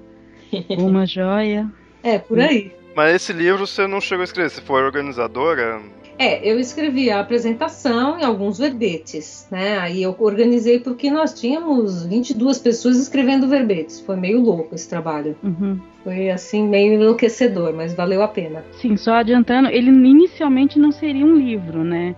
uma 0.78 1.04
joia. 1.04 1.68
É, 2.02 2.18
por 2.18 2.38
aí. 2.38 2.72
Mas 2.94 3.16
esse 3.16 3.32
livro 3.32 3.66
você 3.66 3.88
não 3.88 4.00
chegou 4.00 4.20
a 4.20 4.24
escrever, 4.24 4.50
você 4.50 4.60
foi 4.60 4.82
organizadora? 4.82 5.80
É, 6.18 6.48
eu 6.48 6.60
escrevi 6.60 7.10
a 7.10 7.20
apresentação 7.20 8.18
e 8.18 8.24
alguns 8.24 8.58
verbetes, 8.58 9.48
né? 9.50 9.78
Aí 9.78 10.02
eu 10.02 10.14
organizei 10.18 10.78
porque 10.78 11.10
nós 11.10 11.38
tínhamos 11.38 12.06
22 12.06 12.58
pessoas 12.58 12.98
escrevendo 12.98 13.48
verbetes. 13.48 14.00
Foi 14.00 14.16
meio 14.16 14.40
louco 14.40 14.74
esse 14.74 14.88
trabalho. 14.88 15.36
Uhum. 15.42 15.80
Foi 16.04 16.30
assim, 16.30 16.68
meio 16.68 16.94
enlouquecedor, 16.94 17.72
mas 17.74 17.94
valeu 17.94 18.22
a 18.22 18.28
pena. 18.28 18.64
Sim, 18.72 18.96
só 18.96 19.14
adiantando, 19.14 19.68
ele 19.68 19.90
inicialmente 19.90 20.78
não 20.78 20.92
seria 20.92 21.24
um 21.24 21.34
livro, 21.34 21.82
né? 21.82 22.14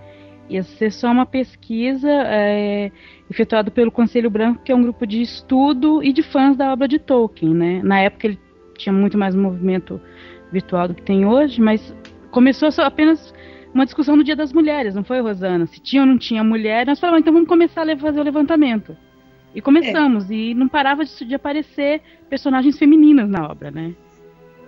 Ia 0.49 0.63
ser 0.63 0.91
só 0.91 1.11
uma 1.11 1.25
pesquisa 1.25 2.09
é, 2.09 2.91
efetuada 3.29 3.71
pelo 3.71 3.91
Conselho 3.91 4.29
Branco, 4.29 4.61
que 4.63 4.71
é 4.71 4.75
um 4.75 4.81
grupo 4.81 5.05
de 5.05 5.21
estudo 5.21 6.03
e 6.03 6.13
de 6.13 6.23
fãs 6.23 6.55
da 6.55 6.71
obra 6.71 6.87
de 6.87 6.99
Tolkien, 6.99 7.53
né? 7.53 7.81
Na 7.83 7.99
época 7.99 8.27
ele 8.27 8.39
tinha 8.77 8.93
muito 8.93 9.17
mais 9.17 9.35
movimento 9.35 9.99
virtual 10.51 10.87
do 10.87 10.95
que 10.95 11.01
tem 11.01 11.25
hoje, 11.25 11.59
mas 11.59 11.93
começou 12.31 12.71
só 12.71 12.83
apenas 12.83 13.33
uma 13.73 13.85
discussão 13.85 14.15
no 14.15 14.23
Dia 14.23 14.35
das 14.35 14.53
Mulheres, 14.53 14.95
não 14.95 15.03
foi, 15.03 15.21
Rosana? 15.21 15.65
Se 15.67 15.79
tinha 15.79 16.01
ou 16.01 16.07
não 16.07 16.17
tinha 16.17 16.43
mulher, 16.43 16.85
nós 16.85 16.99
falamos, 16.99 17.21
então 17.21 17.33
vamos 17.33 17.47
começar 17.47 17.87
a 17.87 17.97
fazer 17.97 18.19
o 18.19 18.23
levantamento. 18.23 18.95
E 19.53 19.61
começamos, 19.61 20.29
é. 20.29 20.33
e 20.33 20.53
não 20.53 20.67
parava 20.67 21.03
de, 21.03 21.35
aparecer 21.35 22.01
personagens 22.29 22.77
femininas 22.77 23.29
na 23.29 23.47
obra, 23.47 23.71
né? 23.71 23.95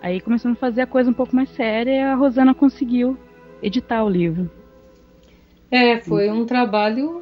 Aí 0.02 0.22
começamos 0.22 0.58
a 0.58 0.60
fazer 0.60 0.82
a 0.82 0.88
coisa 0.88 1.10
um 1.10 1.14
pouco 1.14 1.36
mais 1.36 1.50
séria 1.50 1.92
e 1.92 2.00
a 2.00 2.16
Rosana 2.16 2.54
conseguiu 2.54 3.18
editar 3.62 4.04
o 4.04 4.10
livro. 4.10 4.50
É, 5.70 6.00
foi 6.00 6.32
um 6.32 6.46
trabalho 6.46 7.22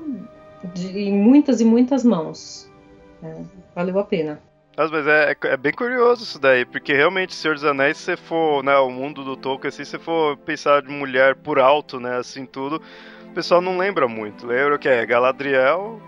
de, 0.74 1.12
muitas 1.12 1.60
e 1.60 1.66
muitas 1.66 2.04
mãos. 2.06 2.72
É, 3.22 3.42
valeu 3.76 4.00
a 4.00 4.04
pena. 4.04 4.40
Mas 4.78 5.08
é, 5.08 5.36
é, 5.46 5.58
bem 5.58 5.74
curioso 5.74 6.24
isso 6.24 6.38
daí, 6.38 6.64
porque 6.64 6.94
realmente, 6.94 7.34
Senhor 7.34 7.56
dos 7.56 7.66
Anéis, 7.66 7.98
se 7.98 8.04
você 8.04 8.16
for, 8.16 8.64
né, 8.64 8.78
o 8.78 8.92
mundo 8.92 9.24
do 9.24 9.36
Tolkien, 9.36 9.70
assim, 9.70 9.84
se 9.84 9.92
você 9.92 10.00
for 10.00 10.38
pensar 10.38 10.84
de 10.84 10.90
mulher 10.90 11.36
por 11.36 11.58
alto, 11.58 12.00
né, 12.00 12.18
assim, 12.18 12.46
tudo, 12.46 12.80
o 13.26 13.34
pessoal 13.34 13.60
não 13.60 13.76
lembra 13.76 14.08
muito. 14.08 14.46
Lembra 14.46 14.78
que 14.78 14.88
é 14.88 15.04
Galadriel, 15.04 16.00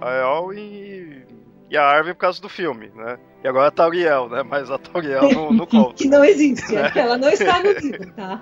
Ael 0.00 0.54
e, 0.54 1.22
e 1.68 1.76
a 1.76 1.84
Arwen 1.84 2.14
por 2.14 2.20
causa 2.20 2.40
do 2.40 2.48
filme, 2.48 2.90
né? 2.94 3.18
E 3.44 3.48
agora 3.48 3.68
a 3.68 3.70
Tauriel, 3.70 4.30
né? 4.30 4.42
Mas 4.42 4.70
a 4.70 4.78
Tauriel 4.78 5.30
não, 5.30 5.52
não 5.52 5.66
conta. 5.68 5.92
que 5.92 6.08
não 6.08 6.24
existe, 6.24 6.74
é. 6.74 6.92
ela 6.94 7.18
não 7.18 7.28
está 7.28 7.62
no 7.62 7.72
livro, 7.72 8.12
tá? 8.16 8.40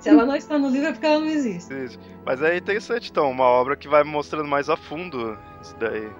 Se 0.00 0.08
ela 0.08 0.26
não 0.26 0.34
está 0.34 0.58
no 0.58 0.68
livro 0.68 0.88
é 0.88 0.92
porque 0.92 1.06
ela 1.06 1.20
não 1.20 1.28
existe. 1.28 1.96
Mas 2.24 2.42
é 2.42 2.56
interessante, 2.56 3.10
então, 3.12 3.30
uma 3.30 3.44
obra 3.44 3.76
que 3.76 3.86
vai 3.86 4.02
mostrando 4.02 4.48
mais 4.48 4.68
a 4.68 4.76
fundo 4.76 5.38
isso 5.62 5.76
daí 5.78 6.10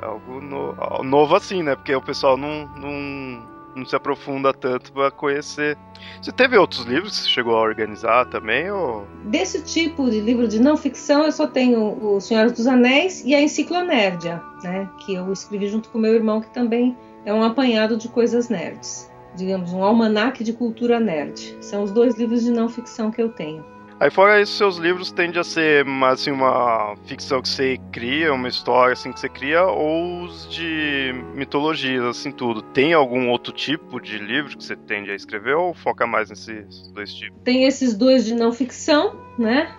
algo 0.00 0.40
no, 0.40 0.74
novo 1.02 1.36
assim, 1.36 1.62
né? 1.62 1.74
Porque 1.74 1.94
o 1.94 2.02
pessoal 2.02 2.36
não, 2.36 2.66
não, 2.76 3.46
não 3.76 3.84
se 3.84 3.94
aprofunda 3.96 4.52
tanto 4.52 4.92
para 4.92 5.10
conhecer. 5.10 5.76
Você 6.20 6.32
teve 6.32 6.56
outros 6.56 6.84
livros 6.84 7.12
que 7.12 7.24
você 7.24 7.28
chegou 7.28 7.56
a 7.56 7.60
organizar 7.60 8.26
também? 8.26 8.70
Ou... 8.70 9.06
Desse 9.24 9.62
tipo 9.62 10.10
de 10.10 10.20
livro 10.20 10.46
de 10.46 10.60
não 10.60 10.76
ficção, 10.76 11.24
eu 11.24 11.32
só 11.32 11.46
tenho 11.46 11.98
O 12.02 12.20
Senhor 12.20 12.50
dos 12.50 12.66
Anéis 12.66 13.22
e 13.24 13.34
a 13.34 13.40
Enciclonérdia, 13.40 14.42
né? 14.62 14.88
Que 15.04 15.14
eu 15.14 15.32
escrevi 15.32 15.68
junto 15.68 15.88
com 15.88 15.98
meu 15.98 16.14
irmão, 16.14 16.40
que 16.40 16.50
também 16.50 16.96
é 17.24 17.32
um 17.32 17.42
apanhado 17.42 17.96
de 17.96 18.08
coisas 18.08 18.48
nerds. 18.48 19.10
Digamos, 19.34 19.72
um 19.72 19.82
almanaque 19.82 20.44
de 20.44 20.52
cultura 20.52 21.00
nerd. 21.00 21.56
São 21.60 21.82
os 21.82 21.90
dois 21.90 22.16
livros 22.16 22.44
de 22.44 22.50
não 22.50 22.68
ficção 22.68 23.10
que 23.10 23.20
eu 23.20 23.30
tenho. 23.30 23.73
Aí 24.00 24.10
fora 24.10 24.40
isso, 24.42 24.56
seus 24.56 24.76
livros 24.76 25.12
tendem 25.12 25.40
a 25.40 25.44
ser 25.44 25.86
assim, 26.10 26.32
uma 26.32 26.96
ficção 27.06 27.40
que 27.40 27.48
você 27.48 27.78
cria, 27.92 28.34
uma 28.34 28.48
história 28.48 28.92
assim 28.92 29.12
que 29.12 29.20
você 29.20 29.28
cria, 29.28 29.64
ou 29.64 30.22
os 30.24 30.48
de 30.50 31.14
mitologia, 31.34 32.08
assim 32.08 32.32
tudo. 32.32 32.60
Tem 32.60 32.92
algum 32.92 33.28
outro 33.30 33.52
tipo 33.52 34.00
de 34.00 34.18
livro 34.18 34.58
que 34.58 34.64
você 34.64 34.74
tende 34.74 35.10
a 35.10 35.14
escrever 35.14 35.54
ou 35.54 35.72
foca 35.72 36.06
mais 36.06 36.28
nesses 36.28 36.88
dois 36.88 37.14
tipos? 37.14 37.38
Tem 37.44 37.64
esses 37.64 37.94
dois 37.96 38.24
de 38.24 38.34
não 38.34 38.52
ficção, 38.52 39.16
né? 39.38 39.72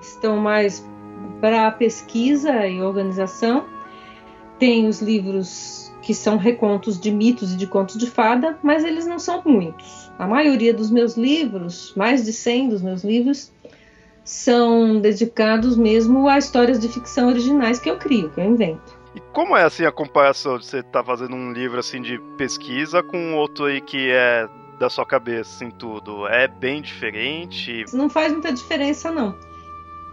Estão 0.00 0.36
mais 0.36 0.86
para 1.40 1.70
pesquisa 1.70 2.66
e 2.66 2.80
organização. 2.82 3.64
Tem 4.58 4.86
os 4.86 5.00
livros 5.00 5.92
que 6.02 6.12
são 6.14 6.36
recontos 6.36 7.00
de 7.00 7.10
mitos 7.10 7.54
e 7.54 7.56
de 7.56 7.66
contos 7.66 7.96
de 7.96 8.10
fada, 8.10 8.58
mas 8.62 8.84
eles 8.84 9.06
não 9.06 9.18
são 9.18 9.40
muitos. 9.44 10.10
A 10.18 10.26
maioria 10.26 10.74
dos 10.74 10.90
meus 10.90 11.16
livros, 11.16 11.94
mais 11.96 12.24
de 12.24 12.32
100 12.32 12.68
dos 12.68 12.82
meus 12.82 13.02
livros, 13.04 13.52
são 14.24 15.00
dedicados 15.00 15.76
mesmo 15.76 16.28
a 16.28 16.38
histórias 16.38 16.78
de 16.78 16.88
ficção 16.88 17.28
originais 17.28 17.78
que 17.78 17.90
eu 17.90 17.98
crio, 17.98 18.30
que 18.30 18.40
eu 18.40 18.44
invento. 18.44 19.00
E 19.14 19.20
como 19.32 19.56
é 19.56 19.64
assim 19.64 19.84
a 19.84 19.92
comparação 19.92 20.58
de 20.58 20.66
você 20.66 20.78
estar 20.78 21.00
tá 21.00 21.04
fazendo 21.04 21.36
um 21.36 21.52
livro 21.52 21.78
assim 21.78 22.00
de 22.00 22.18
pesquisa 22.36 23.02
com 23.02 23.34
outro 23.34 23.66
aí 23.66 23.80
que 23.80 24.10
é 24.10 24.48
da 24.78 24.88
sua 24.88 25.06
cabeça, 25.06 25.54
assim, 25.54 25.70
tudo? 25.70 26.26
É 26.26 26.48
bem 26.48 26.82
diferente? 26.82 27.84
Não 27.92 28.08
faz 28.08 28.32
muita 28.32 28.52
diferença, 28.52 29.10
não. 29.12 29.30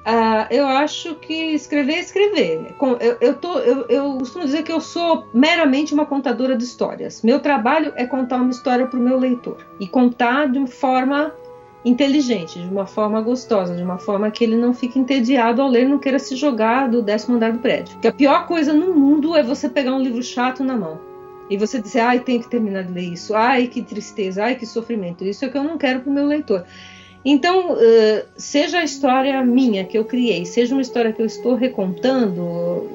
Uh, 0.09 0.47
eu 0.49 0.67
acho 0.67 1.15
que 1.15 1.33
escrever 1.33 1.93
é 1.93 1.99
escrever. 1.99 2.75
Eu, 2.99 3.17
eu, 3.19 3.33
tô, 3.35 3.59
eu, 3.59 3.85
eu 3.89 4.17
costumo 4.17 4.45
dizer 4.45 4.63
que 4.63 4.71
eu 4.71 4.79
sou 4.79 5.27
meramente 5.33 5.93
uma 5.93 6.05
contadora 6.05 6.55
de 6.55 6.63
histórias. 6.63 7.21
Meu 7.21 7.39
trabalho 7.39 7.93
é 7.95 8.05
contar 8.05 8.37
uma 8.37 8.49
história 8.49 8.87
para 8.87 8.99
o 8.99 9.01
meu 9.01 9.17
leitor 9.19 9.57
e 9.79 9.87
contar 9.87 10.47
de 10.47 10.57
uma 10.57 10.67
forma 10.67 11.33
inteligente, 11.83 12.59
de 12.59 12.67
uma 12.67 12.85
forma 12.85 13.21
gostosa, 13.21 13.75
de 13.75 13.81
uma 13.81 13.97
forma 13.97 14.29
que 14.29 14.43
ele 14.43 14.57
não 14.57 14.73
fique 14.73 14.99
entediado 14.99 15.61
ao 15.61 15.67
ler 15.69 15.87
não 15.87 15.97
queira 15.97 16.19
se 16.19 16.35
jogar 16.35 16.89
do 16.89 17.01
décimo 17.01 17.35
andar 17.35 17.53
do 17.53 17.59
prédio. 17.59 17.93
Porque 17.93 18.07
a 18.07 18.13
pior 18.13 18.47
coisa 18.47 18.73
no 18.73 18.93
mundo 18.93 19.35
é 19.35 19.43
você 19.43 19.69
pegar 19.69 19.93
um 19.93 20.01
livro 20.01 20.21
chato 20.21 20.63
na 20.63 20.75
mão 20.75 20.99
e 21.49 21.57
você 21.57 21.81
dizer, 21.81 22.01
ai, 22.01 22.19
tenho 22.19 22.41
que 22.41 22.49
terminar 22.49 22.83
de 22.83 22.93
ler 22.93 23.13
isso, 23.13 23.33
ai, 23.33 23.67
que 23.67 23.81
tristeza, 23.81 24.43
ai, 24.43 24.55
que 24.55 24.65
sofrimento. 24.65 25.23
Isso 25.23 25.45
é 25.45 25.49
que 25.49 25.57
eu 25.57 25.63
não 25.63 25.77
quero 25.77 26.01
para 26.01 26.09
o 26.09 26.13
meu 26.13 26.27
leitor. 26.27 26.63
Então, 27.25 27.73
uh, 27.73 28.25
seja 28.37 28.79
a 28.79 28.83
história 28.83 29.41
minha 29.43 29.83
que 29.83 29.97
eu 29.97 30.05
criei, 30.05 30.45
seja 30.45 30.75
uma 30.75 30.81
história 30.81 31.11
que 31.11 31.21
eu 31.21 31.25
estou 31.25 31.55
recontando, 31.55 32.89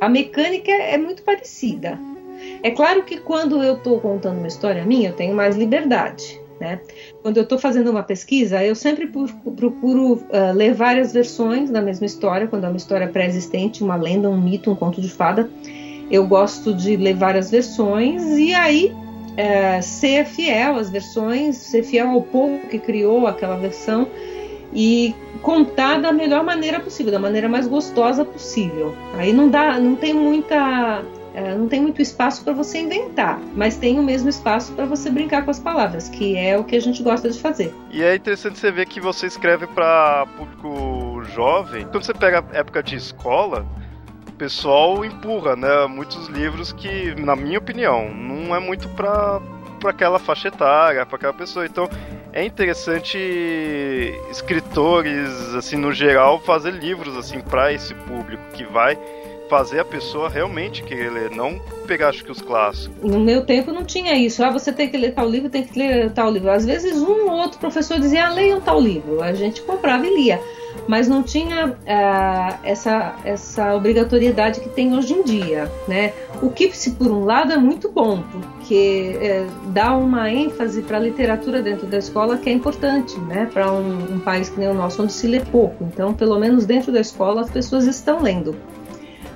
a 0.00 0.08
mecânica 0.08 0.72
é 0.72 0.98
muito 0.98 1.22
parecida. 1.22 1.98
É 2.62 2.70
claro 2.70 3.04
que 3.04 3.18
quando 3.18 3.62
eu 3.62 3.74
estou 3.76 4.00
contando 4.00 4.38
uma 4.38 4.48
história 4.48 4.84
minha, 4.84 5.10
eu 5.10 5.14
tenho 5.14 5.34
mais 5.34 5.56
liberdade. 5.56 6.39
Né? 6.60 6.78
Quando 7.22 7.38
eu 7.38 7.42
estou 7.42 7.58
fazendo 7.58 7.90
uma 7.90 8.02
pesquisa, 8.02 8.62
eu 8.62 8.74
sempre 8.74 9.06
procuro 9.06 10.12
uh, 10.12 10.52
ler 10.54 10.74
várias 10.74 11.10
versões 11.10 11.70
da 11.70 11.80
mesma 11.80 12.04
história, 12.04 12.46
quando 12.46 12.64
é 12.64 12.68
uma 12.68 12.76
história 12.76 13.08
pré-existente, 13.08 13.82
uma 13.82 13.96
lenda, 13.96 14.28
um 14.28 14.38
mito, 14.38 14.70
um 14.70 14.76
conto 14.76 15.00
de 15.00 15.08
fada. 15.08 15.48
Eu 16.10 16.26
gosto 16.26 16.74
de 16.74 16.96
ler 16.96 17.14
várias 17.14 17.50
versões 17.50 18.22
e 18.36 18.52
aí 18.52 18.92
uh, 18.92 19.82
ser 19.82 20.26
fiel 20.26 20.76
às 20.76 20.90
versões, 20.90 21.56
ser 21.56 21.82
fiel 21.82 22.10
ao 22.10 22.22
povo 22.22 22.58
que 22.68 22.78
criou 22.78 23.26
aquela 23.26 23.56
versão 23.56 24.06
e 24.74 25.14
contar 25.40 25.98
da 25.98 26.12
melhor 26.12 26.44
maneira 26.44 26.78
possível, 26.78 27.10
da 27.10 27.18
maneira 27.18 27.48
mais 27.48 27.66
gostosa 27.66 28.22
possível. 28.22 28.94
Aí 29.14 29.32
não 29.32 29.48
dá, 29.48 29.80
não 29.80 29.96
tem 29.96 30.12
muita 30.12 31.02
é, 31.34 31.54
não 31.54 31.68
tem 31.68 31.80
muito 31.80 32.02
espaço 32.02 32.42
para 32.42 32.52
você 32.52 32.78
inventar, 32.78 33.38
mas 33.54 33.76
tem 33.76 33.98
o 33.98 34.02
mesmo 34.02 34.28
espaço 34.28 34.72
para 34.72 34.84
você 34.84 35.10
brincar 35.10 35.44
com 35.44 35.50
as 35.50 35.58
palavras, 35.58 36.08
que 36.08 36.36
é 36.36 36.58
o 36.58 36.64
que 36.64 36.76
a 36.76 36.80
gente 36.80 37.02
gosta 37.02 37.30
de 37.30 37.38
fazer. 37.38 37.74
E 37.90 38.02
é 38.02 38.14
interessante 38.14 38.58
você 38.58 38.70
ver 38.70 38.86
que 38.86 39.00
você 39.00 39.26
escreve 39.26 39.66
para 39.66 40.26
público 40.36 41.22
jovem. 41.34 41.86
Quando 41.86 42.04
você 42.04 42.14
pega 42.14 42.44
a 42.52 42.56
época 42.56 42.82
de 42.82 42.96
escola, 42.96 43.64
o 44.28 44.32
pessoal 44.32 45.04
empurra, 45.04 45.54
né, 45.54 45.86
muitos 45.86 46.26
livros 46.28 46.72
que, 46.72 47.14
na 47.20 47.36
minha 47.36 47.58
opinião, 47.58 48.12
não 48.12 48.54
é 48.54 48.58
muito 48.58 48.88
para 48.90 49.40
para 49.80 49.92
aquela 49.92 50.18
faixa 50.18 50.48
etária, 50.48 51.06
para 51.06 51.16
aquela 51.16 51.32
pessoa. 51.32 51.64
Então, 51.64 51.88
é 52.34 52.44
interessante 52.44 53.18
escritores 54.30 55.54
assim 55.54 55.76
no 55.76 55.90
geral 55.90 56.38
fazer 56.38 56.72
livros 56.72 57.16
assim 57.16 57.40
para 57.40 57.72
esse 57.72 57.94
público 57.94 58.42
que 58.52 58.64
vai 58.64 58.98
fazer 59.50 59.80
a 59.80 59.84
pessoa 59.84 60.28
realmente 60.28 60.80
querer 60.84 61.10
ler, 61.10 61.30
não 61.32 61.60
pegar 61.84 62.10
acho 62.10 62.24
que 62.24 62.30
os 62.30 62.40
clássicos. 62.40 63.02
No 63.02 63.18
meu 63.18 63.44
tempo 63.44 63.72
não 63.72 63.84
tinha 63.84 64.14
isso. 64.14 64.44
Ah, 64.44 64.50
você 64.50 64.72
tem 64.72 64.88
que 64.88 64.96
ler 64.96 65.12
tal 65.12 65.28
livro, 65.28 65.50
tem 65.50 65.64
que 65.64 65.76
ler 65.76 66.12
tal 66.12 66.30
livro. 66.30 66.48
Às 66.48 66.64
vezes 66.64 67.02
um 67.02 67.28
ou 67.28 67.32
outro 67.32 67.58
professor 67.58 67.98
dizia, 67.98 68.28
ah, 68.28 68.32
leiam 68.32 68.60
tal 68.60 68.80
livro. 68.80 69.20
A 69.20 69.34
gente 69.34 69.60
comprava 69.62 70.06
e 70.06 70.14
lia. 70.14 70.40
Mas 70.86 71.08
não 71.08 71.20
tinha 71.20 71.76
ah, 71.84 72.60
essa, 72.62 73.16
essa 73.24 73.74
obrigatoriedade 73.74 74.60
que 74.60 74.68
tem 74.68 74.96
hoje 74.96 75.14
em 75.14 75.24
dia, 75.24 75.68
né? 75.88 76.12
O 76.40 76.48
que, 76.48 76.70
se 76.76 76.92
por 76.92 77.08
um 77.08 77.24
lado, 77.24 77.52
é 77.52 77.56
muito 77.56 77.90
bom, 77.90 78.22
porque 78.30 79.18
é, 79.20 79.46
dá 79.66 79.96
uma 79.96 80.30
ênfase 80.30 80.80
para 80.82 80.96
a 80.96 81.00
literatura 81.00 81.60
dentro 81.60 81.88
da 81.88 81.98
escola 81.98 82.38
que 82.38 82.48
é 82.48 82.52
importante, 82.52 83.18
né? 83.18 83.50
Para 83.52 83.72
um, 83.72 84.14
um 84.14 84.20
país 84.20 84.48
que 84.48 84.60
nem 84.60 84.68
o 84.68 84.74
nosso, 84.74 85.02
onde 85.02 85.12
se 85.12 85.26
lê 85.26 85.40
pouco. 85.40 85.82
Então, 85.82 86.14
pelo 86.14 86.38
menos 86.38 86.64
dentro 86.66 86.92
da 86.92 87.00
escola, 87.00 87.40
as 87.40 87.50
pessoas 87.50 87.86
estão 87.86 88.22
lendo. 88.22 88.54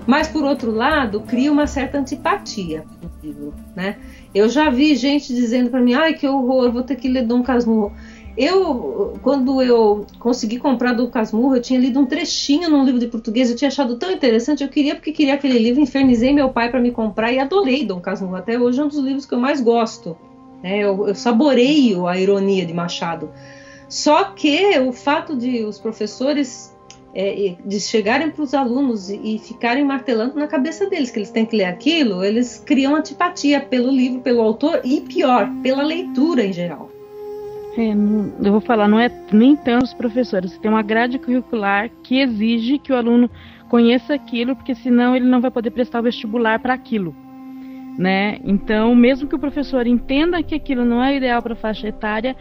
Mas, 0.07 0.29
por 0.29 0.45
outro 0.45 0.71
lado, 0.71 1.21
cria 1.21 1.51
uma 1.51 1.67
certa 1.67 1.99
antipatia 1.99 2.85
pelo 3.01 3.13
livro, 3.23 3.55
né? 3.75 3.97
Eu 4.35 4.49
já 4.49 4.69
vi 4.69 4.95
gente 4.97 5.35
dizendo 5.35 5.71
para 5.71 5.81
mim, 5.81 5.95
ai, 5.95 6.15
que 6.15 6.27
horror, 6.27 6.71
vou 6.71 6.83
ter 6.83 6.97
que 6.97 7.09
ler 7.09 7.25
Dom 7.27 7.43
Casmurro. 7.43 7.93
Eu, 8.37 9.15
quando 9.23 9.63
eu 9.63 10.07
consegui 10.19 10.59
comprar 10.59 10.93
Dom 10.93 11.09
Casmurro, 11.09 11.57
eu 11.57 11.63
tinha 11.63 11.79
lido 11.79 12.01
um 12.01 12.05
trechinho 12.07 12.69
num 12.69 12.85
livro 12.85 12.99
de 12.99 13.07
português, 13.07 13.49
eu 13.49 13.57
tinha 13.57 13.69
achado 13.69 13.97
tão 13.97 14.11
interessante, 14.11 14.65
eu 14.65 14.69
queria 14.69 14.97
porque 14.97 15.13
queria 15.13 15.35
aquele 15.35 15.59
livro, 15.59 15.81
infernizei 15.81 16.33
meu 16.33 16.51
pai 16.51 16.69
para 16.69 16.81
me 16.81 16.91
comprar 16.91 17.33
e 17.33 17.39
adorei 17.39 17.85
Dom 17.85 18.01
Casmurro. 18.01 18.37
Até 18.37 18.59
hoje 18.59 18.81
é 18.81 18.85
um 18.85 18.89
dos 18.89 18.99
livros 18.99 19.25
que 19.25 19.35
eu 19.35 19.39
mais 19.39 19.61
gosto. 19.61 20.17
Né? 20.63 20.79
Eu, 20.79 21.07
eu 21.07 21.15
saboreio 21.15 22.09
a 22.09 22.19
ironia 22.19 22.67
de 22.67 22.75
Machado. 22.75 23.31
Só 23.89 24.25
que 24.25 24.79
o 24.81 24.93
fato 24.93 25.37
de 25.37 25.63
os 25.63 25.79
professores 25.79 26.74
é, 27.15 27.55
de 27.65 27.81
chegarem 27.81 28.31
para 28.31 28.43
os 28.43 28.53
alunos 28.53 29.09
e, 29.09 29.39
ficarem 29.39 29.85
martelando 29.85 30.35
na 30.35 30.49
cabeça 30.49 30.89
deles 30.91 31.11
que 31.11 31.19
eles 31.19 31.31
têm 31.31 31.47
que 31.47 31.57
ler 31.57 31.67
aquilo, 31.67 32.25
eles 32.25 32.63
criam 32.67 32.97
antipatia 32.97 33.61
pelo 33.61 33.91
livro, 33.91 34.21
pelo 34.21 34.43
autor 34.43 34.81
e 34.85 35.01
pior, 35.01 35.49
pela 35.63 35.83
leitura 35.83 36.45
em 36.45 36.53
geral. 36.53 36.91
É, 37.77 37.93
eu 38.47 38.53
vou 38.53 38.61
falar, 38.61 38.89
não 38.89 38.99
é 38.99 39.11
nem 39.33 39.57
tanto 39.57 39.85
os 39.85 39.95
professores, 39.95 40.59
tem 40.59 40.71
uma 40.71 40.83
grade 40.83 41.19
curricular 41.19 41.91
que 42.03 42.21
exige 42.21 42.79
que 42.79 42.93
o 42.93 42.97
aluno 42.97 43.31
conheça 43.69 44.15
aquilo, 44.15 44.57
porque 44.57 44.75
senão 44.75 45.15
ele 45.15 45.27
não 45.27 45.41
vai 45.41 45.51
poder 45.51 45.71
prestar 45.71 46.01
o 46.01 46.03
vestibular 46.03 46.59
para 46.59 46.75
aquilo. 46.75 47.15
Né? 47.97 48.39
Então, 48.45 48.93
mesmo 48.95 49.29
que 49.29 49.37
o 49.37 49.39
professor 49.39 49.87
entenda 49.87 50.43
que 50.43 50.55
aquilo 50.55 50.85
não 50.85 51.03
é 51.03 51.17
ideal 51.17 51.41
para 51.41 51.53
a 51.53 51.57
faixa 51.57 51.89
etária, 51.89 52.37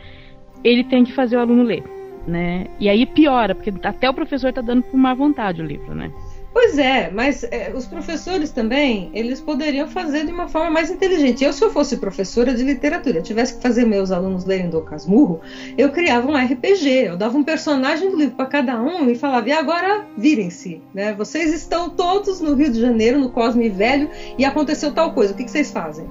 ele 0.64 0.84
tem 0.84 1.04
que 1.04 1.14
fazer 1.14 1.38
o 1.38 1.40
aluno 1.40 1.62
ler 1.62 1.84
né? 2.28 2.68
E 2.80 2.90
aí 2.90 3.06
piora, 3.06 3.56
porque 3.56 3.74
até 3.84 4.10
o 4.10 4.14
professor 4.14 4.50
está 4.50 4.62
dando 4.62 4.84
por 4.84 4.98
má 4.98 5.14
vontade 5.14 5.62
o 5.62 5.66
livro, 5.66 5.94
né? 5.94 6.12
Pois 6.54 6.78
é, 6.78 7.10
mas 7.10 7.44
é, 7.46 7.74
os 7.76 7.88
professores 7.88 8.52
também, 8.52 9.10
eles 9.12 9.42
poderiam 9.42 9.88
fazer 9.88 10.24
de 10.24 10.32
uma 10.32 10.48
forma 10.48 10.70
mais 10.70 10.92
inteligente. 10.92 11.44
Eu, 11.44 11.52
se 11.52 11.64
eu 11.64 11.72
fosse 11.72 11.98
professora 11.98 12.54
de 12.54 12.64
literatura, 12.64 13.18
eu 13.18 13.24
tivesse 13.24 13.56
que 13.56 13.62
fazer 13.64 13.86
meus 13.86 14.12
alunos 14.12 14.46
lerem 14.46 14.70
do 14.70 14.80
Casmurro, 14.82 15.42
eu 15.76 15.90
criava 15.92 16.30
um 16.30 16.36
RPG, 16.36 16.88
eu 17.08 17.18
dava 17.18 17.36
um 17.36 17.44
personagem 17.44 18.12
do 18.12 18.18
livro 18.18 18.36
para 18.36 18.46
cada 18.46 18.80
um 18.80 19.10
e 19.10 19.16
falava, 19.16 19.50
e 19.50 19.52
agora 19.52 20.06
virem-se, 20.16 20.80
né? 20.94 21.12
Vocês 21.14 21.52
estão 21.52 21.90
todos 21.90 22.40
no 22.40 22.54
Rio 22.54 22.72
de 22.72 22.80
Janeiro, 22.80 23.20
no 23.20 23.32
Cosme 23.32 23.68
Velho, 23.70 24.08
e 24.38 24.46
aconteceu 24.46 24.92
tal 24.92 25.12
coisa, 25.12 25.34
o 25.34 25.36
que, 25.36 25.46
que 25.46 25.52
vocês 25.52 25.72
fazem? 25.72 26.06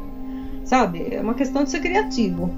sabe? 0.64 1.08
É 1.10 1.20
uma 1.20 1.34
questão 1.34 1.64
de 1.64 1.70
ser 1.70 1.80
criativo. 1.80 2.50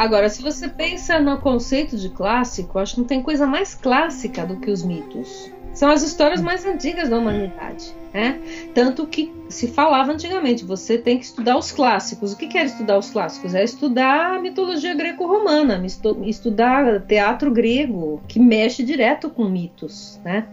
Agora, 0.00 0.30
se 0.30 0.40
você 0.40 0.66
pensa 0.66 1.20
no 1.20 1.36
conceito 1.36 1.94
de 1.94 2.08
clássico, 2.08 2.78
acho 2.78 2.94
que 2.94 3.00
não 3.02 3.06
tem 3.06 3.20
coisa 3.20 3.46
mais 3.46 3.74
clássica 3.74 4.46
do 4.46 4.56
que 4.56 4.70
os 4.70 4.82
mitos. 4.82 5.52
São 5.74 5.90
as 5.90 6.02
histórias 6.02 6.40
mais 6.40 6.64
antigas 6.64 7.10
da 7.10 7.18
humanidade. 7.18 7.94
Né? 8.10 8.40
Tanto 8.72 9.06
que 9.06 9.30
se 9.50 9.68
falava 9.68 10.10
antigamente, 10.10 10.64
você 10.64 10.96
tem 10.96 11.18
que 11.18 11.26
estudar 11.26 11.58
os 11.58 11.70
clássicos. 11.70 12.32
O 12.32 12.38
que 12.38 12.46
quer 12.46 12.64
estudar 12.64 12.96
os 12.96 13.10
clássicos? 13.10 13.54
É 13.54 13.62
estudar 13.62 14.36
a 14.36 14.40
mitologia 14.40 14.94
greco-romana, 14.94 15.84
estudar 16.24 17.02
teatro 17.02 17.50
grego, 17.50 18.22
que 18.26 18.40
mexe 18.40 18.82
direto 18.82 19.28
com 19.28 19.44
mitos, 19.50 20.18
né? 20.24 20.46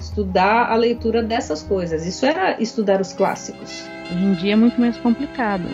Estudar 0.00 0.72
a 0.72 0.76
leitura 0.76 1.22
dessas 1.22 1.62
coisas. 1.62 2.06
Isso 2.06 2.24
era 2.24 2.58
estudar 2.58 3.02
os 3.02 3.12
clássicos. 3.12 3.84
Hoje 4.10 4.24
em 4.24 4.32
dia 4.32 4.54
é 4.54 4.56
muito 4.56 4.80
mais 4.80 4.96
complicado. 4.96 5.68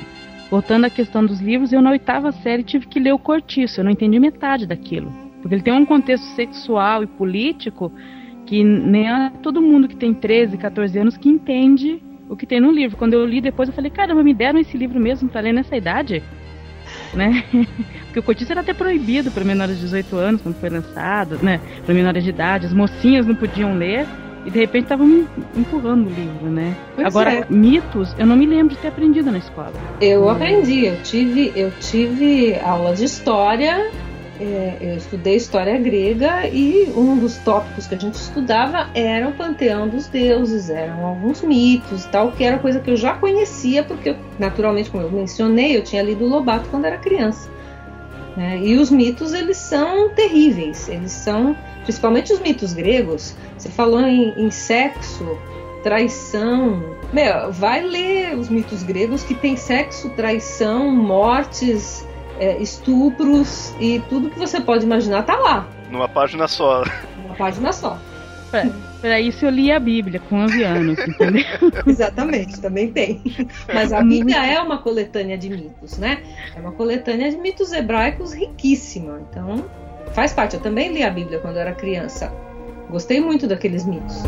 Voltando 0.51 0.85
à 0.85 0.91
questão 0.91 1.25
dos 1.25 1.41
livros, 1.41 1.73
eu 1.73 1.81
na 1.81 1.91
oitava 1.91 2.33
série 2.33 2.65
tive 2.65 2.87
que 2.87 2.99
ler 2.99 3.13
o 3.13 3.19
Cortiço, 3.19 3.81
eu 3.81 3.85
não 3.85 3.93
entendi 3.93 4.19
metade 4.19 4.67
daquilo. 4.67 5.13
Porque 5.41 5.55
ele 5.55 5.63
tem 5.63 5.73
um 5.73 5.87
contexto 5.87 6.25
sexual 6.35 7.05
e 7.05 7.07
político 7.07 7.93
que 8.47 8.65
nem 8.65 9.09
é 9.09 9.31
todo 9.43 9.63
mundo 9.63 9.87
que 9.87 9.95
tem 9.95 10.13
13, 10.13 10.59
14 10.59 10.99
anos 10.99 11.17
que 11.17 11.29
entende 11.29 12.03
o 12.29 12.37
que 12.37 12.47
tem 12.47 12.61
no 12.61 12.73
livro. 12.73 12.97
Quando 12.97 13.15
eu 13.15 13.25
li 13.25 13.41
depois, 13.41 13.69
eu 13.69 13.75
falei, 13.75 13.93
caramba, 13.93 14.25
me 14.25 14.35
deram 14.35 14.59
esse 14.59 14.77
livro 14.77 14.99
mesmo 14.99 15.29
para 15.29 15.41
ler 15.41 15.53
nessa 15.53 15.77
idade? 15.77 16.23
Né? 17.15 17.45
Porque 18.07 18.19
o 18.19 18.23
Cortiço 18.23 18.51
era 18.53 18.63
até 18.63 18.73
proibido 18.73 19.31
para 19.31 19.45
menores 19.45 19.77
de 19.77 19.83
18 19.83 20.17
anos 20.17 20.43
quando 20.43 20.57
foi 20.57 20.71
lançado, 20.71 21.39
né? 21.43 21.61
Para 21.85 21.95
menores 21.95 22.23
de 22.23 22.31
idade, 22.31 22.67
as 22.67 22.73
mocinhas 22.73 23.27
não 23.27 23.35
podiam 23.35 23.77
ler 23.77 24.07
e 24.45 24.51
de 24.51 24.59
repente 24.59 24.84
estavam 24.84 25.26
empurrando 25.57 26.07
o 26.07 26.11
livro, 26.11 26.49
né? 26.49 26.76
Pois 26.95 27.07
Agora, 27.07 27.32
é. 27.32 27.47
mitos, 27.49 28.14
eu 28.18 28.26
não 28.26 28.36
me 28.36 28.47
lembro 28.47 28.74
de 28.74 28.80
ter 28.80 28.88
aprendido 28.88 29.30
na 29.30 29.38
escola. 29.38 29.72
Eu 30.01 30.28
aprendi, 30.28 30.86
eu 30.86 31.03
tive, 31.03 31.53
eu 31.55 31.70
tive 31.80 32.59
aula 32.61 32.95
de 32.95 33.05
história 33.05 33.91
é, 34.41 34.78
eu 34.80 34.97
estudei 34.97 35.36
história 35.36 35.78
grega 35.78 36.49
e 36.49 36.91
um 36.97 37.18
dos 37.18 37.36
tópicos 37.38 37.86
que 37.86 37.95
a 37.95 37.99
gente 37.99 38.14
estudava 38.14 38.88
era 38.95 39.28
o 39.28 39.32
panteão 39.32 39.86
dos 39.86 40.09
deuses, 40.09 40.70
eram 40.70 41.05
alguns 41.05 41.43
mitos 41.43 42.07
e 42.07 42.09
tal, 42.09 42.32
que 42.32 42.43
era 42.43 42.59
coisa 42.59 42.80
que 42.80 42.91
eu 42.91 42.97
já 42.97 43.12
conhecia, 43.12 43.82
porque, 43.82 44.16
naturalmente, 44.38 44.88
como 44.88 45.03
eu 45.03 45.11
mencionei, 45.11 45.76
eu 45.76 45.84
tinha 45.84 46.03
lido 46.03 46.24
Lobato 46.24 46.70
quando 46.70 46.86
era 46.86 46.97
criança. 46.97 47.51
Né? 48.34 48.61
E 48.62 48.78
os 48.78 48.91
mitos, 48.91 49.34
eles 49.34 49.59
são 49.59 50.09
terríveis, 50.09 50.88
eles 50.88 51.12
são, 51.12 51.55
principalmente 51.83 52.33
os 52.33 52.41
mitos 52.41 52.72
gregos, 52.72 53.37
você 53.57 53.68
falou 53.68 54.01
em, 54.01 54.33
em 54.37 54.51
sexo, 54.51 55.39
traição. 55.83 56.83
Meu, 57.12 57.53
vai 57.53 57.83
ler 57.83 58.37
os 58.37 58.49
mitos 58.49 58.83
gregos 58.83 59.22
que 59.22 59.35
tem 59.35 59.57
sexo, 59.57 60.11
traição, 60.11 60.91
mortes, 60.91 62.07
é, 62.39 62.57
estupros 62.59 63.74
e 63.81 64.01
tudo 64.09 64.31
que 64.31 64.39
você 64.39 64.61
pode 64.61 64.85
imaginar 64.85 65.24
tá 65.24 65.37
lá. 65.37 65.68
Numa 65.91 66.09
página 66.09 66.47
só. 66.47 66.85
Numa 67.22 67.35
página 67.35 67.72
só. 67.72 67.99
Para 69.01 69.20
isso 69.20 69.47
eu 69.47 69.51
li 69.51 69.70
a 69.70 69.78
Bíblia 69.78 70.20
com 70.20 70.37
11 70.37 70.62
anos, 70.62 70.99
entendeu? 70.99 71.45
Exatamente, 71.87 72.61
também 72.61 72.91
tem. 72.91 73.22
Mas 73.72 73.93
a 73.93 74.03
Bíblia 74.03 74.45
é 74.45 74.61
uma 74.61 74.78
coletânea 74.78 75.39
de 75.39 75.49
mitos, 75.49 75.99
né? 75.99 76.22
É 76.55 76.61
uma 76.61 76.72
coletânea 76.72 77.31
de 77.31 77.37
mitos 77.37 77.72
hebraicos 77.72 78.33
riquíssima. 78.33 79.20
Então, 79.31 79.64
faz 80.13 80.33
parte. 80.33 80.57
Eu 80.57 80.61
também 80.61 80.93
li 80.93 81.03
a 81.03 81.11
Bíblia 81.11 81.39
quando 81.39 81.59
era 81.59 81.73
criança. 81.73 82.33
Gostei 82.89 83.21
muito 83.21 83.47
daqueles 83.47 83.85
mitos. 83.85 84.23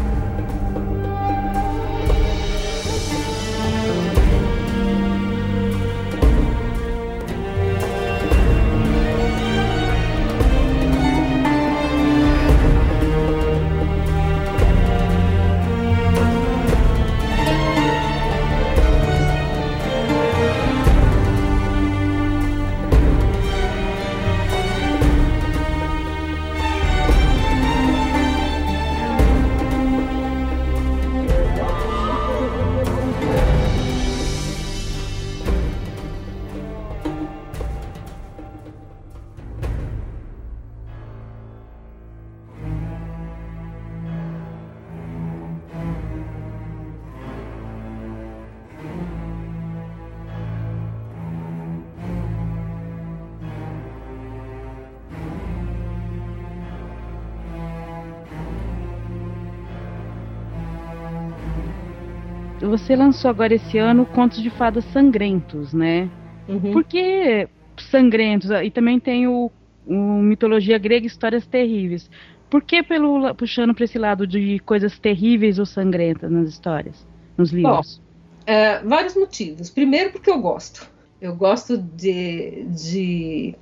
Você 62.72 62.96
lançou 62.96 63.30
agora 63.30 63.54
esse 63.54 63.76
ano 63.76 64.06
Contos 64.06 64.42
de 64.42 64.48
Fadas 64.48 64.82
Sangrentos, 64.86 65.74
né? 65.74 66.08
Uhum. 66.48 66.72
Por 66.72 66.84
que 66.84 67.46
sangrentos? 67.90 68.50
E 68.50 68.70
também 68.70 68.98
tem 68.98 69.26
o, 69.26 69.50
o 69.86 69.94
Mitologia 69.94 70.78
Grega 70.78 71.06
Histórias 71.06 71.46
Terríveis. 71.46 72.08
Por 72.48 72.62
que 72.62 72.82
pelo, 72.82 73.34
puxando 73.34 73.74
para 73.74 73.84
esse 73.84 73.98
lado 73.98 74.26
de 74.26 74.58
coisas 74.60 74.98
terríveis 74.98 75.58
ou 75.58 75.66
sangrentas 75.66 76.30
nas 76.30 76.48
histórias, 76.48 77.06
nos 77.36 77.50
livros? 77.50 77.98
Bom, 77.98 78.50
é, 78.50 78.78
vários 78.78 79.14
motivos. 79.16 79.68
Primeiro, 79.68 80.10
porque 80.10 80.30
eu 80.30 80.40
gosto. 80.40 80.90
Eu 81.20 81.36
gosto 81.36 81.76
de, 81.76 82.64
de 82.70 83.54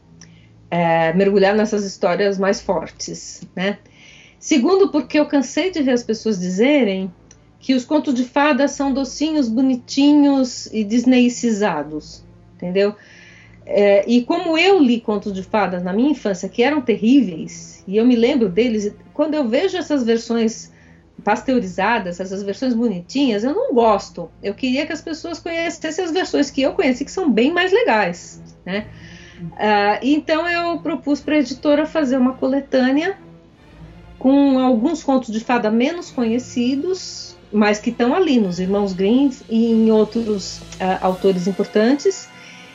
é, 0.70 1.12
mergulhar 1.14 1.56
nessas 1.56 1.84
histórias 1.84 2.38
mais 2.38 2.60
fortes, 2.60 3.42
né? 3.56 3.78
Segundo, 4.38 4.88
porque 4.92 5.18
eu 5.18 5.26
cansei 5.26 5.72
de 5.72 5.82
ver 5.82 5.92
as 5.92 6.04
pessoas 6.04 6.38
dizerem 6.38 7.12
que 7.60 7.74
os 7.74 7.84
contos 7.84 8.14
de 8.14 8.24
fadas 8.24 8.72
são 8.72 8.92
docinhos, 8.92 9.48
bonitinhos 9.48 10.66
e 10.72 10.82
disneycizados, 10.82 12.24
entendeu? 12.56 12.96
É, 13.66 14.04
e 14.10 14.24
como 14.24 14.58
eu 14.58 14.80
li 14.80 15.00
contos 15.00 15.32
de 15.32 15.42
fadas 15.42 15.82
na 15.82 15.92
minha 15.92 16.10
infância 16.10 16.48
que 16.48 16.62
eram 16.62 16.80
terríveis, 16.80 17.84
e 17.86 17.98
eu 17.98 18.04
me 18.04 18.16
lembro 18.16 18.48
deles, 18.48 18.92
quando 19.12 19.34
eu 19.34 19.46
vejo 19.46 19.76
essas 19.76 20.02
versões 20.02 20.72
pasteurizadas, 21.22 22.18
essas 22.18 22.42
versões 22.42 22.72
bonitinhas, 22.72 23.44
eu 23.44 23.54
não 23.54 23.74
gosto. 23.74 24.30
Eu 24.42 24.54
queria 24.54 24.86
que 24.86 24.92
as 24.92 25.02
pessoas 25.02 25.38
conhecessem 25.38 26.02
as 26.02 26.10
versões 26.10 26.50
que 26.50 26.62
eu 26.62 26.72
conheci, 26.72 27.04
que 27.04 27.12
são 27.12 27.30
bem 27.30 27.52
mais 27.52 27.70
legais, 27.70 28.42
né? 28.64 28.86
Uh, 29.40 29.98
então 30.02 30.48
eu 30.48 30.78
propus 30.80 31.20
para 31.20 31.34
a 31.34 31.38
editora 31.38 31.86
fazer 31.86 32.16
uma 32.16 32.34
coletânea 32.34 33.16
com 34.18 34.58
alguns 34.58 35.02
contos 35.02 35.32
de 35.32 35.40
fada 35.40 35.70
menos 35.70 36.10
conhecidos 36.10 37.29
mas 37.52 37.78
que 37.78 37.90
estão 37.90 38.14
ali 38.14 38.38
nos 38.38 38.58
Irmãos 38.58 38.92
Grimm 38.92 39.30
e 39.48 39.72
em 39.72 39.90
outros 39.90 40.58
uh, 40.58 40.98
autores 41.00 41.46
importantes 41.46 42.28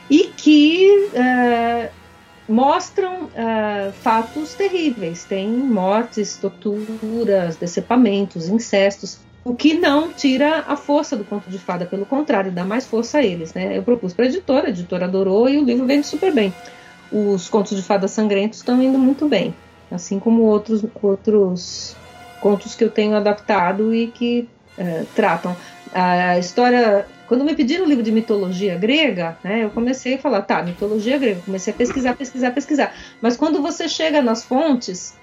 e 0.09 0.25
que 0.35 1.09
uh, 1.13 1.89
mostram 2.47 3.25
uh, 3.25 3.91
fatos 4.01 4.53
terríveis. 4.53 5.23
Tem 5.23 5.47
mortes, 5.47 6.37
torturas, 6.37 7.55
decepamentos, 7.55 8.47
incestos, 8.47 9.19
o 9.43 9.55
que 9.55 9.75
não 9.75 10.11
tira 10.11 10.65
a 10.67 10.75
força 10.75 11.15
do 11.15 11.23
conto 11.23 11.49
de 11.49 11.59
fada, 11.59 11.85
pelo 11.85 12.05
contrário, 12.05 12.51
dá 12.51 12.65
mais 12.65 12.85
força 12.85 13.19
a 13.19 13.23
eles. 13.23 13.53
Né? 13.53 13.77
Eu 13.77 13.83
propus 13.83 14.11
para 14.11 14.25
a 14.25 14.27
editora, 14.27 14.67
a 14.67 14.69
editora 14.69 15.05
adorou 15.05 15.47
e 15.47 15.57
o 15.57 15.63
livro 15.63 15.85
vende 15.85 16.07
super 16.07 16.33
bem. 16.33 16.53
Os 17.11 17.47
contos 17.47 17.77
de 17.77 17.83
fada 17.83 18.07
sangrentos 18.07 18.59
estão 18.59 18.81
indo 18.81 18.97
muito 18.97 19.27
bem, 19.29 19.53
assim 19.91 20.19
como 20.19 20.41
outros, 20.41 20.83
outros 21.01 21.95
contos 22.41 22.73
que 22.73 22.83
eu 22.83 22.89
tenho 22.89 23.15
adaptado 23.15 23.93
e 23.93 24.07
que 24.07 24.49
é, 24.77 25.03
tratam. 25.15 25.55
A 25.93 26.37
história. 26.37 27.05
Quando 27.27 27.43
me 27.43 27.55
pediram 27.55 27.85
o 27.85 27.87
livro 27.87 28.03
de 28.03 28.11
mitologia 28.11 28.75
grega, 28.75 29.37
né, 29.43 29.63
eu 29.63 29.69
comecei 29.71 30.15
a 30.15 30.17
falar, 30.19 30.41
tá, 30.41 30.61
mitologia 30.61 31.17
grega, 31.17 31.41
comecei 31.43 31.73
a 31.73 31.75
pesquisar, 31.75 32.13
pesquisar, 32.15 32.51
pesquisar. 32.51 32.93
Mas 33.19 33.35
quando 33.35 33.61
você 33.61 33.87
chega 33.87 34.21
nas 34.21 34.43
fontes, 34.43 35.15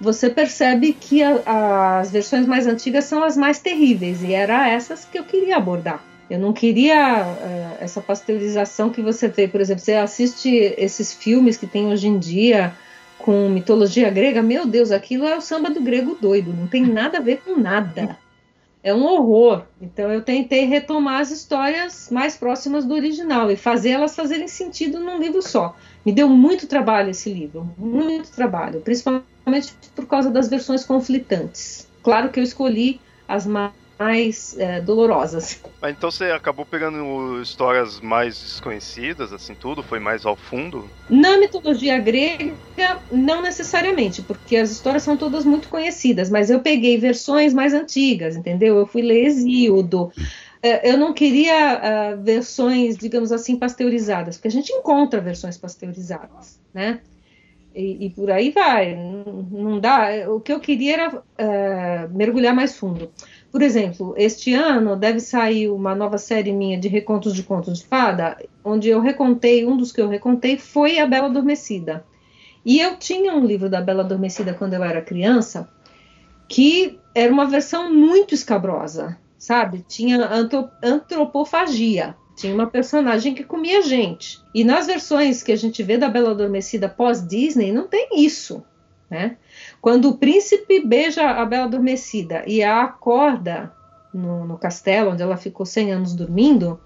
você 0.00 0.30
percebe 0.30 0.92
que 0.92 1.22
a, 1.22 1.98
as 2.00 2.10
versões 2.10 2.46
mais 2.46 2.66
antigas 2.66 3.04
são 3.04 3.22
as 3.22 3.36
mais 3.36 3.58
terríveis, 3.58 4.22
e 4.22 4.32
era 4.32 4.68
essas 4.68 5.04
que 5.04 5.18
eu 5.18 5.24
queria 5.24 5.56
abordar. 5.56 6.02
Eu 6.30 6.38
não 6.38 6.52
queria 6.52 7.24
uh, 7.24 7.76
essa 7.80 8.00
pasteurização 8.00 8.88
que 8.88 9.02
você 9.02 9.28
vê, 9.28 9.46
por 9.46 9.60
exemplo, 9.60 9.84
você 9.84 9.94
assiste 9.94 10.48
esses 10.78 11.12
filmes 11.12 11.58
que 11.58 11.66
tem 11.66 11.86
hoje 11.88 12.08
em 12.08 12.18
dia 12.18 12.72
com 13.18 13.48
mitologia 13.48 14.08
grega, 14.08 14.42
meu 14.42 14.66
Deus, 14.66 14.90
aquilo 14.90 15.26
é 15.26 15.36
o 15.36 15.40
samba 15.40 15.68
do 15.68 15.80
grego 15.80 16.16
doido, 16.20 16.52
não 16.52 16.66
tem 16.66 16.82
nada 16.86 17.18
a 17.18 17.20
ver 17.20 17.42
com 17.44 17.60
nada 17.60 18.16
é 18.82 18.94
um 18.94 19.04
horror. 19.04 19.62
Então 19.80 20.10
eu 20.10 20.22
tentei 20.22 20.64
retomar 20.64 21.20
as 21.20 21.30
histórias 21.30 22.08
mais 22.10 22.36
próximas 22.36 22.84
do 22.84 22.94
original 22.94 23.50
e 23.50 23.56
fazer 23.56 23.90
elas 23.90 24.16
fazerem 24.16 24.48
sentido 24.48 24.98
num 24.98 25.18
livro 25.18 25.40
só. 25.40 25.76
Me 26.04 26.12
deu 26.12 26.28
muito 26.28 26.66
trabalho 26.66 27.10
esse 27.10 27.32
livro, 27.32 27.70
muito 27.78 28.30
trabalho, 28.32 28.80
principalmente 28.80 29.74
por 29.94 30.06
causa 30.06 30.30
das 30.30 30.48
versões 30.48 30.84
conflitantes. 30.84 31.88
Claro 32.02 32.30
que 32.30 32.40
eu 32.40 32.44
escolhi 32.44 33.00
as 33.28 33.46
mais 33.46 33.72
é, 34.58 34.80
dolorosas. 34.80 35.60
Então 35.84 36.10
você 36.10 36.26
acabou 36.26 36.64
pegando 36.64 37.40
histórias 37.40 38.00
mais 38.00 38.40
desconhecidas, 38.40 39.32
assim, 39.32 39.54
tudo? 39.54 39.82
Foi 39.82 39.98
mais 39.98 40.24
ao 40.24 40.36
fundo? 40.36 40.88
Na 41.08 41.38
mitologia 41.38 41.98
grega, 41.98 42.56
não 43.10 43.42
necessariamente, 43.42 44.22
porque 44.22 44.56
as 44.56 44.70
histórias 44.70 45.02
são 45.02 45.16
todas 45.16 45.44
muito 45.44 45.68
conhecidas, 45.68 46.30
mas 46.30 46.50
eu 46.50 46.60
peguei 46.60 46.98
versões 46.98 47.52
mais 47.52 47.74
antigas, 47.74 48.36
entendeu? 48.36 48.76
Eu 48.76 48.86
fui 48.86 49.02
ler 49.02 49.26
Exíodo. 49.26 50.10
É, 50.62 50.90
eu 50.90 50.96
não 50.96 51.12
queria 51.12 52.14
uh, 52.14 52.22
versões, 52.22 52.96
digamos 52.96 53.32
assim, 53.32 53.56
pasteurizadas, 53.56 54.36
porque 54.36 54.48
a 54.48 54.52
gente 54.52 54.72
encontra 54.72 55.20
versões 55.20 55.58
pasteurizadas, 55.58 56.60
né? 56.72 57.00
E, 57.74 58.06
e, 58.06 58.10
por 58.10 58.30
aí 58.30 58.50
vai. 58.50 58.94
Não, 58.94 59.24
não, 59.50 59.80
dá. 59.80 60.08
O 60.28 60.40
que 60.40 60.52
eu 60.52 60.60
queria 60.60 60.92
era 60.92 61.16
uh, 61.16 62.16
mergulhar 62.16 62.54
mais 62.54 62.76
fundo. 62.76 63.10
Por 63.52 63.60
exemplo, 63.60 64.14
este 64.16 64.54
ano 64.54 64.96
deve 64.96 65.20
sair 65.20 65.68
uma 65.68 65.94
nova 65.94 66.16
série 66.16 66.50
minha 66.50 66.78
de 66.78 66.88
recontos 66.88 67.34
de 67.34 67.42
contos 67.42 67.80
de 67.80 67.84
fada, 67.84 68.38
onde 68.64 68.88
eu 68.88 68.98
recontei, 68.98 69.66
um 69.66 69.76
dos 69.76 69.92
que 69.92 70.00
eu 70.00 70.08
recontei 70.08 70.56
foi 70.56 70.98
A 70.98 71.06
Bela 71.06 71.26
Adormecida. 71.26 72.02
E 72.64 72.80
eu 72.80 72.96
tinha 72.96 73.34
um 73.34 73.44
livro 73.44 73.68
da 73.68 73.82
Bela 73.82 74.02
Adormecida 74.02 74.54
quando 74.54 74.72
eu 74.72 74.82
era 74.82 75.02
criança, 75.02 75.68
que 76.48 76.98
era 77.14 77.30
uma 77.30 77.44
versão 77.44 77.92
muito 77.92 78.34
escabrosa, 78.34 79.18
sabe? 79.36 79.84
Tinha 79.86 80.30
antropofagia. 80.82 82.16
Tinha 82.34 82.54
uma 82.54 82.66
personagem 82.66 83.34
que 83.34 83.44
comia 83.44 83.82
gente. 83.82 84.40
E 84.54 84.64
nas 84.64 84.86
versões 84.86 85.42
que 85.42 85.52
a 85.52 85.56
gente 85.56 85.82
vê 85.82 85.98
da 85.98 86.08
Bela 86.08 86.30
Adormecida 86.30 86.88
pós-Disney, 86.88 87.70
não 87.70 87.86
tem 87.86 88.08
isso, 88.24 88.64
né? 89.10 89.36
Quando 89.82 90.10
o 90.10 90.16
príncipe 90.16 90.80
beija 90.80 91.28
a 91.28 91.44
Bela 91.44 91.64
Adormecida 91.64 92.44
e 92.46 92.62
a 92.62 92.84
acorda 92.84 93.72
no, 94.14 94.46
no 94.46 94.56
castelo, 94.56 95.10
onde 95.10 95.22
ela 95.22 95.36
ficou 95.36 95.66
100 95.66 95.92
anos 95.92 96.14
dormindo, 96.14 96.80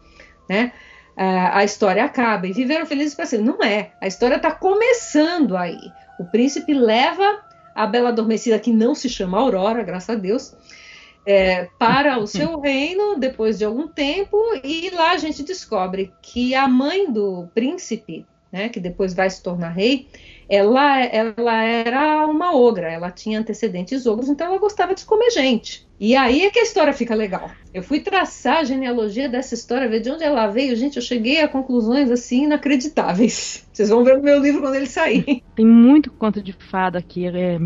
né? 0.48 0.72
a 1.16 1.64
história 1.64 2.04
acaba 2.04 2.46
e 2.46 2.52
viveram 2.52 2.84
felizes 2.84 3.14
para 3.14 3.26
sempre. 3.26 3.46
Não 3.46 3.62
é. 3.62 3.92
A 4.00 4.06
história 4.06 4.36
está 4.36 4.50
começando 4.50 5.56
aí. 5.56 5.78
O 6.18 6.24
príncipe 6.24 6.74
leva 6.74 7.42
a 7.74 7.86
Bela 7.86 8.08
Adormecida, 8.08 8.58
que 8.58 8.72
não 8.72 8.94
se 8.94 9.08
chama 9.08 9.38
Aurora, 9.38 9.82
graças 9.82 10.10
a 10.10 10.18
Deus, 10.18 10.54
é, 11.26 11.68
para 11.78 12.18
o 12.18 12.26
seu 12.26 12.60
reino 12.60 13.18
depois 13.18 13.58
de 13.58 13.64
algum 13.64 13.88
tempo 13.88 14.38
e 14.64 14.90
lá 14.90 15.12
a 15.12 15.18
gente 15.18 15.42
descobre 15.42 16.12
que 16.22 16.54
a 16.54 16.68
mãe 16.68 17.10
do 17.10 17.46
príncipe, 17.54 18.24
né, 18.50 18.68
que 18.70 18.80
depois 18.80 19.12
vai 19.12 19.28
se 19.28 19.42
tornar 19.42 19.70
rei, 19.70 20.08
ela, 20.48 21.00
ela 21.00 21.62
era 21.62 22.26
uma 22.26 22.54
ogra, 22.54 22.90
ela 22.90 23.10
tinha 23.10 23.40
antecedentes 23.40 24.06
ogros, 24.06 24.28
então 24.28 24.46
ela 24.46 24.58
gostava 24.58 24.94
de 24.94 25.04
comer 25.04 25.30
gente. 25.30 25.86
E 25.98 26.14
aí 26.14 26.42
é 26.42 26.50
que 26.50 26.58
a 26.58 26.62
história 26.62 26.92
fica 26.92 27.14
legal. 27.14 27.50
Eu 27.72 27.82
fui 27.82 28.00
traçar 28.00 28.58
a 28.58 28.64
genealogia 28.64 29.28
dessa 29.28 29.54
história, 29.54 29.88
ver 29.88 30.00
de 30.00 30.10
onde 30.10 30.22
ela 30.22 30.46
veio. 30.46 30.76
Gente, 30.76 30.96
eu 30.96 31.02
cheguei 31.02 31.40
a 31.40 31.48
conclusões 31.48 32.10
assim 32.10 32.44
inacreditáveis. 32.44 33.66
Vocês 33.72 33.88
vão 33.88 34.04
ver 34.04 34.18
no 34.18 34.22
meu 34.22 34.38
livro 34.38 34.60
quando 34.60 34.74
ele 34.74 34.86
sair. 34.86 35.42
Tem 35.56 35.66
muito 35.66 36.12
conto 36.12 36.42
de 36.42 36.52
fada 36.52 36.98
aqui, 36.98 37.26
é, 37.26 37.58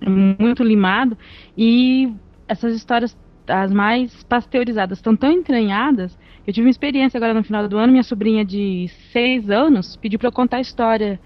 é 0.00 0.08
muito 0.08 0.62
limado. 0.62 1.18
E 1.58 2.12
essas 2.48 2.74
histórias, 2.74 3.16
as 3.46 3.72
mais 3.72 4.22
pasteurizadas, 4.24 4.98
estão 4.98 5.16
tão 5.16 5.30
entranhadas. 5.30 6.16
Eu 6.46 6.54
tive 6.54 6.66
uma 6.66 6.70
experiência 6.70 7.18
agora 7.18 7.34
no 7.34 7.44
final 7.44 7.68
do 7.68 7.76
ano. 7.76 7.92
Minha 7.92 8.04
sobrinha 8.04 8.44
de 8.44 8.88
seis 9.12 9.50
anos 9.50 9.96
pediu 9.96 10.18
para 10.18 10.28
eu 10.28 10.32
contar 10.32 10.58
a 10.58 10.62
história 10.62 11.20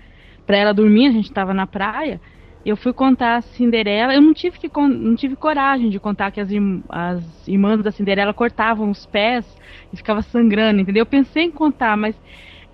para 0.47 0.57
ela 0.57 0.72
dormir, 0.72 1.07
a 1.07 1.12
gente 1.12 1.26
estava 1.26 1.55
na 1.55 1.66
praia. 1.66 2.20
Eu 2.64 2.76
fui 2.76 2.92
contar 2.92 3.36
a 3.36 3.42
Cinderela. 3.42 4.14
Eu 4.14 4.22
não 4.22 4.32
tive, 4.32 4.59
que, 4.59 4.70
não 4.74 5.14
tive 5.14 5.36
coragem 5.36 5.90
de 5.90 6.01
contar 6.01 6.30
que 6.30 6.40
as, 6.40 6.49
as 6.88 7.49
irmãs 7.49 7.82
da 7.82 7.90
Cinderela 7.90 8.32
cortavam 8.32 8.90
os 8.90 9.05
pés 9.05 9.45
e 9.92 9.97
ficava 9.97 10.22
sangrando, 10.22 10.80
entendeu? 10.80 11.03
Eu 11.03 11.07
pensei 11.07 11.45
em 11.45 11.51
contar, 11.51 11.97
mas 11.97 12.18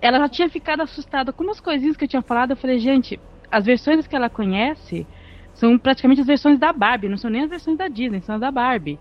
ela 0.01 0.17
já 0.19 0.29
tinha 0.29 0.49
ficado 0.49 0.81
assustada 0.81 1.33
com 1.33 1.43
umas 1.43 1.59
coisinhas 1.59 1.97
que 1.97 2.05
eu 2.05 2.07
tinha 2.07 2.21
falado. 2.21 2.51
Eu 2.51 2.57
falei, 2.57 2.79
gente, 2.79 3.19
as 3.51 3.65
versões 3.65 4.07
que 4.07 4.15
ela 4.15 4.29
conhece 4.29 5.05
são 5.53 5.77
praticamente 5.77 6.21
as 6.21 6.27
versões 6.27 6.57
da 6.57 6.71
Barbie, 6.71 7.09
não 7.09 7.17
são 7.17 7.29
nem 7.29 7.41
as 7.41 7.49
versões 7.49 7.77
da 7.77 7.89
Disney, 7.89 8.21
são 8.21 8.35
as 8.35 8.41
da 8.41 8.49
Barbie. 8.49 8.97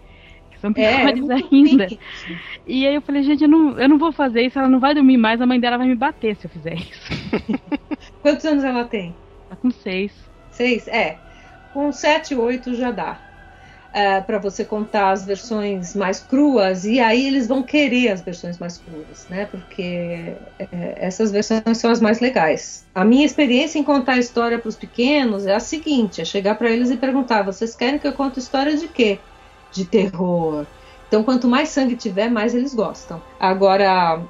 Que 0.50 0.58
são 0.58 0.70
é, 0.70 0.74
piores 0.74 1.28
é, 1.28 1.34
ainda. 1.34 1.86
E 2.66 2.86
aí 2.86 2.94
eu 2.96 3.00
falei, 3.00 3.22
gente, 3.22 3.44
eu 3.44 3.48
não, 3.48 3.78
eu 3.78 3.88
não 3.88 3.96
vou 3.96 4.10
fazer 4.10 4.42
isso, 4.42 4.58
ela 4.58 4.68
não 4.68 4.80
vai 4.80 4.92
dormir 4.92 5.16
mais, 5.16 5.40
a 5.40 5.46
mãe 5.46 5.60
dela 5.60 5.78
vai 5.78 5.86
me 5.86 5.94
bater 5.94 6.34
se 6.34 6.46
eu 6.46 6.50
fizer 6.50 6.74
isso. 6.74 7.10
Quantos 8.22 8.44
anos 8.44 8.64
ela 8.64 8.84
tem? 8.84 9.14
Tá 9.48 9.56
com 9.56 9.70
seis. 9.70 10.12
Seis? 10.50 10.86
É. 10.88 11.18
Com 11.72 11.92
sete, 11.92 12.34
oito 12.34 12.74
já 12.74 12.90
dá. 12.90 13.18
É, 13.92 14.20
para 14.20 14.38
você 14.38 14.64
contar 14.64 15.10
as 15.10 15.26
versões 15.26 15.96
mais 15.96 16.20
cruas, 16.20 16.84
e 16.84 17.00
aí 17.00 17.26
eles 17.26 17.48
vão 17.48 17.60
querer 17.60 18.10
as 18.10 18.20
versões 18.20 18.56
mais 18.56 18.78
cruas, 18.78 19.26
né? 19.28 19.46
Porque 19.46 20.36
é, 20.60 20.94
essas 20.96 21.32
versões 21.32 21.76
são 21.76 21.90
as 21.90 22.00
mais 22.00 22.20
legais. 22.20 22.86
A 22.94 23.04
minha 23.04 23.26
experiência 23.26 23.80
em 23.80 23.82
contar 23.82 24.18
história 24.18 24.60
para 24.60 24.68
os 24.68 24.76
pequenos 24.76 25.44
é 25.44 25.54
a 25.56 25.60
seguinte: 25.60 26.20
é 26.20 26.24
chegar 26.24 26.54
para 26.54 26.70
eles 26.70 26.88
e 26.90 26.96
perguntar: 26.96 27.42
vocês 27.42 27.74
querem 27.74 27.98
que 27.98 28.06
eu 28.06 28.12
conte 28.12 28.38
história 28.38 28.76
de 28.76 28.86
quê? 28.86 29.18
De 29.72 29.84
terror. 29.84 30.66
Então, 31.08 31.24
quanto 31.24 31.48
mais 31.48 31.70
sangue 31.70 31.96
tiver, 31.96 32.30
mais 32.30 32.54
eles 32.54 32.72
gostam. 32.72 33.20
Agora, 33.40 34.22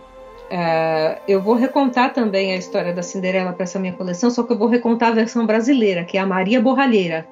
Uh, 0.51 1.21
eu 1.29 1.41
vou 1.41 1.55
recontar 1.55 2.13
também 2.13 2.53
a 2.53 2.57
história 2.57 2.93
da 2.93 3.03
Cinderela 3.03 3.53
para 3.53 3.63
essa 3.63 3.79
minha 3.79 3.93
coleção, 3.93 4.31
só 4.31 4.43
que 4.43 4.53
eu 4.53 4.59
vou 4.59 4.67
recontar 4.67 5.11
a 5.11 5.15
versão 5.15 5.47
brasileira, 5.47 6.03
que 6.03 6.19
é 6.19 6.21
a 6.21 6.27
Maria 6.27 6.61
Borralheira, 6.61 7.25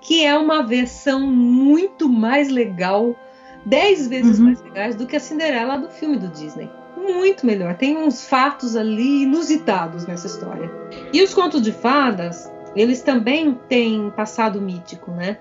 que 0.00 0.24
é 0.24 0.36
uma 0.36 0.60
versão 0.60 1.20
muito 1.20 2.08
mais 2.08 2.48
legal, 2.48 3.14
dez 3.64 4.08
vezes 4.08 4.40
uhum. 4.40 4.46
mais 4.46 4.60
legais 4.60 4.96
do 4.96 5.06
que 5.06 5.14
a 5.14 5.20
Cinderela 5.20 5.78
do 5.78 5.88
filme 5.88 6.16
do 6.16 6.26
Disney. 6.28 6.68
Muito 6.96 7.46
melhor. 7.46 7.74
Tem 7.74 7.96
uns 7.96 8.26
fatos 8.26 8.74
ali 8.74 9.22
inusitados 9.22 10.04
nessa 10.06 10.26
história. 10.26 10.68
E 11.12 11.22
os 11.22 11.32
contos 11.32 11.62
de 11.62 11.70
fadas, 11.70 12.50
eles 12.74 13.02
também 13.02 13.56
têm 13.68 14.10
passado 14.16 14.60
mítico, 14.60 15.12
né? 15.12 15.38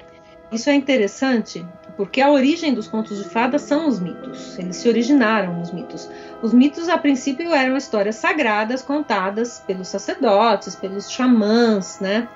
Isso 0.53 0.69
é 0.69 0.75
interessante 0.75 1.65
porque 1.95 2.21
a 2.21 2.31
origem 2.31 2.73
dos 2.73 2.87
contos 2.87 3.17
de 3.21 3.29
fadas 3.29 3.61
são 3.61 3.87
os 3.87 3.99
mitos. 3.99 4.57
Eles 4.57 4.77
se 4.77 4.89
originaram 4.89 5.59
nos 5.59 5.71
mitos. 5.71 6.09
Os 6.41 6.53
mitos, 6.53 6.89
a 6.89 6.97
princípio, 6.97 7.53
eram 7.53 7.77
histórias 7.77 8.15
sagradas 8.15 8.81
contadas 8.81 9.59
pelos 9.65 9.87
sacerdotes, 9.87 10.75
pelos 10.75 11.09
xamãs, 11.11 11.99
né? 11.99 12.27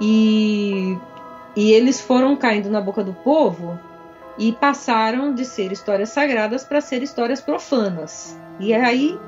E, 0.00 0.96
e 1.56 1.72
eles 1.72 2.00
foram 2.00 2.36
caindo 2.36 2.70
na 2.70 2.80
boca 2.80 3.02
do 3.02 3.12
povo 3.12 3.78
e 4.38 4.52
passaram 4.52 5.34
de 5.34 5.44
ser 5.44 5.72
histórias 5.72 6.10
sagradas 6.10 6.62
para 6.62 6.80
ser 6.80 7.02
histórias 7.02 7.40
profanas. 7.40 8.38
E 8.60 8.72
aí 8.72 9.18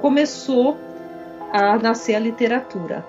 começou 0.00 0.78
a 1.52 1.78
nascer 1.78 2.14
a 2.14 2.20
literatura. 2.20 3.04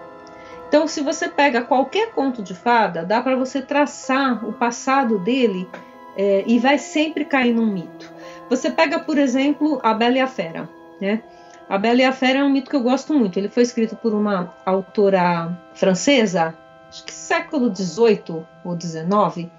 Então, 0.70 0.88
se 0.88 1.02
você 1.02 1.28
pega 1.28 1.64
qualquer 1.64 2.12
conto 2.12 2.44
de 2.44 2.54
fada, 2.54 3.04
dá 3.04 3.20
para 3.22 3.36
você 3.36 3.60
traçar 3.60 4.48
o 4.48 4.54
passado 4.54 5.18
dele 5.18 5.68
é, 6.16 6.44
e 6.46 6.60
vai 6.60 6.78
sempre 6.78 7.26
cair 7.26 7.56
num 7.56 7.66
mito. 7.66 8.14
Você 8.52 8.70
pega, 8.70 9.00
por 9.00 9.18
exemplo, 9.18 9.80
A 9.82 9.96
Bela 9.96 10.18
e 10.18 10.20
a 10.20 10.28
Fera. 10.28 10.70
Né? 11.02 11.24
A 11.68 11.76
Bela 11.76 12.02
e 12.02 12.06
a 12.06 12.12
Fera 12.12 12.40
é 12.40 12.44
um 12.44 12.52
mito 12.52 12.70
que 12.70 12.76
eu 12.76 12.84
gosto 12.84 13.16
muito. 13.16 13.40
Ele 13.40 13.50
foi 13.50 13.64
escrito 13.64 13.96
por 13.96 14.14
uma 14.14 14.54
autora 14.64 15.58
francesa, 15.74 16.56
acho 16.88 17.04
que 17.04 17.14
século 17.14 17.76
XVIII 17.76 18.46
ou 18.64 18.80
XIX, 18.80 19.50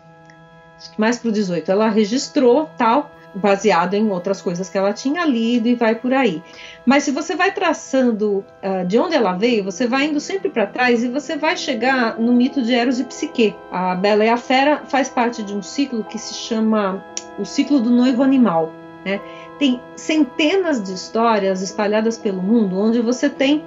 acho 0.76 0.92
que 0.92 1.00
mais 1.00 1.18
para 1.18 1.30
o 1.30 1.34
XVIII. 1.34 1.64
Ela 1.66 1.88
registrou 1.88 2.70
tal 2.78 3.11
baseado 3.34 3.94
em 3.94 4.10
outras 4.10 4.42
coisas 4.42 4.68
que 4.68 4.76
ela 4.76 4.92
tinha 4.92 5.24
lido 5.24 5.68
e 5.68 5.74
vai 5.74 5.94
por 5.94 6.12
aí. 6.12 6.42
Mas 6.84 7.04
se 7.04 7.10
você 7.10 7.36
vai 7.36 7.52
traçando 7.52 8.44
uh, 8.62 8.84
de 8.86 8.98
onde 8.98 9.14
ela 9.14 9.32
veio, 9.32 9.64
você 9.64 9.86
vai 9.86 10.06
indo 10.06 10.20
sempre 10.20 10.50
para 10.50 10.66
trás 10.66 11.02
e 11.02 11.08
você 11.08 11.36
vai 11.36 11.56
chegar 11.56 12.18
no 12.18 12.32
mito 12.32 12.62
de 12.62 12.74
Eros 12.74 12.98
e 12.98 13.04
Psique. 13.04 13.54
A 13.70 13.94
Bela 13.94 14.24
e 14.24 14.28
a 14.28 14.36
Fera 14.36 14.82
faz 14.86 15.08
parte 15.08 15.42
de 15.42 15.54
um 15.54 15.62
ciclo 15.62 16.04
que 16.04 16.18
se 16.18 16.34
chama 16.34 17.04
o 17.38 17.44
ciclo 17.44 17.80
do 17.80 17.90
noivo 17.90 18.22
animal. 18.22 18.72
Né? 19.04 19.20
Tem 19.58 19.80
centenas 19.96 20.82
de 20.82 20.92
histórias 20.92 21.62
espalhadas 21.62 22.18
pelo 22.18 22.42
mundo 22.42 22.78
onde 22.78 23.00
você 23.00 23.28
tem 23.28 23.62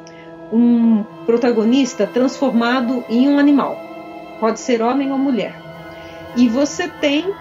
um 0.51 1.03
protagonista 1.25 2.05
transformado 2.05 3.03
em 3.09 3.27
um 3.27 3.39
animal. 3.39 3.77
Pode 4.39 4.59
ser 4.59 4.81
homem 4.81 5.11
ou 5.11 5.17
mulher. 5.17 5.55
E 6.35 6.47
você 6.49 6.87
tem 6.87 7.33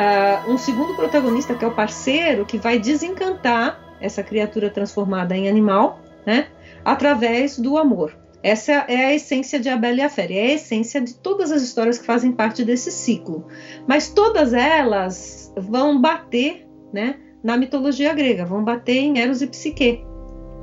uh, 0.00 0.50
um 0.50 0.56
segundo 0.56 0.94
protagonista, 0.94 1.54
que 1.54 1.64
é 1.64 1.68
o 1.68 1.74
parceiro, 1.74 2.46
que 2.46 2.58
vai 2.58 2.78
desencantar 2.78 3.96
essa 4.00 4.22
criatura 4.22 4.70
transformada 4.70 5.36
em 5.36 5.48
animal, 5.48 6.00
né? 6.26 6.48
Através 6.84 7.58
do 7.58 7.76
amor. 7.76 8.16
Essa 8.42 8.72
é 8.88 9.04
a 9.04 9.14
essência 9.14 9.60
de 9.60 9.68
A 9.68 9.76
Bela 9.76 9.96
e 9.96 10.00
a 10.00 10.08
Fera, 10.08 10.32
é 10.32 10.46
a 10.46 10.54
essência 10.54 10.98
de 11.00 11.14
todas 11.14 11.52
as 11.52 11.60
histórias 11.62 11.98
que 11.98 12.06
fazem 12.06 12.32
parte 12.32 12.64
desse 12.64 12.90
ciclo. 12.90 13.46
Mas 13.86 14.08
todas 14.08 14.54
elas 14.54 15.52
vão 15.58 16.00
bater 16.00 16.66
né, 16.90 17.16
na 17.44 17.58
mitologia 17.58 18.14
grega, 18.14 18.46
vão 18.46 18.64
bater 18.64 18.96
em 18.96 19.18
Eros 19.18 19.42
e 19.42 19.46
Psique 19.46 20.02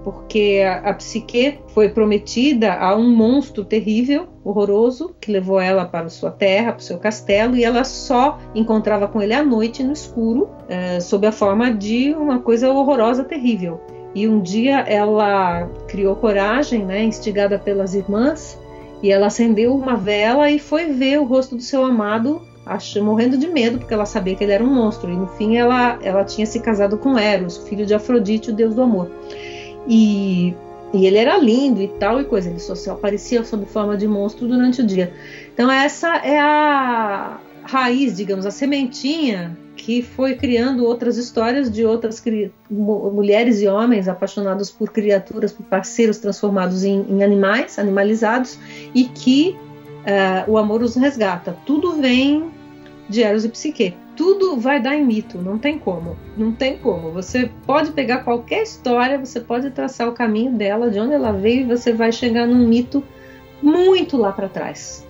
porque 0.08 0.64
a, 0.66 0.92
a 0.92 0.94
Psique 0.94 1.60
foi 1.74 1.90
prometida 1.90 2.76
a 2.76 2.96
um 2.96 3.14
monstro 3.14 3.66
terrível, 3.66 4.30
horroroso, 4.42 5.14
que 5.20 5.30
levou 5.30 5.60
ela 5.60 5.84
para 5.84 6.08
sua 6.08 6.32
terra, 6.32 6.72
para 6.72 6.80
o 6.80 6.82
seu 6.82 6.98
castelo, 6.98 7.58
e 7.58 7.66
ela 7.66 7.84
só 7.84 8.40
encontrava 8.56 9.10
com 9.10 9.22
ele 9.22 9.34
à 9.34 9.44
noite 9.44 9.84
no 9.84 9.92
escuro, 9.92 10.48
é, 10.70 11.02
sob 11.02 11.28
a 11.28 11.32
forma 11.34 11.74
de 11.74 12.14
uma 12.14 12.40
coisa 12.40 12.72
horrorosa, 12.72 13.26
terrível. 13.26 13.82
E 14.16 14.30
um 14.30 14.42
dia 14.42 14.80
ela 14.88 15.68
criou 15.90 16.16
coragem, 16.16 16.86
né, 16.86 17.04
instigada 17.04 17.60
pelas 17.60 17.94
irmãs, 17.94 18.58
e 19.04 19.12
ela 19.12 19.28
acendeu 19.28 19.76
uma 19.76 19.98
vela 19.98 20.50
e 20.50 20.58
foi 20.58 20.86
ver 20.86 21.20
o 21.20 21.26
rosto 21.26 21.58
do 21.58 21.62
seu 21.62 21.84
amado, 21.84 22.42
morrendo 23.04 23.38
de 23.38 23.48
medo, 23.50 23.80
porque 23.80 23.94
ela 23.94 24.06
sabia 24.06 24.36
que 24.36 24.44
ele 24.46 24.54
era 24.54 24.64
um 24.64 24.74
monstro. 24.74 25.12
E 25.12 25.16
no 25.18 25.28
fim 25.28 25.58
ela, 25.58 26.00
ela 26.02 26.24
tinha 26.24 26.46
se 26.46 26.62
casado 26.62 26.98
com 26.98 27.18
Eros, 27.18 27.58
filho 27.68 27.86
de 27.86 27.94
Afrodite, 27.94 28.52
o 28.52 28.54
deus 28.54 28.74
do 28.74 28.82
amor. 28.82 29.12
E, 29.88 30.54
e 30.94 31.06
ele 31.06 31.18
era 31.18 31.38
lindo 31.38 31.82
e 31.82 31.88
tal 31.88 32.20
e 32.22 32.26
coisa. 32.26 32.50
Ele 32.50 32.60
só 32.60 32.92
aparecia 32.92 33.44
sob 33.44 33.66
forma 33.66 33.98
de 33.98 34.08
monstro 34.08 34.48
durante 34.48 34.82
o 34.82 34.86
dia. 34.86 35.14
Então 35.54 35.72
essa 35.72 36.18
é 36.18 36.40
a 36.40 37.40
raiz, 37.64 38.16
digamos, 38.16 38.46
a 38.46 38.52
sementinha 38.52 39.58
que 39.76 40.02
foi 40.02 40.36
criando 40.36 40.86
outras 40.86 41.18
histórias 41.18 41.70
de 41.72 41.86
outras 41.86 42.24
mulheres 42.70 43.62
e 43.62 43.68
homens 43.68 44.08
apaixonados 44.08 44.72
por 44.72 44.92
criaturas, 44.92 45.52
por 45.52 45.66
parceiros 45.66 46.18
transformados 46.18 46.84
em, 46.84 47.06
em 47.10 47.24
animais, 47.24 47.78
animalizados, 47.78 48.58
e 48.94 49.06
que 49.06 49.56
uh, 50.08 50.52
o 50.52 50.58
amor 50.58 50.82
os 50.82 50.96
resgata. 50.96 51.56
Tudo 51.66 51.94
vem 51.94 52.50
de 53.08 53.22
Eros 53.22 53.46
e 53.46 53.50
Psique 53.50 53.94
tudo 54.18 54.60
vai 54.60 54.82
dar 54.82 54.96
em 54.96 55.06
mito, 55.06 55.38
não 55.38 55.60
tem 55.60 55.78
como. 55.78 56.18
Não 56.36 56.52
tem 56.52 56.78
como. 56.78 57.12
Você 57.12 57.52
pode 57.66 57.92
pegar 57.92 58.24
qualquer 58.24 58.64
história, 58.64 59.18
você 59.18 59.40
pode 59.40 59.70
traçar 59.70 60.10
o 60.10 60.14
caminho 60.14 60.52
dela, 60.52 60.90
de 60.90 61.00
onde 61.00 61.14
ela 61.14 61.32
veio, 61.32 61.62
e 61.62 61.66
você 61.66 61.94
vai 61.94 62.12
chegar 62.12 62.48
num 62.48 62.68
mito 62.68 63.04
muito 63.62 64.18
lá 64.18 64.32
para 64.32 64.50
trás. 64.50 65.06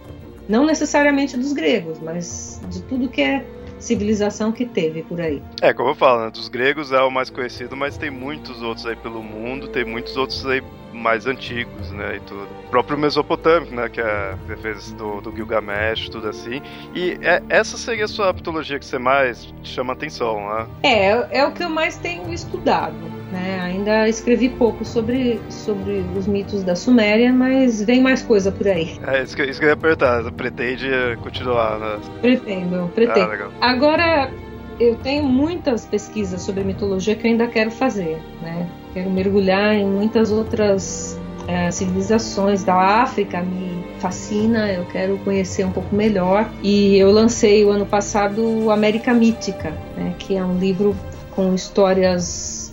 Não 0.48 0.66
necessariamente 0.66 1.38
dos 1.38 1.54
gregos, 1.54 2.00
mas 2.00 2.62
de 2.70 2.82
tudo 2.84 3.08
que 3.08 3.22
é 3.22 3.46
civilização 3.80 4.52
que 4.52 4.66
teve 4.66 5.04
por 5.04 5.20
aí. 5.22 5.42
É, 5.62 5.74
como 5.74 5.90
eu 5.90 5.96
falo, 5.96 6.26
né? 6.26 6.32
dos 6.32 6.48
gregos 6.48 6.92
é 6.92 7.02
o 7.02 7.12
mais 7.12 7.30
conhecido, 7.30 7.76
mas 7.76 7.98
tem 7.98 8.10
muitos 8.10 8.62
outros 8.62 8.86
aí 8.86 8.96
pelo 8.96 9.22
mundo, 9.22 9.68
tem 9.68 9.86
muitos 9.86 10.16
outros 10.18 10.46
aí 10.46 10.62
mais 10.94 11.28
antigos, 11.28 11.92
né, 11.92 12.16
e 12.18 12.20
tudo. 12.22 12.48
O 12.66 12.70
próprio 12.70 12.98
Mesopotâmico, 12.98 13.74
né, 13.74 13.88
que 13.88 14.02
é 14.02 14.04
a 14.04 14.38
defesa 14.48 14.94
do, 14.96 15.22
do 15.22 15.36
Gilgamesh, 15.36 16.10
tudo 16.10 16.28
assim. 16.28 16.62
E 16.94 17.18
é, 17.22 17.42
essa 17.50 17.78
seria 17.78 18.06
a 18.06 18.08
sua 18.08 18.34
mitologia 18.34 18.80
que 18.80 18.86
você 18.86 18.98
mais 18.98 19.54
chama 19.64 19.94
atenção, 19.94 20.40
né? 20.50 20.68
É, 20.84 21.40
é 21.40 21.46
o 21.46 21.52
que 21.52 21.64
eu 21.64 21.70
mais 21.70 21.98
tenho 21.98 22.34
estudado. 22.34 22.96
Né? 23.32 23.60
Ainda 23.62 24.08
escrevi 24.08 24.50
pouco 24.50 24.86
sobre, 24.86 25.42
sobre 25.50 26.06
os 26.18 26.28
mitos 26.28 26.64
da 26.64 26.76
Suméria, 26.76 27.34
mas 27.34 27.82
vem 27.82 28.02
mais 28.02 28.22
coisa 28.22 28.52
por 28.52 28.68
aí. 28.68 28.98
É 29.06 29.22
isso 29.22 29.36
que, 29.36 29.44
isso 29.44 29.60
que 29.60 29.66
eu 29.66 29.70
ia 29.70 29.78
perguntar. 29.78 30.24
Você 30.24 30.32
pretende 30.32 30.90
continuar, 31.22 31.78
né? 31.78 32.00
Pretendo, 32.22 32.90
pretendo. 32.96 33.52
Ah, 33.60 33.70
Agora, 33.70 34.32
eu 34.80 34.96
tenho 34.96 35.24
muitas 35.24 35.86
pesquisas 35.86 36.42
sobre 36.42 36.64
mitologia 36.64 37.16
que 37.16 37.28
eu 37.28 37.32
ainda 37.32 37.48
quero 37.48 37.72
fazer, 37.72 38.18
né? 38.42 38.68
Quero 38.94 39.10
mergulhar 39.10 39.76
em 39.76 39.86
muitas 39.86 40.32
outras 40.32 41.20
é, 41.48 41.72
civilizações 41.72 42.64
da 42.64 42.76
África, 42.76 43.42
me 43.42 43.84
fascina, 44.00 44.72
eu 44.72 44.86
quero 44.86 45.18
conhecer 45.20 45.66
um 45.66 45.72
pouco 45.72 45.96
melhor. 45.96 46.50
E 46.62 46.98
eu 46.98 47.12
lancei 47.12 47.66
o 47.66 47.72
ano 47.72 47.86
passado 47.86 48.70
América 48.72 49.14
Mítica, 49.14 49.74
né? 49.96 50.14
Que 50.20 50.36
é 50.36 50.44
um 50.44 50.58
livro 50.58 50.96
com 51.32 51.54
histórias 51.54 52.67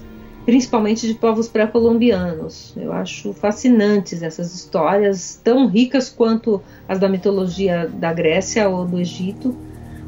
principalmente 0.44 1.06
de 1.06 1.14
povos 1.14 1.48
pré-colombianos. 1.48 2.74
Eu 2.76 2.92
acho 2.92 3.32
fascinantes 3.32 4.22
essas 4.22 4.54
histórias, 4.54 5.40
tão 5.42 5.66
ricas 5.66 6.10
quanto 6.10 6.62
as 6.88 6.98
da 6.98 7.08
mitologia 7.08 7.90
da 7.92 8.12
Grécia 8.12 8.68
ou 8.68 8.84
do 8.84 9.00
Egito, 9.00 9.56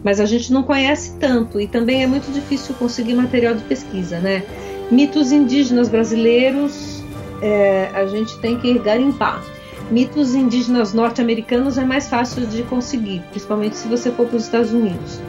mas 0.05 0.21
a 0.21 0.27
gente 0.27 0.53
não 0.53 0.63
conhece 0.63 1.17
tanto 1.19 1.61
e 1.61 1.67
também 1.67 2.03
é 2.03 2.07
muito 2.07 2.31
difícil 2.33 2.75
conseguir 2.75 3.15
material 3.15 3.55
de 3.55 3.63
pesquisa, 3.65 4.19
né? 4.21 4.45
Mitos 4.91 5.33
indígenas 5.33 5.89
brasileiros 5.89 7.03
é, 7.43 7.91
a 7.95 8.07
gente 8.07 8.39
tem 8.39 8.59
que 8.59 8.79
garimpar. 8.79 9.43
Mitos 9.91 10.35
indígenas 10.35 10.93
norte-americanos 10.93 11.79
é 11.79 11.85
mais 11.85 12.09
fácil 12.09 12.47
de 12.47 12.63
conseguir, 12.65 13.23
principalmente 13.31 13.77
se 13.77 13.89
você 13.89 14.11
for 14.11 14.27
para 14.27 14.37
os 14.37 14.45
Estados 14.45 14.73
Unidos. 14.73 15.21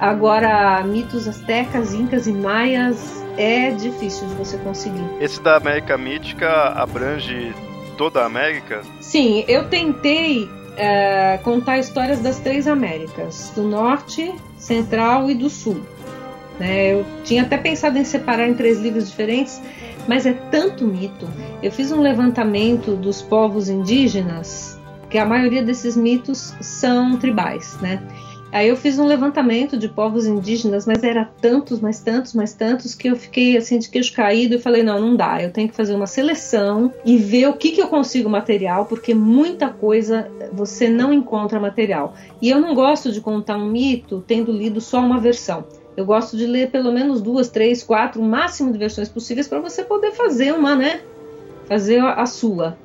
Agora, 0.00 0.82
mitos 0.82 1.28
astecas, 1.28 1.92
incas 1.92 2.26
e 2.26 2.32
maias 2.32 3.19
é 3.36 3.70
difícil 3.70 4.26
de 4.28 4.34
você 4.34 4.58
conseguir. 4.58 5.04
Esse 5.20 5.40
da 5.40 5.56
América 5.56 5.96
Mítica 5.96 6.50
abrange 6.74 7.54
toda 7.96 8.22
a 8.22 8.26
América? 8.26 8.82
Sim, 9.00 9.44
eu 9.46 9.68
tentei 9.68 10.48
é, 10.76 11.38
contar 11.44 11.78
histórias 11.78 12.20
das 12.20 12.38
três 12.38 12.66
Américas, 12.66 13.52
do 13.54 13.62
Norte, 13.62 14.34
Central 14.56 15.30
e 15.30 15.34
do 15.34 15.50
Sul. 15.50 15.82
Né? 16.58 16.94
Eu 16.94 17.06
tinha 17.24 17.42
até 17.42 17.56
pensado 17.56 17.98
em 17.98 18.04
separar 18.04 18.48
em 18.48 18.54
três 18.54 18.78
livros 18.78 19.08
diferentes, 19.08 19.60
mas 20.06 20.26
é 20.26 20.32
tanto 20.32 20.86
mito. 20.86 21.28
Eu 21.62 21.70
fiz 21.72 21.92
um 21.92 22.00
levantamento 22.00 22.96
dos 22.96 23.22
povos 23.22 23.68
indígenas, 23.68 24.78
que 25.08 25.18
a 25.18 25.24
maioria 25.24 25.62
desses 25.62 25.96
mitos 25.96 26.54
são 26.60 27.16
tribais, 27.16 27.76
né? 27.80 28.00
Aí 28.52 28.68
eu 28.68 28.76
fiz 28.76 28.98
um 28.98 29.06
levantamento 29.06 29.76
de 29.76 29.88
povos 29.88 30.26
indígenas, 30.26 30.84
mas 30.84 31.04
era 31.04 31.24
tantos, 31.40 31.78
mais 31.80 32.00
tantos, 32.00 32.34
mais 32.34 32.52
tantos, 32.52 32.96
que 32.96 33.08
eu 33.08 33.14
fiquei 33.14 33.56
assim 33.56 33.78
de 33.78 33.88
queixo 33.88 34.12
caído 34.12 34.56
e 34.56 34.58
falei: 34.58 34.82
não, 34.82 35.00
não 35.00 35.14
dá, 35.14 35.40
eu 35.40 35.52
tenho 35.52 35.68
que 35.68 35.74
fazer 35.74 35.94
uma 35.94 36.08
seleção 36.08 36.92
e 37.04 37.16
ver 37.16 37.46
o 37.46 37.52
que, 37.52 37.70
que 37.70 37.80
eu 37.80 37.86
consigo 37.86 38.28
material, 38.28 38.86
porque 38.86 39.14
muita 39.14 39.68
coisa 39.68 40.28
você 40.52 40.88
não 40.88 41.12
encontra 41.12 41.60
material. 41.60 42.14
E 42.42 42.50
eu 42.50 42.60
não 42.60 42.74
gosto 42.74 43.12
de 43.12 43.20
contar 43.20 43.56
um 43.56 43.70
mito 43.70 44.24
tendo 44.26 44.50
lido 44.50 44.80
só 44.80 44.98
uma 44.98 45.20
versão. 45.20 45.64
Eu 45.96 46.04
gosto 46.04 46.36
de 46.36 46.44
ler 46.44 46.70
pelo 46.70 46.90
menos 46.90 47.20
duas, 47.20 47.48
três, 47.48 47.84
quatro, 47.84 48.20
o 48.20 48.24
máximo 48.24 48.72
de 48.72 48.78
versões 48.78 49.08
possíveis 49.08 49.46
para 49.46 49.60
você 49.60 49.84
poder 49.84 50.10
fazer 50.12 50.52
uma, 50.52 50.74
né? 50.74 51.02
Fazer 51.66 52.00
a 52.00 52.26
sua. 52.26 52.76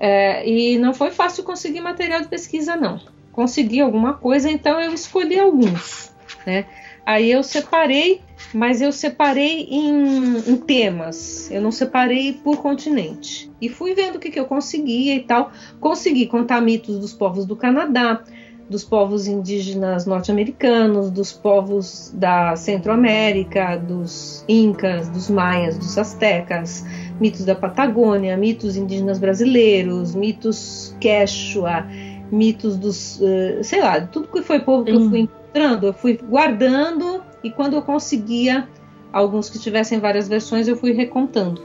É, 0.00 0.48
e 0.48 0.78
não 0.78 0.94
foi 0.94 1.10
fácil 1.10 1.44
conseguir 1.44 1.82
material 1.82 2.22
de 2.22 2.28
pesquisa, 2.28 2.76
não 2.76 3.15
consegui 3.36 3.80
alguma 3.80 4.14
coisa, 4.14 4.50
então 4.50 4.80
eu 4.80 4.94
escolhi 4.94 5.38
alguns, 5.38 6.10
né? 6.46 6.64
Aí 7.04 7.30
eu 7.30 7.42
separei, 7.44 8.20
mas 8.52 8.80
eu 8.80 8.90
separei 8.90 9.68
em, 9.70 10.38
em, 10.38 10.56
temas, 10.56 11.48
eu 11.52 11.60
não 11.60 11.70
separei 11.70 12.32
por 12.32 12.56
continente. 12.56 13.48
E 13.60 13.68
fui 13.68 13.94
vendo 13.94 14.16
o 14.16 14.18
que, 14.18 14.30
que 14.30 14.40
eu 14.40 14.46
conseguia 14.46 15.14
e 15.14 15.20
tal. 15.20 15.52
Consegui 15.78 16.26
contar 16.26 16.60
mitos 16.60 16.98
dos 16.98 17.12
povos 17.12 17.46
do 17.46 17.54
Canadá, 17.54 18.24
dos 18.68 18.82
povos 18.82 19.28
indígenas 19.28 20.04
norte-americanos, 20.04 21.10
dos 21.10 21.32
povos 21.32 22.12
da 22.12 22.56
Centro-América, 22.56 23.76
dos 23.76 24.44
Incas, 24.48 25.08
dos 25.08 25.30
Maias, 25.30 25.78
dos 25.78 25.96
Aztecas, 25.96 26.84
mitos 27.20 27.44
da 27.44 27.54
Patagônia, 27.54 28.36
mitos 28.36 28.76
indígenas 28.76 29.20
brasileiros, 29.20 30.12
mitos 30.12 30.96
Quechua 30.98 31.86
mitos 32.30 32.76
dos, 32.76 33.20
uh, 33.20 33.62
sei 33.62 33.80
lá, 33.80 34.00
tudo 34.00 34.28
que 34.28 34.42
foi 34.42 34.60
povo 34.60 34.84
que 34.84 34.92
eu 34.92 35.08
fui 35.08 35.20
encontrando, 35.20 35.86
eu 35.86 35.92
fui 35.92 36.16
guardando 36.16 37.22
e 37.42 37.50
quando 37.50 37.74
eu 37.74 37.82
conseguia 37.82 38.68
alguns 39.12 39.48
que 39.48 39.58
tivessem 39.58 39.98
várias 39.98 40.28
versões, 40.28 40.68
eu 40.68 40.76
fui 40.76 40.92
recontando. 40.92 41.62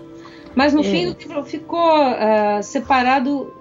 Mas 0.56 0.74
no 0.74 0.82
é. 0.82 0.84
fim 0.84 1.08
o 1.08 1.16
livro 1.18 1.44
ficou 1.44 2.12
uh, 2.12 2.62
separado 2.62 3.54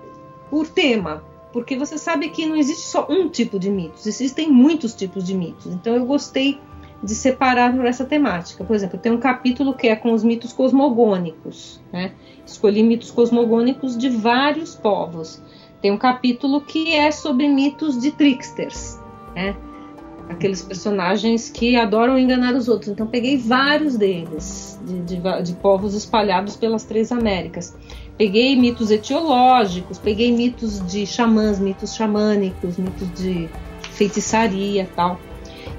por 0.50 0.68
tema, 0.68 1.22
porque 1.52 1.76
você 1.76 1.96
sabe 1.96 2.28
que 2.30 2.46
não 2.46 2.56
existe 2.56 2.86
só 2.86 3.06
um 3.08 3.28
tipo 3.28 3.58
de 3.58 3.70
mitos, 3.70 4.06
existem 4.06 4.50
muitos 4.50 4.94
tipos 4.94 5.24
de 5.24 5.34
mitos. 5.34 5.66
Então 5.66 5.94
eu 5.94 6.04
gostei 6.04 6.58
de 7.02 7.14
separar 7.14 7.74
por 7.74 7.86
essa 7.86 8.04
temática. 8.04 8.62
Por 8.62 8.76
exemplo, 8.76 8.98
tem 8.98 9.10
um 9.10 9.18
capítulo 9.18 9.74
que 9.74 9.88
é 9.88 9.96
com 9.96 10.12
os 10.12 10.22
mitos 10.22 10.52
cosmogônicos. 10.52 11.80
Né? 11.92 12.12
Escolhi 12.44 12.82
mitos 12.82 13.10
cosmogônicos 13.10 13.96
de 13.96 14.10
vários 14.10 14.74
povos. 14.74 15.40
Tem 15.80 15.90
um 15.90 15.96
capítulo 15.96 16.60
que 16.60 16.94
é 16.94 17.10
sobre 17.10 17.48
mitos 17.48 17.98
de 17.98 18.10
tricksters, 18.10 18.98
né? 19.34 19.56
Aqueles 20.28 20.62
personagens 20.62 21.48
que 21.48 21.74
adoram 21.74 22.18
enganar 22.18 22.54
os 22.54 22.68
outros. 22.68 22.92
Então 22.92 23.06
peguei 23.06 23.36
vários 23.36 23.96
deles, 23.96 24.78
de, 24.84 25.00
de, 25.00 25.42
de 25.42 25.54
povos 25.54 25.94
espalhados 25.94 26.56
pelas 26.56 26.84
três 26.84 27.10
Américas. 27.10 27.74
Peguei 28.16 28.54
mitos 28.54 28.90
etiológicos, 28.90 29.98
peguei 29.98 30.30
mitos 30.30 30.86
de 30.86 31.06
xamãs, 31.06 31.58
mitos 31.58 31.94
xamânicos, 31.94 32.76
mitos 32.76 33.12
de 33.14 33.48
feitiçaria 33.92 34.88
tal. 34.94 35.18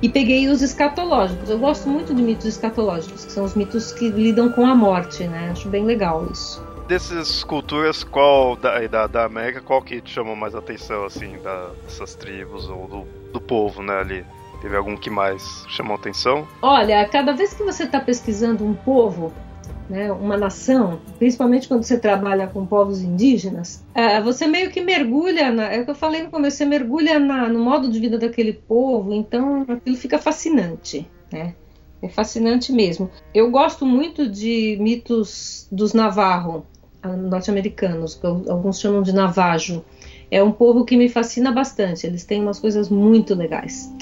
E 0.01 0.09
peguei 0.09 0.49
os 0.49 0.63
escatológicos. 0.63 1.47
Eu 1.47 1.59
gosto 1.59 1.87
muito 1.87 2.13
de 2.13 2.23
mitos 2.23 2.47
escatológicos, 2.47 3.23
que 3.23 3.31
são 3.31 3.45
os 3.45 3.53
mitos 3.53 3.91
que 3.91 4.09
lidam 4.09 4.51
com 4.51 4.65
a 4.65 4.75
morte, 4.75 5.27
né? 5.27 5.49
Acho 5.51 5.69
bem 5.69 5.85
legal 5.85 6.27
isso 6.31 6.70
dessas 6.91 7.41
culturas, 7.41 8.03
qual 8.03 8.57
da, 8.57 8.85
da, 8.85 9.07
da 9.07 9.23
América, 9.23 9.61
qual 9.61 9.81
que 9.81 10.01
te 10.01 10.11
chamou 10.11 10.35
mais 10.35 10.53
atenção, 10.53 11.05
assim, 11.05 11.37
da, 11.41 11.69
dessas 11.85 12.15
tribos 12.15 12.67
ou 12.67 12.85
do, 12.85 13.31
do 13.31 13.39
povo, 13.39 13.81
né, 13.81 13.97
ali? 13.97 14.25
Teve 14.61 14.75
algum 14.75 14.97
que 14.97 15.09
mais 15.09 15.63
chamou 15.69 15.95
atenção? 15.95 16.45
Olha, 16.61 17.07
cada 17.07 17.31
vez 17.31 17.53
que 17.53 17.63
você 17.63 17.85
está 17.85 18.01
pesquisando 18.01 18.65
um 18.65 18.73
povo, 18.73 19.31
né, 19.89 20.11
uma 20.11 20.35
nação, 20.35 20.99
principalmente 21.17 21.65
quando 21.65 21.83
você 21.83 21.97
trabalha 21.97 22.45
com 22.47 22.65
povos 22.65 23.01
indígenas, 23.01 23.85
é, 23.95 24.19
você 24.19 24.45
meio 24.45 24.69
que 24.69 24.81
mergulha, 24.81 25.49
na, 25.49 25.71
é 25.71 25.79
o 25.79 25.85
que 25.85 25.91
eu 25.91 25.95
falei 25.95 26.23
no 26.23 26.29
começo, 26.29 26.57
você 26.57 26.65
mergulha 26.65 27.17
na, 27.17 27.47
no 27.47 27.59
modo 27.59 27.89
de 27.89 28.01
vida 28.01 28.17
daquele 28.17 28.51
povo, 28.51 29.13
então 29.13 29.65
aquilo 29.65 29.95
fica 29.95 30.19
fascinante, 30.19 31.09
né? 31.31 31.55
É 32.01 32.09
fascinante 32.09 32.73
mesmo. 32.73 33.11
Eu 33.33 33.51
gosto 33.51 33.85
muito 33.85 34.27
de 34.27 34.75
mitos 34.81 35.67
dos 35.71 35.93
Navarro, 35.93 36.65
norte-americanos, 37.03 38.15
que 38.15 38.25
alguns 38.25 38.79
chamam 38.79 39.01
de 39.01 39.13
Navajo. 39.13 39.83
É 40.29 40.41
um 40.41 40.51
povo 40.51 40.85
que 40.85 40.95
me 40.95 41.09
fascina 41.09 41.51
bastante, 41.51 42.05
eles 42.07 42.23
têm 42.23 42.41
umas 42.41 42.59
coisas 42.59 42.89
muito 42.89 43.35
legais. 43.35 43.93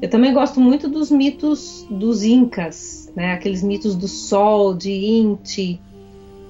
Eu 0.00 0.10
também 0.10 0.32
gosto 0.34 0.60
muito 0.60 0.88
dos 0.88 1.10
mitos 1.10 1.86
dos 1.90 2.22
Incas, 2.22 3.10
né? 3.16 3.32
aqueles 3.32 3.62
mitos 3.62 3.94
do 3.94 4.06
Sol, 4.06 4.74
de 4.74 4.92
Inti 4.92 5.80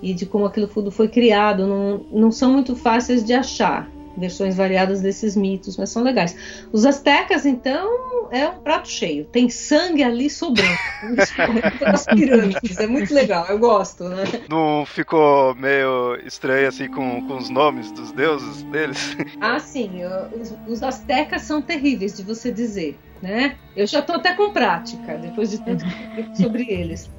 e 0.03 0.13
de 0.13 0.27
como 0.27 0.47
aquilo 0.47 0.67
tudo 0.67 0.91
foi 0.91 1.09
criado. 1.09 1.67
Não, 1.67 2.01
não 2.11 2.33
são 2.33 2.53
muito 2.53 2.75
fáceis 2.75 3.25
de 3.25 3.33
achar 3.33 3.89
versões 4.17 4.57
variadas 4.57 5.01
desses 5.01 5.37
mitos, 5.37 5.77
mas 5.77 5.91
são 5.91 6.03
legais. 6.03 6.37
Os 6.73 6.87
astecas, 6.87 7.47
então, 7.47 8.29
é 8.31 8.49
um 8.49 8.59
prato 8.59 8.89
cheio. 8.89 9.25
Tem 9.27 9.49
sangue 9.49 10.03
ali 10.03 10.29
sobrando. 10.31 10.77
as 11.85 12.07
pirâmides. 12.07 12.79
É 12.79 12.87
muito 12.87 13.13
legal, 13.13 13.47
eu 13.49 13.59
gosto, 13.59 14.05
né? 14.09 14.25
Não 14.49 14.85
ficou 14.87 15.55
meio 15.55 16.17
estranho 16.25 16.69
assim 16.69 16.89
com, 16.89 17.27
com 17.27 17.37
os 17.37 17.49
nomes 17.49 17.91
dos 17.93 18.13
deuses 18.13 18.63
deles? 18.65 19.17
Ah, 19.41 19.59
sim. 19.59 20.01
Os, 20.41 20.55
os 20.67 20.83
astecas 20.83 21.43
são 21.43 21.61
terríveis 21.61 22.17
de 22.17 22.23
você 22.23 22.51
dizer 22.51 22.99
né? 23.23 23.57
Eu 23.75 23.87
já 23.87 24.01
estou 24.01 24.17
até 24.17 24.35
com 24.35 24.53
prática, 24.53 25.17
depois 25.17 25.51
de 25.51 25.59
tudo 25.59 25.83
sobre 26.37 26.67
eles. 26.69 27.11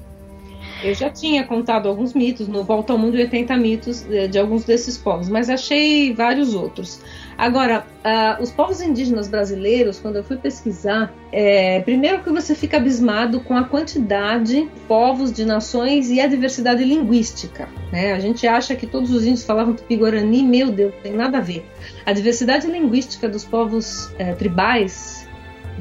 Eu 0.82 0.94
já 0.94 1.10
tinha 1.10 1.44
contado 1.44 1.88
alguns 1.88 2.14
mitos 2.14 2.46
no 2.46 2.62
Volta 2.62 2.92
ao 2.92 2.98
Mundo 2.98 3.16
e 3.16 3.22
80 3.22 3.56
mitos 3.56 4.02
de, 4.02 4.28
de 4.28 4.38
alguns 4.38 4.64
desses 4.64 4.96
povos, 4.96 5.28
mas 5.28 5.50
achei 5.50 6.12
vários 6.14 6.54
outros. 6.54 7.00
Agora, 7.36 7.86
uh, 8.04 8.42
os 8.42 8.50
povos 8.50 8.80
indígenas 8.80 9.28
brasileiros, 9.28 9.98
quando 9.98 10.16
eu 10.16 10.24
fui 10.24 10.36
pesquisar, 10.36 11.12
é, 11.32 11.80
primeiro 11.80 12.22
que 12.22 12.30
você 12.30 12.54
fica 12.54 12.76
abismado 12.76 13.40
com 13.40 13.56
a 13.56 13.64
quantidade 13.64 14.48
de 14.48 14.68
povos, 14.86 15.32
de 15.32 15.44
nações 15.44 16.10
e 16.10 16.20
a 16.20 16.26
diversidade 16.26 16.82
linguística. 16.84 17.68
Né? 17.92 18.12
A 18.12 18.18
gente 18.18 18.46
acha 18.46 18.74
que 18.74 18.86
todos 18.86 19.10
os 19.10 19.24
índios 19.24 19.44
falavam 19.44 19.74
tupi-guarani, 19.74 20.42
meu 20.42 20.70
Deus, 20.70 20.94
tem 21.02 21.12
nada 21.12 21.38
a 21.38 21.40
ver. 21.40 21.66
A 22.06 22.12
diversidade 22.12 22.66
linguística 22.66 23.28
dos 23.28 23.44
povos 23.44 24.10
é, 24.18 24.32
tribais 24.32 25.26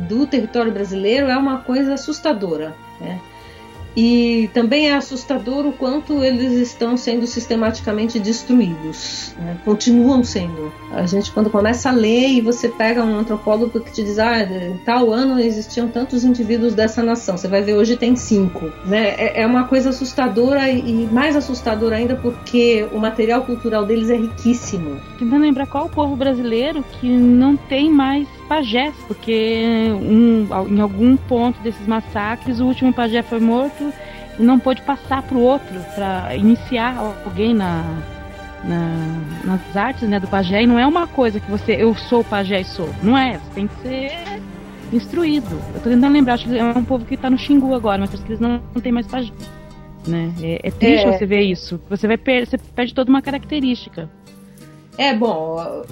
do 0.10 0.28
território 0.28 0.72
brasileiro 0.72 1.28
é 1.28 1.38
uma 1.38 1.60
coisa 1.60 1.94
assustadora. 1.94 2.76
Né? 3.00 3.20
E 3.98 4.48
também 4.54 4.92
é 4.92 4.96
assustador 4.96 5.66
o 5.66 5.74
quanto 5.74 6.24
eles 6.24 6.52
estão 6.54 6.96
sendo 6.96 7.26
sistematicamente 7.26 8.20
destruídos. 8.20 9.34
Né? 9.40 9.58
Continuam 9.66 10.24
sendo. 10.24 10.72
A 10.92 11.08
gente, 11.08 11.32
quando 11.32 11.50
começa 11.50 11.90
a 11.90 11.92
ler 11.92 12.28
e 12.28 12.40
você 12.40 12.70
pega 12.70 13.04
um 13.04 13.18
antropólogo 13.18 13.80
que 13.80 13.92
te 13.92 14.04
diz, 14.04 14.20
ah, 14.20 14.44
em 14.44 14.78
tal 14.86 15.12
ano 15.12 15.40
existiam 15.40 15.88
tantos 15.88 16.24
indivíduos 16.24 16.76
dessa 16.76 17.02
nação, 17.02 17.36
você 17.36 17.48
vai 17.48 17.64
ver 17.64 17.74
hoje 17.74 17.98
tem 17.98 18.16
cinco. 18.16 18.72
Né? 18.86 19.16
É, 19.18 19.42
é 19.42 19.48
uma 19.48 19.64
coisa 19.64 19.90
assustadora 19.90 20.70
e 20.70 21.08
mais 21.12 21.36
assustadora 21.36 21.96
ainda 21.96 22.16
porque 22.16 22.88
o 22.92 23.00
material 23.00 23.42
cultural 23.46 23.84
deles 23.84 24.12
é 24.12 24.16
riquíssimo. 24.16 25.02
Tentando 25.18 25.42
lembrar 25.42 25.66
qual 25.66 25.88
o 25.88 25.90
povo 25.90 26.16
brasileiro 26.16 26.86
que 27.00 27.10
não 27.10 27.58
tem 27.58 27.90
mais 27.90 28.28
pajés, 28.48 28.96
porque 29.08 29.90
um, 29.92 30.48
em 30.70 30.80
algum 30.80 31.16
ponto 31.16 31.60
desses 31.62 31.86
massacres 31.86 32.60
o 32.60 32.66
último 32.66 32.94
pajé 32.94 33.22
foi 33.22 33.40
morto 33.40 33.94
e 34.40 34.44
não 34.44 34.60
pôde 34.60 34.82
passar 34.82 35.22
para 35.24 35.38
o 35.38 35.42
outro, 35.42 35.80
para 35.96 36.36
iniciar 36.36 36.98
alguém 37.26 37.54
na, 37.54 37.84
na, 38.64 39.22
nas 39.44 39.76
artes 39.76 40.08
né, 40.08 40.20
do 40.20 40.28
pajé. 40.28 40.64
E 40.64 40.68
não 40.68 40.80
é 40.80 40.86
uma 40.86 41.08
coisa 41.08 41.40
que 41.40 41.50
você, 41.50 41.74
eu 41.74 41.94
sou 41.96 42.24
pajé 42.24 42.62
e 42.62 42.66
sou. 42.66 42.90
Não 43.02 43.18
é, 43.18 43.38
você 43.38 43.54
tem 43.54 43.68
que 43.68 43.76
ser 43.82 44.42
instruído. 44.94 45.60
Eu 45.72 45.78
estou 45.78 45.92
tentando 45.92 46.14
lembrar, 46.14 46.36
acho 46.36 46.48
que 46.48 46.58
é 46.58 46.64
um 46.64 46.84
povo 46.84 47.06
que 47.06 47.16
está 47.16 47.30
no 47.30 47.38
Xingu 47.38 47.74
agora, 47.74 48.00
mas 48.00 48.12
que 48.12 48.28
eles 48.28 48.40
não, 48.40 48.62
não 48.74 48.82
tem 48.82 48.92
mais 48.92 49.08
pajé. 49.08 49.32
Né? 50.08 50.32
É, 50.42 50.68
é 50.68 50.72
triste 50.72 51.06
é. 51.06 51.18
você 51.18 51.26
ver 51.26 51.42
isso. 51.42 51.82
Você 51.90 52.08
vai 52.08 52.18
per 52.18 52.48
você 52.48 52.58
perde 52.58 52.94
toda 52.94 53.10
uma 53.10 53.22
característica. 53.22 54.10
É 54.98 55.14
bom, 55.14 55.86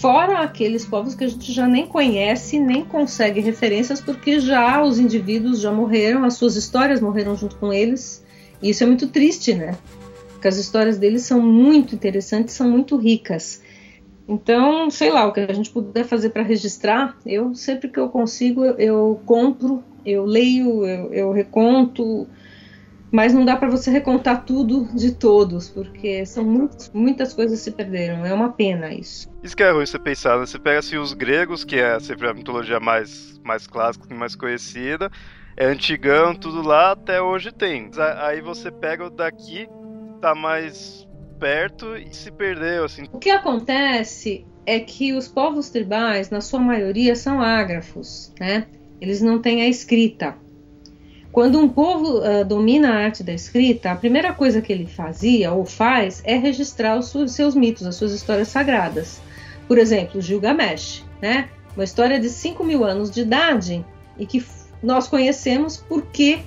fora 0.00 0.40
aqueles 0.40 0.84
povos 0.84 1.14
que 1.14 1.24
a 1.24 1.28
gente 1.28 1.52
já 1.52 1.66
nem 1.66 1.86
conhece, 1.86 2.58
nem 2.58 2.84
consegue 2.84 3.40
referências, 3.40 4.00
porque 4.00 4.38
já 4.38 4.82
os 4.82 4.98
indivíduos 4.98 5.60
já 5.60 5.72
morreram, 5.72 6.24
as 6.24 6.34
suas 6.34 6.54
histórias 6.54 7.00
morreram 7.00 7.36
junto 7.36 7.56
com 7.56 7.72
eles. 7.72 8.24
E 8.62 8.70
isso 8.70 8.82
é 8.84 8.86
muito 8.86 9.08
triste, 9.08 9.54
né? 9.54 9.76
Porque 10.32 10.48
as 10.48 10.56
histórias 10.56 10.98
deles 10.98 11.22
são 11.22 11.40
muito 11.40 11.94
interessantes, 11.94 12.54
são 12.54 12.68
muito 12.68 12.96
ricas. 12.96 13.60
Então, 14.26 14.88
sei 14.90 15.10
lá, 15.10 15.26
o 15.26 15.32
que 15.32 15.40
a 15.40 15.52
gente 15.52 15.70
puder 15.70 16.04
fazer 16.04 16.30
para 16.30 16.42
registrar, 16.42 17.16
eu 17.26 17.54
sempre 17.54 17.88
que 17.88 17.98
eu 17.98 18.08
consigo, 18.08 18.64
eu, 18.64 18.74
eu 18.78 19.20
compro, 19.26 19.82
eu 20.06 20.24
leio, 20.24 20.86
eu, 20.86 21.12
eu 21.12 21.32
reconto 21.32 22.26
mas 23.14 23.32
não 23.32 23.44
dá 23.44 23.54
para 23.54 23.70
você 23.70 23.92
recontar 23.92 24.44
tudo 24.44 24.88
de 24.92 25.12
todos, 25.12 25.68
porque 25.68 26.26
são 26.26 26.42
muitas, 26.42 26.90
muitas 26.92 27.32
coisas 27.32 27.60
se 27.60 27.70
perderam. 27.70 28.26
É 28.26 28.34
uma 28.34 28.50
pena 28.50 28.92
isso. 28.92 29.30
Isso 29.40 29.56
que 29.56 29.62
é 29.62 29.70
ruim 29.70 29.86
você 29.86 30.00
pensar, 30.00 30.36
né? 30.36 30.44
Você 30.44 30.58
pega 30.58 30.80
assim 30.80 30.96
os 30.96 31.12
gregos, 31.12 31.62
que 31.62 31.76
é 31.76 32.00
sempre 32.00 32.26
a 32.26 32.34
mitologia 32.34 32.80
mais, 32.80 33.40
mais 33.44 33.68
clássica 33.68 34.08
e 34.10 34.14
mais 34.14 34.34
conhecida, 34.34 35.12
é 35.56 35.64
antigão, 35.64 36.34
tudo 36.34 36.60
lá, 36.60 36.90
até 36.90 37.22
hoje 37.22 37.52
tem. 37.52 37.88
Aí 38.18 38.40
você 38.40 38.72
pega 38.72 39.06
o 39.06 39.10
daqui, 39.10 39.68
tá 40.20 40.34
mais 40.34 41.06
perto 41.38 41.96
e 41.96 42.12
se 42.12 42.32
perdeu, 42.32 42.84
assim. 42.84 43.04
O 43.12 43.20
que 43.20 43.30
acontece 43.30 44.44
é 44.66 44.80
que 44.80 45.12
os 45.12 45.28
povos 45.28 45.70
tribais, 45.70 46.30
na 46.30 46.40
sua 46.40 46.58
maioria, 46.58 47.14
são 47.14 47.40
ágrafos, 47.40 48.34
né? 48.40 48.66
Eles 49.00 49.22
não 49.22 49.40
têm 49.40 49.62
a 49.62 49.68
escrita. 49.68 50.36
Quando 51.34 51.58
um 51.58 51.68
povo 51.68 52.20
uh, 52.20 52.44
domina 52.44 52.90
a 52.90 52.96
arte 53.06 53.24
da 53.24 53.32
escrita, 53.32 53.90
a 53.90 53.96
primeira 53.96 54.32
coisa 54.32 54.62
que 54.62 54.72
ele 54.72 54.86
fazia 54.86 55.52
ou 55.52 55.64
faz 55.64 56.22
é 56.24 56.36
registrar 56.36 56.96
os 56.96 57.12
seus 57.32 57.56
mitos, 57.56 57.84
as 57.84 57.96
suas 57.96 58.12
histórias 58.12 58.46
sagradas. 58.46 59.20
Por 59.66 59.76
exemplo, 59.76 60.20
Gilgamesh, 60.20 61.04
né? 61.20 61.48
uma 61.74 61.82
história 61.82 62.20
de 62.20 62.28
5 62.28 62.62
mil 62.62 62.84
anos 62.84 63.10
de 63.10 63.22
idade 63.22 63.84
e 64.16 64.24
que 64.24 64.46
nós 64.80 65.08
conhecemos 65.08 65.76
porque 65.76 66.38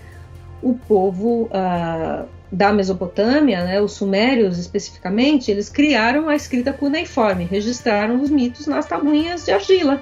o 0.62 0.74
povo 0.74 1.50
uh, 1.52 2.26
da 2.50 2.72
Mesopotâmia, 2.72 3.66
né, 3.66 3.82
os 3.82 3.92
sumérios 3.92 4.58
especificamente, 4.58 5.52
eles 5.52 5.68
criaram 5.68 6.30
a 6.30 6.36
escrita 6.36 6.72
cuneiforme, 6.72 7.44
registraram 7.44 8.22
os 8.22 8.30
mitos 8.30 8.66
nas 8.68 8.86
tabuinhas 8.86 9.44
de 9.44 9.52
argila 9.52 10.02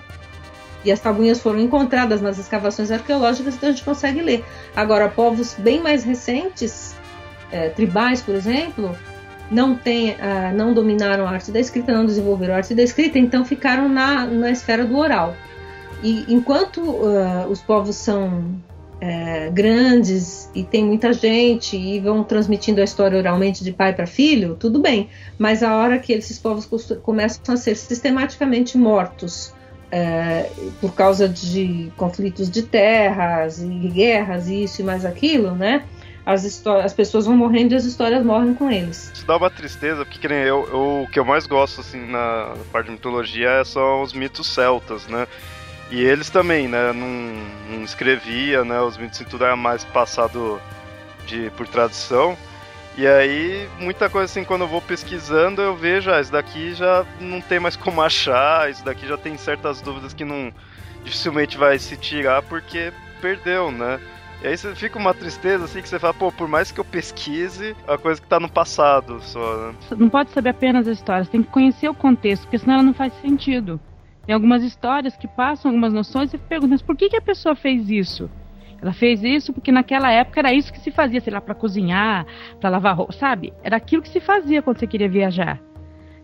e 0.85 0.91
as 0.91 0.99
tabuinhas 0.99 1.39
foram 1.39 1.59
encontradas 1.59 2.21
nas 2.21 2.37
escavações 2.37 2.91
arqueológicas, 2.91 3.55
então 3.55 3.69
a 3.69 3.71
gente 3.71 3.83
consegue 3.83 4.21
ler. 4.21 4.45
Agora, 4.75 5.09
povos 5.09 5.55
bem 5.57 5.81
mais 5.81 6.03
recentes, 6.03 6.95
é, 7.51 7.69
tribais, 7.69 8.21
por 8.21 8.35
exemplo, 8.35 8.95
não, 9.49 9.75
tem, 9.75 10.11
uh, 10.11 10.55
não 10.55 10.73
dominaram 10.73 11.27
a 11.27 11.31
arte 11.31 11.51
da 11.51 11.59
escrita, 11.59 11.91
não 11.91 12.05
desenvolveram 12.05 12.53
a 12.53 12.57
arte 12.57 12.75
da 12.75 12.83
escrita, 12.83 13.17
então 13.17 13.43
ficaram 13.43 13.89
na, 13.89 14.25
na 14.25 14.51
esfera 14.51 14.85
do 14.85 14.97
oral. 14.97 15.35
E 16.03 16.25
enquanto 16.27 16.81
uh, 16.81 17.47
os 17.49 17.61
povos 17.61 17.95
são 17.95 18.45
é, 19.01 19.49
grandes 19.51 20.49
e 20.53 20.63
tem 20.63 20.85
muita 20.85 21.13
gente 21.13 21.75
e 21.77 21.99
vão 21.99 22.23
transmitindo 22.23 22.81
a 22.81 22.83
história 22.83 23.17
oralmente 23.17 23.63
de 23.63 23.71
pai 23.71 23.93
para 23.93 24.05
filho, 24.05 24.55
tudo 24.55 24.79
bem. 24.79 25.09
Mas 25.37 25.63
a 25.63 25.75
hora 25.75 25.99
que 25.99 26.13
esses 26.13 26.37
povos 26.39 26.67
começam 27.01 27.53
a 27.53 27.57
ser 27.57 27.75
sistematicamente 27.75 28.77
mortos 28.77 29.53
é, 29.95 30.51
por 30.81 30.93
causa 30.93 31.29
de 31.29 31.89
conflitos 31.95 32.49
de 32.49 32.63
terras 32.63 33.61
e 33.61 33.69
guerras, 33.69 34.49
isso 34.49 34.81
e 34.81 34.83
mais 34.83 35.05
aquilo, 35.05 35.51
né? 35.51 35.85
As, 36.25 36.67
as 36.67 36.91
pessoas 36.91 37.25
vão 37.25 37.37
morrendo 37.37 37.73
e 37.73 37.77
as 37.77 37.85
histórias 37.85 38.25
morrem 38.25 38.53
com 38.53 38.69
eles. 38.69 39.09
Isso 39.13 39.25
dá 39.25 39.37
uma 39.37 39.49
tristeza, 39.49 40.03
porque 40.03 40.19
que 40.19 40.27
nem 40.27 40.39
eu, 40.39 40.67
eu, 40.67 41.03
o 41.03 41.07
que 41.09 41.17
eu 41.17 41.23
mais 41.23 41.47
gosto 41.47 41.79
assim 41.79 42.05
na 42.07 42.55
parte 42.73 42.87
de 42.87 42.91
mitologia 42.91 43.63
são 43.63 44.01
os 44.01 44.11
mitos 44.11 44.47
celtas, 44.47 45.07
né? 45.07 45.27
E 45.89 46.03
eles 46.03 46.29
também, 46.29 46.67
né? 46.67 46.91
Não, 46.91 47.77
não 47.77 47.85
escrevia, 47.85 48.65
né? 48.65 48.81
Os 48.81 48.97
mitos 48.97 49.21
e 49.21 49.23
tudo 49.23 49.45
era 49.45 49.55
mais 49.55 49.85
passado 49.85 50.59
de, 51.25 51.49
por 51.51 51.69
tradição. 51.69 52.37
E 52.97 53.05
aí, 53.05 53.67
muita 53.77 54.09
coisa 54.09 54.25
assim, 54.25 54.45
quando 54.45 54.61
eu 54.61 54.69
vou 54.69 54.81
pesquisando, 54.81 55.61
eu 55.61 55.75
vejo, 55.75 56.09
ah, 56.09 56.21
isso 56.21 56.31
daqui 56.31 56.73
já 56.73 57.05
não 57.19 57.41
tem 57.41 57.59
mais 57.59 57.75
como 57.75 58.01
achar, 58.01 58.71
isso 58.71 58.85
daqui 58.85 59.05
já 59.05 59.17
tem 59.17 59.37
certas 59.37 59.81
dúvidas 59.81 60.13
que 60.13 60.23
não 60.23 60.51
dificilmente 61.03 61.57
vai 61.57 61.77
se 61.77 61.97
tirar 61.97 62.41
porque 62.43 62.93
perdeu, 63.21 63.69
né? 63.69 63.99
E 64.41 64.47
aí 64.47 64.57
você 64.57 64.73
fica 64.75 64.97
uma 64.97 65.13
tristeza 65.13 65.65
assim 65.65 65.81
que 65.81 65.89
você 65.89 65.99
fala, 65.99 66.13
pô, 66.13 66.31
por 66.31 66.47
mais 66.47 66.71
que 66.71 66.79
eu 66.79 66.85
pesquise, 66.85 67.75
a 67.85 67.97
coisa 67.97 68.21
que 68.21 68.27
tá 68.27 68.39
no 68.39 68.49
passado 68.49 69.19
só, 69.21 69.57
né? 69.57 69.75
Não 69.97 70.07
pode 70.07 70.31
saber 70.31 70.49
apenas 70.49 70.87
a 70.87 70.91
história, 70.91 71.25
você 71.25 71.31
tem 71.31 71.43
que 71.43 71.51
conhecer 71.51 71.89
o 71.89 71.93
contexto, 71.93 72.43
porque 72.43 72.59
senão 72.59 72.75
ela 72.75 72.83
não 72.83 72.93
faz 72.93 73.13
sentido. 73.21 73.79
Tem 74.25 74.33
algumas 74.33 74.63
histórias 74.63 75.17
que 75.17 75.27
passam 75.27 75.69
algumas 75.69 75.91
noções 75.91 76.33
e 76.33 76.37
perguntam, 76.37 76.71
mas 76.71 76.81
por 76.81 76.95
que, 76.95 77.09
que 77.09 77.17
a 77.17 77.21
pessoa 77.21 77.55
fez 77.55 77.89
isso? 77.89 78.29
Ela 78.85 78.93
fez 78.93 79.23
isso 79.23 79.51
porque 79.51 79.71
naquela 79.71 80.11
época 80.11 80.39
era 80.39 80.53
isso 80.53 80.71
que 80.71 80.79
se 80.79 80.91
fazia, 80.91 81.19
sei 81.19 81.33
lá, 81.33 81.41
para 81.41 81.55
cozinhar, 81.55 82.23
para 82.61 82.69
lavar 82.69 82.95
roupa, 82.95 83.13
sabe? 83.13 83.51
Era 83.63 83.77
aquilo 83.77 84.03
que 84.03 84.09
se 84.09 84.19
fazia 84.19 84.61
quando 84.61 84.77
você 84.77 84.85
queria 84.85 85.09
viajar. 85.09 85.59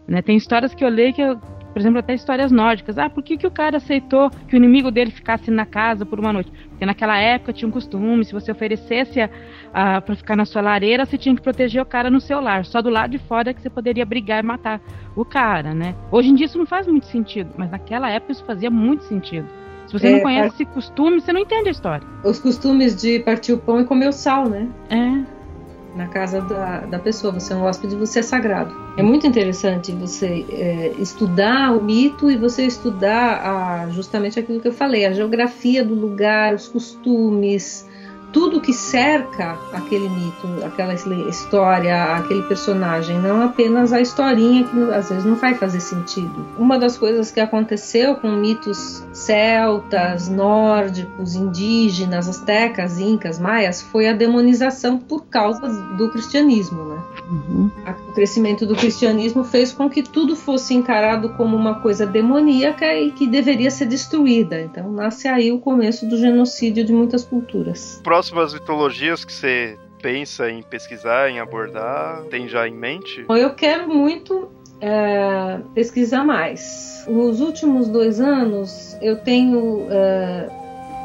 Né? 0.07 0.21
Tem 0.21 0.37
histórias 0.37 0.75
que 0.75 0.85
eu 0.85 0.89
leio 0.89 1.11
que 1.11 1.23
eu, 1.23 1.39
por 1.39 1.79
exemplo, 1.79 1.97
até 1.97 2.13
histórias 2.13 2.51
nórdicas. 2.51 2.99
Ah, 2.99 3.09
por 3.09 3.23
que, 3.23 3.35
que 3.35 3.47
o 3.47 3.51
cara 3.51 3.77
aceitou 3.77 4.29
que 4.47 4.55
o 4.55 4.57
inimigo 4.57 4.91
dele 4.91 5.09
ficasse 5.09 5.49
na 5.49 5.65
casa 5.65 6.05
por 6.05 6.19
uma 6.19 6.31
noite? 6.31 6.51
Porque 6.69 6.85
naquela 6.85 7.17
época 7.17 7.51
tinha 7.51 7.67
um 7.67 7.71
costume, 7.71 8.23
se 8.23 8.31
você 8.31 8.51
oferecesse 8.51 9.27
para 9.71 10.15
ficar 10.15 10.35
na 10.35 10.45
sua 10.45 10.61
lareira, 10.61 11.03
você 11.03 11.17
tinha 11.17 11.35
que 11.35 11.41
proteger 11.41 11.81
o 11.81 11.85
cara 11.85 12.11
no 12.11 12.21
seu 12.21 12.39
lar. 12.39 12.63
Só 12.63 12.79
do 12.79 12.91
lado 12.91 13.09
de 13.09 13.17
fora 13.17 13.55
que 13.55 13.61
você 13.61 13.71
poderia 13.71 14.05
brigar 14.05 14.43
e 14.43 14.45
matar 14.45 14.79
o 15.15 15.25
cara, 15.25 15.73
né? 15.73 15.95
Hoje 16.11 16.29
em 16.29 16.35
dia 16.35 16.45
isso 16.45 16.59
não 16.59 16.67
faz 16.67 16.85
muito 16.85 17.07
sentido, 17.07 17.55
mas 17.57 17.71
naquela 17.71 18.07
época 18.07 18.33
isso 18.33 18.45
fazia 18.45 18.69
muito 18.69 19.03
sentido. 19.05 19.47
Se 19.91 19.99
você 19.99 20.07
é, 20.07 20.11
não 20.13 20.21
conhece 20.21 20.55
esse 20.55 20.65
costume, 20.65 21.19
você 21.19 21.33
não 21.33 21.41
entende 21.41 21.67
a 21.67 21.71
história. 21.71 22.07
Os 22.23 22.39
costumes 22.39 22.95
de 22.95 23.19
partir 23.19 23.51
o 23.51 23.57
pão 23.57 23.81
e 23.81 23.83
comer 23.83 24.07
o 24.07 24.13
sal, 24.13 24.47
né? 24.47 24.67
É 24.89 25.41
na 25.95 26.07
casa 26.07 26.41
da, 26.41 26.79
da 26.81 26.99
pessoa. 26.99 27.33
Você 27.33 27.53
é 27.53 27.55
um 27.55 27.63
hóspede, 27.63 27.95
você 27.95 28.19
é 28.19 28.23
sagrado. 28.23 28.73
É 28.97 29.03
muito 29.03 29.27
interessante 29.27 29.91
você 29.91 30.45
é, 30.49 30.93
estudar 30.99 31.75
o 31.75 31.83
mito 31.83 32.29
e 32.29 32.37
você 32.37 32.65
estudar 32.65 33.41
a, 33.45 33.89
justamente 33.89 34.39
aquilo 34.39 34.59
que 34.59 34.67
eu 34.67 34.73
falei, 34.73 35.05
a 35.05 35.13
geografia 35.13 35.83
do 35.83 35.93
lugar, 35.93 36.53
os 36.53 36.67
costumes, 36.67 37.87
tudo 38.31 38.61
que 38.61 38.73
cerca 38.73 39.57
aquele 39.73 40.09
mito, 40.09 40.47
aquela 40.65 40.93
história, 40.93 42.15
aquele 42.15 42.43
personagem, 42.43 43.19
não 43.19 43.41
apenas 43.41 43.93
a 43.93 43.99
historinha 43.99 44.63
que 44.63 44.79
às 44.93 45.09
vezes 45.09 45.25
não 45.25 45.35
vai 45.35 45.53
fazer 45.53 45.79
sentido. 45.79 46.45
Uma 46.57 46.77
das 46.77 46.97
coisas 46.97 47.31
que 47.31 47.39
aconteceu 47.39 48.15
com 48.15 48.31
mitos 48.31 49.03
celtas, 49.13 50.29
nórdicos, 50.29 51.35
indígenas, 51.35 52.27
astecas, 52.27 52.99
incas, 52.99 53.39
maias 53.39 53.81
foi 53.81 54.07
a 54.07 54.13
demonização 54.13 54.97
por 54.97 55.25
causa 55.25 55.67
do 55.97 56.09
cristianismo, 56.09 56.83
né? 56.83 57.01
Uhum. 57.29 57.71
O 58.09 58.13
crescimento 58.13 58.65
do 58.65 58.75
cristianismo 58.75 59.43
fez 59.43 59.71
com 59.71 59.89
que 59.89 60.03
tudo 60.03 60.35
fosse 60.35 60.73
encarado 60.73 61.29
como 61.29 61.55
uma 61.55 61.75
coisa 61.75 62.05
demoníaca 62.05 62.93
e 62.93 63.11
que 63.11 63.25
deveria 63.25 63.71
ser 63.71 63.85
destruída. 63.85 64.61
Então 64.61 64.91
nasce 64.91 65.27
aí 65.27 65.51
o 65.51 65.59
começo 65.59 66.05
do 66.07 66.17
genocídio 66.17 66.83
de 66.83 66.93
muitas 66.93 67.23
culturas. 67.23 68.01
Próximas 68.21 68.53
mitologias 68.53 69.25
que 69.25 69.33
você 69.33 69.79
pensa 69.99 70.47
em 70.47 70.61
pesquisar, 70.61 71.31
em 71.31 71.39
abordar, 71.39 72.21
tem 72.29 72.47
já 72.47 72.67
em 72.67 72.71
mente? 72.71 73.25
Eu 73.27 73.55
quero 73.55 73.87
muito 73.87 74.47
é, 74.79 75.59
pesquisar 75.73 76.23
mais. 76.23 77.03
Nos 77.07 77.41
últimos 77.41 77.87
dois 77.87 78.21
anos 78.21 78.95
eu 79.01 79.17
tenho 79.17 79.87
é, 79.89 80.49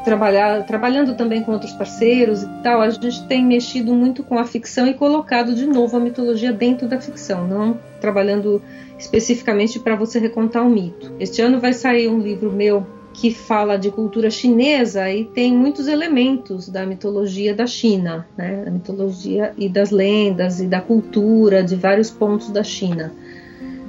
trabalhar, 0.05 0.63
trabalhando 0.67 1.17
também 1.17 1.41
com 1.41 1.53
outros 1.53 1.73
parceiros 1.73 2.43
e 2.43 2.47
tal, 2.61 2.81
a 2.81 2.89
gente 2.91 3.27
tem 3.27 3.43
mexido 3.43 3.95
muito 3.95 4.23
com 4.23 4.37
a 4.37 4.45
ficção 4.45 4.85
e 4.85 4.93
colocado 4.93 5.55
de 5.55 5.65
novo 5.65 5.97
a 5.97 5.99
mitologia 5.99 6.53
dentro 6.53 6.87
da 6.87 7.01
ficção, 7.01 7.47
não 7.47 7.79
trabalhando 7.99 8.61
especificamente 8.99 9.79
para 9.79 9.95
você 9.95 10.19
recontar 10.19 10.63
um 10.63 10.69
mito. 10.69 11.11
Este 11.19 11.41
ano 11.41 11.59
vai 11.59 11.73
sair 11.73 12.09
um 12.09 12.19
livro 12.19 12.51
meu 12.51 12.85
que 13.17 13.31
fala 13.33 13.77
de 13.77 13.89
cultura 13.89 14.29
chinesa 14.29 15.11
e 15.11 15.25
tem 15.25 15.51
muitos 15.51 15.87
elementos 15.87 16.69
da 16.69 16.85
mitologia 16.85 17.53
da 17.53 17.65
China, 17.65 18.27
né? 18.37 18.63
A 18.67 18.69
mitologia 18.69 19.53
e 19.57 19.67
das 19.67 19.89
lendas 19.89 20.59
e 20.61 20.67
da 20.67 20.79
cultura 20.79 21.63
de 21.63 21.75
vários 21.75 22.11
pontos 22.11 22.51
da 22.51 22.63
China. 22.63 23.11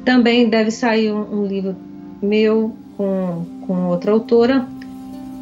Também 0.02 0.48
deve 0.48 0.70
sair 0.70 1.12
um, 1.12 1.40
um 1.40 1.46
livro 1.46 1.76
meu 2.22 2.74
com, 2.96 3.44
com 3.66 3.88
outra 3.88 4.12
autora 4.12 4.66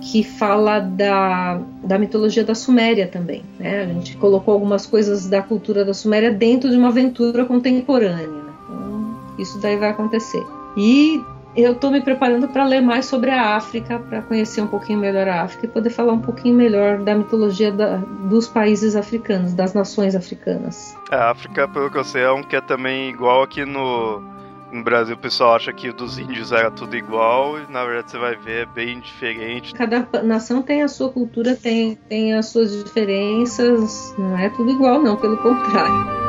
que 0.03 0.25
fala 0.25 0.81
da, 0.81 1.61
da 1.85 1.97
mitologia 1.97 2.43
da 2.43 2.57
Suméria 2.57 3.07
também. 3.07 3.45
Né? 3.57 3.83
A 3.83 3.87
gente 3.87 4.17
colocou 4.17 4.55
algumas 4.55 4.85
coisas 4.85 5.29
da 5.29 5.41
cultura 5.43 5.85
da 5.85 5.95
Suméria 5.95 6.33
dentro 6.33 6.69
de 6.71 6.77
uma 6.77 6.89
aventura 6.89 7.45
contemporânea. 7.45 8.27
Então, 8.65 9.15
isso 9.39 9.61
daí 9.61 9.77
vai 9.77 9.91
acontecer. 9.91 10.45
E 10.77 11.21
eu 11.57 11.73
estou 11.73 11.91
me 11.91 12.01
preparando 12.01 12.49
para 12.49 12.65
ler 12.65 12.83
mais 12.83 13.07
sobre 13.07 13.31
a 13.31 13.57
África, 13.57 13.99
para 13.99 14.23
conhecer 14.23 14.61
um 14.61 14.67
pouquinho 14.67 14.99
melhor 14.99 15.27
a 15.27 15.43
África 15.43 15.67
e 15.67 15.69
poder 15.69 15.91
falar 15.91 16.13
um 16.13 16.21
pouquinho 16.21 16.55
melhor 16.55 16.99
da 16.99 17.15
mitologia 17.15 17.73
da, 17.73 17.97
dos 17.97 18.47
países 18.47 18.95
africanos, 18.95 19.55
das 19.55 19.73
nações 19.73 20.15
africanas. 20.15 20.97
A 21.11 21.31
África, 21.31 21.67
pelo 21.67 21.91
que 21.91 21.99
eu 21.99 22.05
sei, 22.05 22.23
é 22.23 22.31
um 22.31 22.43
que 22.43 22.57
é 22.57 22.61
também 22.61 23.09
igual 23.09 23.43
aqui 23.43 23.65
no, 23.65 24.23
no 24.71 24.85
Brasil 24.85 25.15
o 25.15 25.19
pessoal 25.19 25.55
acha 25.55 25.73
que 25.73 25.89
o 25.89 25.95
dos 25.95 26.19
índios 26.19 26.53
era 26.53 26.71
tudo 26.71 26.95
igual 26.97 27.59
e 27.59 27.73
na 27.73 27.85
verdade 27.85 28.11
você 28.11 28.19
vai 28.19 28.37
ver 28.37 28.63
é 28.63 28.67
bem 28.67 29.01
diferente. 29.01 29.75
Cada 29.75 30.07
nação 30.23 30.63
tem 30.63 30.83
a 30.83 30.89
sua 30.89 31.11
cultura, 31.11 31.57
tem, 31.57 31.97
tem 32.09 32.35
as 32.35 32.47
suas 32.47 32.85
diferenças, 32.85 34.15
não 34.19 34.37
é 34.37 34.51
tudo 34.51 34.71
igual 34.71 35.01
não, 35.01 35.17
pelo 35.17 35.37
contrário. 35.39 36.26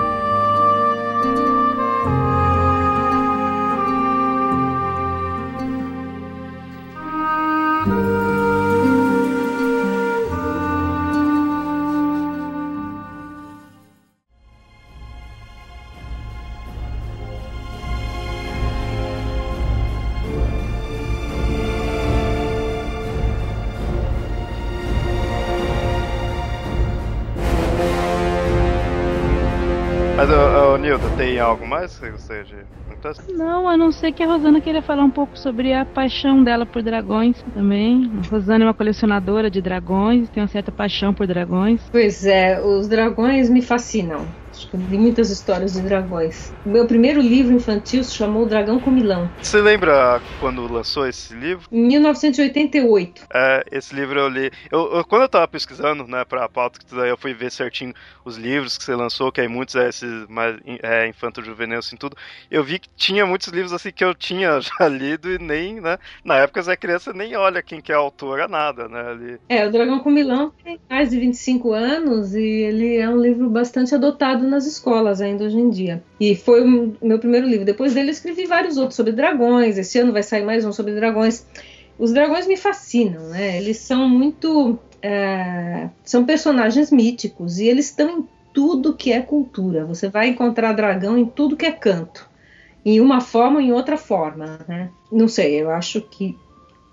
Algo 31.47 31.65
mais 31.65 31.93
que 31.93 31.99
você 31.99 32.11
gostaria 32.11 32.43
de 32.43 32.65
Não, 33.35 33.67
a 33.67 33.77
não 33.77 33.91
ser 33.91 34.11
que 34.11 34.23
a 34.23 34.27
Rosana 34.27 34.61
queria 34.61 34.81
falar 34.81 35.03
um 35.03 35.11
pouco 35.11 35.37
sobre 35.37 35.73
a 35.73 35.85
paixão 35.85 36.43
dela 36.43 36.65
por 36.65 36.81
dragões 36.81 37.41
também. 37.53 38.11
A 38.25 38.29
Rosana 38.29 38.65
é 38.65 38.67
uma 38.67 38.73
colecionadora 38.73 39.49
de 39.49 39.61
dragões, 39.61 40.29
tem 40.29 40.41
uma 40.41 40.49
certa 40.49 40.71
paixão 40.71 41.13
por 41.13 41.27
dragões. 41.27 41.81
Pois 41.91 42.25
é, 42.25 42.61
os 42.61 42.87
dragões 42.87 43.49
me 43.49 43.61
fascinam. 43.61 44.25
Li 44.73 44.97
muitas 44.97 45.29
histórias 45.29 45.73
de 45.73 45.81
dragões. 45.81 46.53
O 46.65 46.69
meu 46.69 46.85
primeiro 46.85 47.21
livro 47.21 47.53
infantil 47.53 48.03
se 48.03 48.13
chamou 48.13 48.43
O 48.43 48.45
Dragão 48.45 48.79
Comilão. 48.79 49.29
Você 49.41 49.61
lembra 49.61 50.21
quando 50.39 50.71
lançou 50.71 51.07
esse 51.07 51.33
livro? 51.33 51.65
Em 51.71 51.87
1988. 51.87 53.23
É, 53.33 53.63
esse 53.71 53.95
livro 53.95 54.19
eu 54.19 54.29
li. 54.29 54.51
Eu, 54.71 54.97
eu, 54.97 55.05
quando 55.05 55.23
eu 55.23 55.29
tava 55.29 55.47
pesquisando, 55.47 56.07
né, 56.07 56.25
pra 56.25 56.49
pauta, 56.49 56.79
que 56.79 56.95
eu 56.95 57.17
fui 57.17 57.33
ver 57.33 57.51
certinho 57.51 57.93
os 58.25 58.37
livros 58.37 58.77
que 58.77 58.83
você 58.83 58.95
lançou, 58.95 59.31
que 59.31 59.41
aí 59.41 59.47
muitos 59.47 59.75
é 59.75 59.89
esses 59.89 60.27
mais 60.27 60.57
é, 60.83 61.07
infanto-juvenil, 61.07 61.79
assim, 61.79 61.95
tudo. 61.95 62.15
Eu 62.49 62.63
vi 62.63 62.79
que 62.79 62.89
tinha 62.95 63.25
muitos 63.25 63.47
livros, 63.49 63.73
assim, 63.73 63.91
que 63.91 64.03
eu 64.03 64.13
tinha 64.13 64.59
já 64.61 64.87
lido 64.87 65.31
e 65.31 65.37
nem, 65.37 65.79
né, 65.79 65.97
na 66.23 66.37
época 66.37 66.61
você 66.61 66.71
é 66.71 66.77
criança, 66.77 67.13
nem 67.13 67.35
olha 67.35 67.61
quem 67.61 67.81
que 67.81 67.91
é 67.91 67.95
autor, 67.95 68.39
é 68.39 68.47
nada, 68.47 68.87
né, 68.87 69.01
ali. 69.09 69.39
É, 69.49 69.65
O 69.65 69.71
Dragão 69.71 69.99
Comilão 69.99 70.51
tem 70.63 70.79
mais 70.89 71.09
de 71.09 71.19
25 71.19 71.71
anos 71.71 72.33
e 72.35 72.41
ele 72.41 72.97
é 72.97 73.09
um 73.09 73.21
livro 73.21 73.49
bastante 73.49 73.93
adotado 73.93 74.46
nas 74.47 74.65
escolas 74.65 75.21
ainda 75.21 75.45
hoje 75.45 75.57
em 75.57 75.69
dia. 75.69 76.03
E 76.19 76.35
foi 76.35 76.63
o 76.63 76.95
meu 77.01 77.19
primeiro 77.19 77.47
livro. 77.47 77.65
Depois 77.65 77.93
dele 77.93 78.09
eu 78.09 78.13
escrevi 78.13 78.45
vários 78.45 78.77
outros 78.77 78.95
sobre 78.95 79.11
dragões. 79.11 79.77
Esse 79.77 79.99
ano 79.99 80.13
vai 80.13 80.23
sair 80.23 80.43
mais 80.43 80.65
um 80.65 80.71
sobre 80.71 80.95
dragões. 80.95 81.45
Os 81.99 82.11
dragões 82.11 82.47
me 82.47 82.57
fascinam, 82.57 83.29
né? 83.29 83.57
Eles 83.57 83.77
são 83.77 84.07
muito. 84.07 84.79
É, 85.01 85.89
são 86.03 86.25
personagens 86.25 86.91
míticos 86.91 87.59
e 87.59 87.67
eles 87.67 87.85
estão 87.85 88.09
em 88.09 88.27
tudo 88.53 88.95
que 88.95 89.11
é 89.11 89.21
cultura. 89.21 89.85
Você 89.85 90.09
vai 90.09 90.29
encontrar 90.29 90.73
dragão 90.73 91.17
em 91.17 91.25
tudo 91.25 91.55
que 91.55 91.65
é 91.65 91.71
canto. 91.71 92.27
Em 92.83 92.99
uma 92.99 93.21
forma 93.21 93.57
ou 93.57 93.61
em 93.61 93.71
outra 93.71 93.97
forma, 93.97 94.59
né? 94.67 94.89
Não 95.11 95.27
sei, 95.27 95.61
eu 95.61 95.69
acho 95.69 96.01
que 96.01 96.35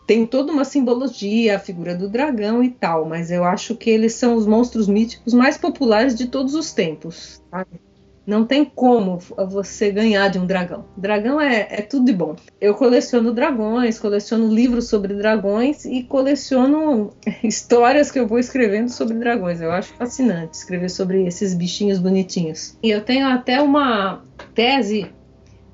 tem 0.06 0.26
toda 0.26 0.52
uma 0.52 0.64
simbologia, 0.64 1.56
a 1.56 1.58
figura 1.58 1.94
do 1.94 2.08
dragão 2.08 2.62
e 2.62 2.70
tal, 2.70 3.04
mas 3.04 3.30
eu 3.30 3.44
acho 3.44 3.74
que 3.74 3.90
eles 3.90 4.14
são 4.14 4.34
os 4.34 4.46
monstros 4.46 4.86
míticos 4.86 5.32
mais 5.32 5.56
populares 5.56 6.14
de 6.14 6.26
todos 6.26 6.54
os 6.54 6.72
tempos. 6.72 7.42
Sabe? 7.50 7.80
Não 8.26 8.46
tem 8.46 8.64
como 8.64 9.18
você 9.18 9.90
ganhar 9.90 10.28
de 10.28 10.38
um 10.38 10.46
dragão. 10.46 10.86
Dragão 10.96 11.38
é, 11.38 11.68
é, 11.70 11.82
tudo 11.82 12.06
de 12.06 12.12
bom. 12.12 12.34
Eu 12.58 12.74
coleciono 12.74 13.32
dragões, 13.32 13.98
coleciono 13.98 14.48
livros 14.48 14.88
sobre 14.88 15.14
dragões 15.14 15.84
e 15.84 16.02
coleciono 16.02 17.10
histórias 17.44 18.10
que 18.10 18.18
eu 18.18 18.26
vou 18.26 18.38
escrevendo 18.38 18.88
sobre 18.88 19.18
dragões. 19.18 19.60
Eu 19.60 19.70
acho 19.70 19.92
fascinante 19.94 20.56
escrever 20.56 20.88
sobre 20.88 21.26
esses 21.26 21.52
bichinhos 21.52 21.98
bonitinhos. 21.98 22.78
E 22.82 22.90
eu 22.90 23.02
tenho 23.02 23.26
até 23.26 23.60
uma 23.60 24.22
tese 24.54 25.10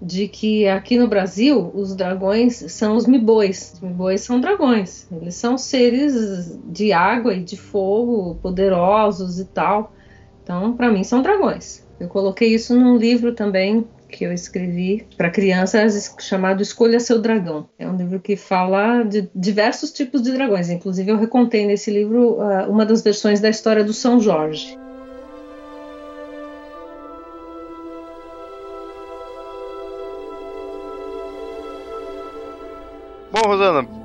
de 0.00 0.28
que 0.28 0.66
aqui 0.66 0.98
no 0.98 1.06
Brasil 1.06 1.70
os 1.74 1.94
dragões 1.94 2.64
são 2.68 2.96
os 2.96 3.06
mibois. 3.06 3.72
Os 3.74 3.80
mibois 3.80 4.22
são 4.22 4.40
dragões. 4.40 5.06
Eles 5.12 5.34
são 5.34 5.58
seres 5.58 6.58
de 6.64 6.92
água 6.92 7.34
e 7.34 7.42
de 7.42 7.56
fogo, 7.56 8.36
poderosos 8.42 9.38
e 9.38 9.44
tal. 9.44 9.92
Então, 10.42 10.72
para 10.72 10.90
mim, 10.90 11.04
são 11.04 11.22
dragões. 11.22 11.86
Eu 11.98 12.08
coloquei 12.08 12.54
isso 12.54 12.74
num 12.74 12.96
livro 12.96 13.34
também 13.34 13.86
que 14.08 14.24
eu 14.24 14.32
escrevi 14.32 15.06
para 15.16 15.30
crianças 15.30 16.14
chamado 16.18 16.62
Escolha 16.62 16.98
Seu 16.98 17.20
Dragão. 17.20 17.68
É 17.78 17.88
um 17.88 17.96
livro 17.96 18.18
que 18.18 18.36
fala 18.36 19.04
de 19.04 19.30
diversos 19.34 19.92
tipos 19.92 20.22
de 20.22 20.32
dragões. 20.32 20.68
Inclusive, 20.68 21.10
eu 21.10 21.16
recontei 21.16 21.66
nesse 21.66 21.90
livro 21.90 22.38
uh, 22.40 22.68
uma 22.68 22.84
das 22.84 23.02
versões 23.02 23.38
da 23.38 23.48
história 23.48 23.84
do 23.84 23.92
São 23.92 24.18
Jorge. 24.18 24.76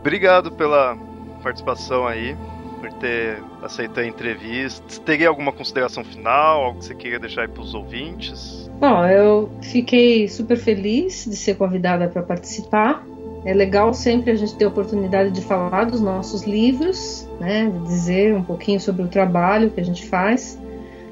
Obrigado 0.06 0.52
pela 0.52 0.96
participação 1.42 2.06
aí, 2.06 2.38
por 2.80 2.94
ter 2.94 3.42
aceitado 3.64 4.04
a 4.04 4.08
entrevista. 4.08 5.02
Teria 5.02 5.28
alguma 5.28 5.52
consideração 5.52 6.04
final, 6.04 6.64
algo 6.64 6.78
que 6.78 6.86
você 6.86 6.94
queria 6.94 7.18
deixar 7.18 7.42
aí 7.42 7.48
para 7.48 7.64
os 7.64 7.74
ouvintes? 7.74 8.70
Bom, 8.80 9.04
eu 9.06 9.50
fiquei 9.64 10.28
super 10.28 10.58
feliz 10.58 11.26
de 11.26 11.36
ser 11.36 11.56
convidada 11.56 12.08
para 12.08 12.22
participar. 12.22 13.04
É 13.46 13.54
legal 13.54 13.96
sempre 13.96 14.30
a 14.30 14.36
gente 14.36 14.56
ter 14.56 14.66
a 14.66 14.68
oportunidade 14.68 15.32
de 15.32 15.42
falar 15.42 15.86
dos 15.86 16.02
nossos 16.02 16.44
livros, 16.44 17.28
né, 17.40 17.68
de 17.68 17.88
dizer 17.88 18.36
um 18.36 18.44
pouquinho 18.44 18.80
sobre 18.80 19.02
o 19.02 19.08
trabalho 19.08 19.72
que 19.72 19.80
a 19.80 19.84
gente 19.84 20.06
faz. 20.08 20.60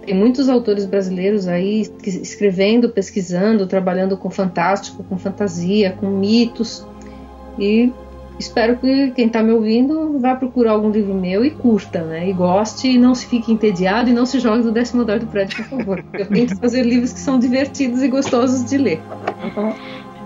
Tem 0.06 0.14
muitos 0.14 0.50
autores 0.50 0.86
brasileiros 0.86 1.48
aí 1.48 1.82
escrevendo, 2.04 2.89
pesquisando, 2.89 3.66
trabalhando 3.66 4.16
com 4.18 4.30
fantástico, 4.30 5.04
com 5.04 5.18
fantasia, 5.18 5.98
com 6.00 6.10
mitos. 6.10 6.86
E 7.58 7.91
espero 8.40 8.78
que 8.78 9.12
quem 9.12 9.28
está 9.28 9.42
me 9.42 9.52
ouvindo 9.52 10.20
vá 10.20 10.36
procurar 10.36 10.72
algum 10.72 10.90
livro 10.90 11.14
meu 11.14 11.44
e 11.44 11.52
curta, 11.52 12.04
né? 12.04 12.30
E 12.30 12.34
goste 12.34 12.88
e 12.88 12.98
não 12.98 13.14
se 13.16 13.28
fique 13.28 13.52
entediado 13.52 14.10
e 14.10 14.14
não 14.14 14.26
se 14.26 14.40
jogue 14.40 14.64
do 14.64 14.72
décimo 14.72 15.02
andar 15.02 15.20
do 15.20 15.28
prédio, 15.28 15.58
por 15.58 15.78
favor. 15.78 16.06
Eu 16.14 16.26
tento 16.28 16.58
fazer 16.58 16.84
livros 16.84 17.14
que 17.14 17.20
são 17.20 17.40
divertidos 17.40 18.02
e 18.02 18.08
gostosos 18.08 18.64
de 18.66 18.78
ler. 18.78 19.00
Então, 19.46 19.76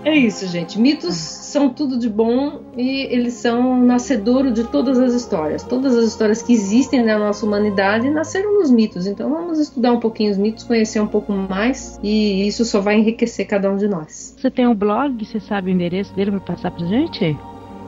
é 0.08 0.16
isso, 0.16 0.47
gente. 0.47 0.80
Mitos 0.80 1.16
são 1.16 1.70
tudo 1.70 1.97
de 1.99 2.10
bom 2.10 2.62
e 2.78 3.08
eles 3.14 3.34
são 3.34 3.84
nascedouro 3.84 4.51
de 4.51 4.64
todas 4.64 4.97
as 4.97 5.14
histórias. 5.14 5.64
Todas 5.64 5.97
as 5.97 6.05
histórias 6.05 6.41
que 6.41 6.53
existem 6.53 7.03
na 7.03 7.20
nossa 7.20 7.45
humanidade 7.45 8.10
nasceram 8.10 8.60
nos 8.60 8.72
mitos. 8.72 9.05
Então 9.05 9.30
vamos 9.30 9.60
estudar 9.60 9.91
um 9.91 9.99
pouquinho 9.99 10.32
os 10.32 10.38
mitos, 10.38 10.64
conhecer 10.64 11.01
um 11.01 11.08
pouco 11.08 11.34
mais 11.34 11.99
e 12.01 12.47
isso 12.47 12.64
só 12.64 12.80
vai 12.80 12.95
enriquecer 12.95 13.47
cada 13.47 13.70
um 13.70 13.76
de 13.76 13.88
nós. 13.88 14.34
Você 14.38 14.49
tem 14.49 14.66
um 14.66 14.74
blog? 14.74 15.26
Você 15.26 15.41
sabe 15.41 15.72
o 15.72 15.74
endereço 15.74 16.16
dele 16.16 16.32
para 16.32 16.39
passar 16.39 16.72
pra 16.72 16.86
gente? 16.86 17.36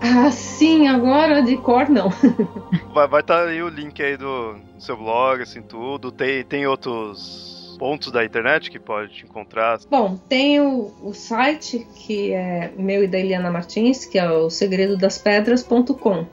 Ah, 0.02 0.32
sim, 0.32 0.88
agora 0.88 1.42
de 1.42 1.58
cor 1.58 1.90
não. 1.90 2.10
vai 2.94 3.06
estar 3.06 3.22
tá 3.22 3.44
aí 3.46 3.62
o 3.62 3.70
link 3.70 4.02
aí 4.02 4.18
do, 4.18 4.54
do 4.54 4.82
seu 4.82 4.98
blog, 4.98 5.42
assim, 5.42 5.62
tudo. 5.62 6.12
Tem, 6.12 6.44
tem 6.44 6.66
outros 6.66 7.60
pontos 7.80 8.12
da 8.12 8.24
internet 8.24 8.70
que 8.70 8.80
pode 8.80 9.24
encontrar? 9.24 9.80
Bom, 9.90 10.18
tem 10.28 10.60
o, 10.60 10.92
o, 11.02 11.14
site 11.14 11.88
que 11.96 12.34
é 12.34 12.72
meu 12.78 13.04
e 13.04 13.08
da 13.08 13.18
Eliana 13.18 13.50
Martins, 13.50 14.06
que 14.06 14.20
é 14.20 14.30
o 14.30 14.50
segredodasPedras.com, 14.50 16.26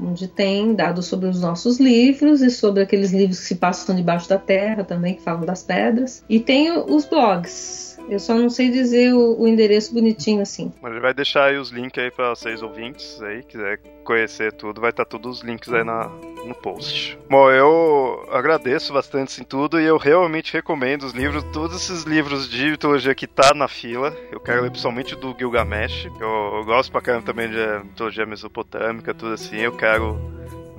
onde 0.00 0.28
tem 0.28 0.74
dados 0.74 1.06
sobre 1.06 1.28
os 1.28 1.40
nossos 1.40 1.80
livros 1.80 2.40
e 2.40 2.50
sobre 2.50 2.82
aqueles 2.82 3.12
livros 3.12 3.40
que 3.40 3.46
se 3.46 3.56
passam 3.56 3.94
debaixo 3.94 4.28
da 4.28 4.38
terra 4.38 4.84
também, 4.84 5.14
que 5.14 5.22
falam 5.22 5.44
das 5.44 5.62
pedras. 5.62 6.24
E 6.28 6.38
tem 6.38 6.70
os 6.70 7.04
blogs 7.04 7.91
eu 8.08 8.18
só 8.18 8.34
não 8.34 8.50
sei 8.50 8.70
dizer 8.70 9.14
o, 9.14 9.40
o 9.40 9.48
endereço 9.48 9.94
bonitinho 9.94 10.42
assim. 10.42 10.72
Mas 10.80 10.92
ele 10.92 11.00
vai 11.00 11.14
deixar 11.14 11.44
aí 11.44 11.56
os 11.56 11.70
links 11.70 12.02
aí 12.02 12.10
para 12.10 12.30
vocês 12.30 12.62
ouvintes 12.62 13.20
aí, 13.22 13.42
quiser 13.42 13.78
conhecer 14.04 14.52
tudo, 14.52 14.80
vai 14.80 14.90
estar 14.90 15.04
tá 15.04 15.10
todos 15.10 15.38
os 15.38 15.44
links 15.44 15.72
aí 15.72 15.84
na, 15.84 16.10
no 16.44 16.54
post. 16.54 17.18
Bom, 17.28 17.50
eu 17.50 18.26
agradeço 18.30 18.92
bastante 18.92 19.30
em 19.30 19.34
assim, 19.34 19.44
tudo 19.44 19.80
e 19.80 19.84
eu 19.84 19.96
realmente 19.96 20.52
recomendo 20.52 21.04
os 21.04 21.12
livros, 21.12 21.44
todos 21.52 21.76
esses 21.76 22.02
livros 22.04 22.48
de 22.48 22.70
mitologia 22.70 23.14
que 23.14 23.26
tá 23.26 23.54
na 23.54 23.68
fila. 23.68 24.14
Eu 24.30 24.40
quero 24.40 24.62
ler 24.62 24.70
principalmente 24.70 25.14
do 25.16 25.34
Gilgamesh, 25.36 26.06
eu, 26.20 26.56
eu 26.56 26.64
gosto 26.64 26.90
pra 26.90 27.00
caramba 27.00 27.26
também 27.26 27.48
de 27.48 27.84
mitologia 27.84 28.26
mesopotâmica, 28.26 29.14
tudo 29.14 29.34
assim, 29.34 29.58
eu 29.58 29.72
quero 29.72 30.18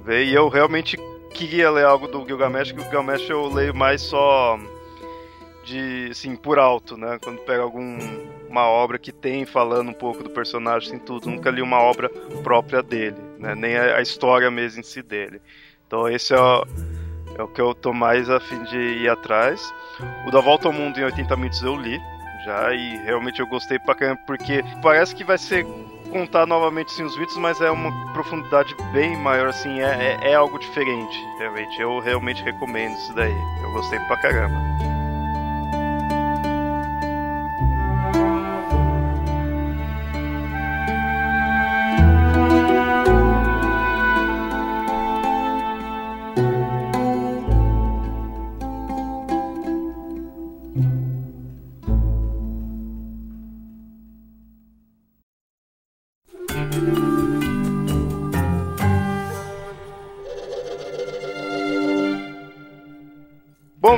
ver. 0.05 0.25
E 0.25 0.33
eu 0.33 0.49
realmente 0.49 0.97
queria 1.33 1.71
ler 1.71 1.85
algo 1.85 2.07
do 2.07 2.25
Gilgamesh, 2.25 2.71
que 2.71 2.79
o 2.79 2.83
Gilgamesh 2.83 3.29
eu 3.29 3.47
leio 3.47 3.73
mais 3.73 4.01
só 4.01 4.59
de, 5.63 6.09
assim, 6.11 6.35
por 6.35 6.59
alto, 6.59 6.97
né? 6.97 7.17
Quando 7.23 7.39
pega 7.39 7.61
algum 7.61 7.97
uma 8.49 8.67
obra 8.67 8.99
que 8.99 9.11
tem 9.11 9.45
falando 9.45 9.89
um 9.89 9.93
pouco 9.93 10.23
do 10.23 10.29
personagem, 10.29 10.89
assim, 10.89 10.99
tudo. 10.99 11.29
Nunca 11.29 11.49
li 11.49 11.61
uma 11.61 11.79
obra 11.79 12.09
própria 12.43 12.83
dele, 12.83 13.17
né? 13.39 13.55
Nem 13.55 13.77
a, 13.77 13.97
a 13.97 14.01
história 14.01 14.49
mesmo 14.51 14.81
em 14.81 14.83
si 14.83 15.01
dele. 15.01 15.41
Então 15.87 16.07
esse 16.07 16.33
é 16.33 16.39
o, 16.39 16.65
é 17.37 17.43
o 17.43 17.47
que 17.47 17.61
eu 17.61 17.73
tô 17.73 17.93
mais 17.93 18.29
afim 18.29 18.63
de 18.63 18.77
ir 18.77 19.09
atrás. 19.09 19.73
O 20.27 20.31
Da 20.31 20.39
Volta 20.39 20.67
ao 20.67 20.73
Mundo 20.73 20.99
em 20.99 21.03
80 21.03 21.35
Minutos 21.35 21.61
eu 21.61 21.75
li 21.75 21.99
já 22.45 22.73
e 22.73 22.97
realmente 23.05 23.39
eu 23.39 23.47
gostei 23.47 23.79
pra 23.79 23.95
caramba 23.95 24.21
porque 24.27 24.63
parece 24.81 25.15
que 25.15 25.23
vai 25.23 25.37
ser 25.37 25.65
contar 26.11 26.45
novamente 26.45 26.93
assim, 26.93 27.03
os 27.03 27.17
mitos, 27.17 27.35
mas 27.37 27.59
é 27.59 27.71
uma 27.71 27.91
profundidade 28.13 28.75
bem 28.93 29.17
maior, 29.17 29.47
assim, 29.47 29.81
é, 29.81 30.19
é, 30.21 30.31
é 30.31 30.35
algo 30.35 30.59
diferente, 30.59 31.17
realmente. 31.39 31.81
Eu 31.81 31.99
realmente 31.99 32.43
recomendo 32.43 32.93
isso 32.93 33.13
daí. 33.15 33.35
Eu 33.63 33.71
gostei 33.71 33.99
pra 34.01 34.17
caramba. 34.17 34.92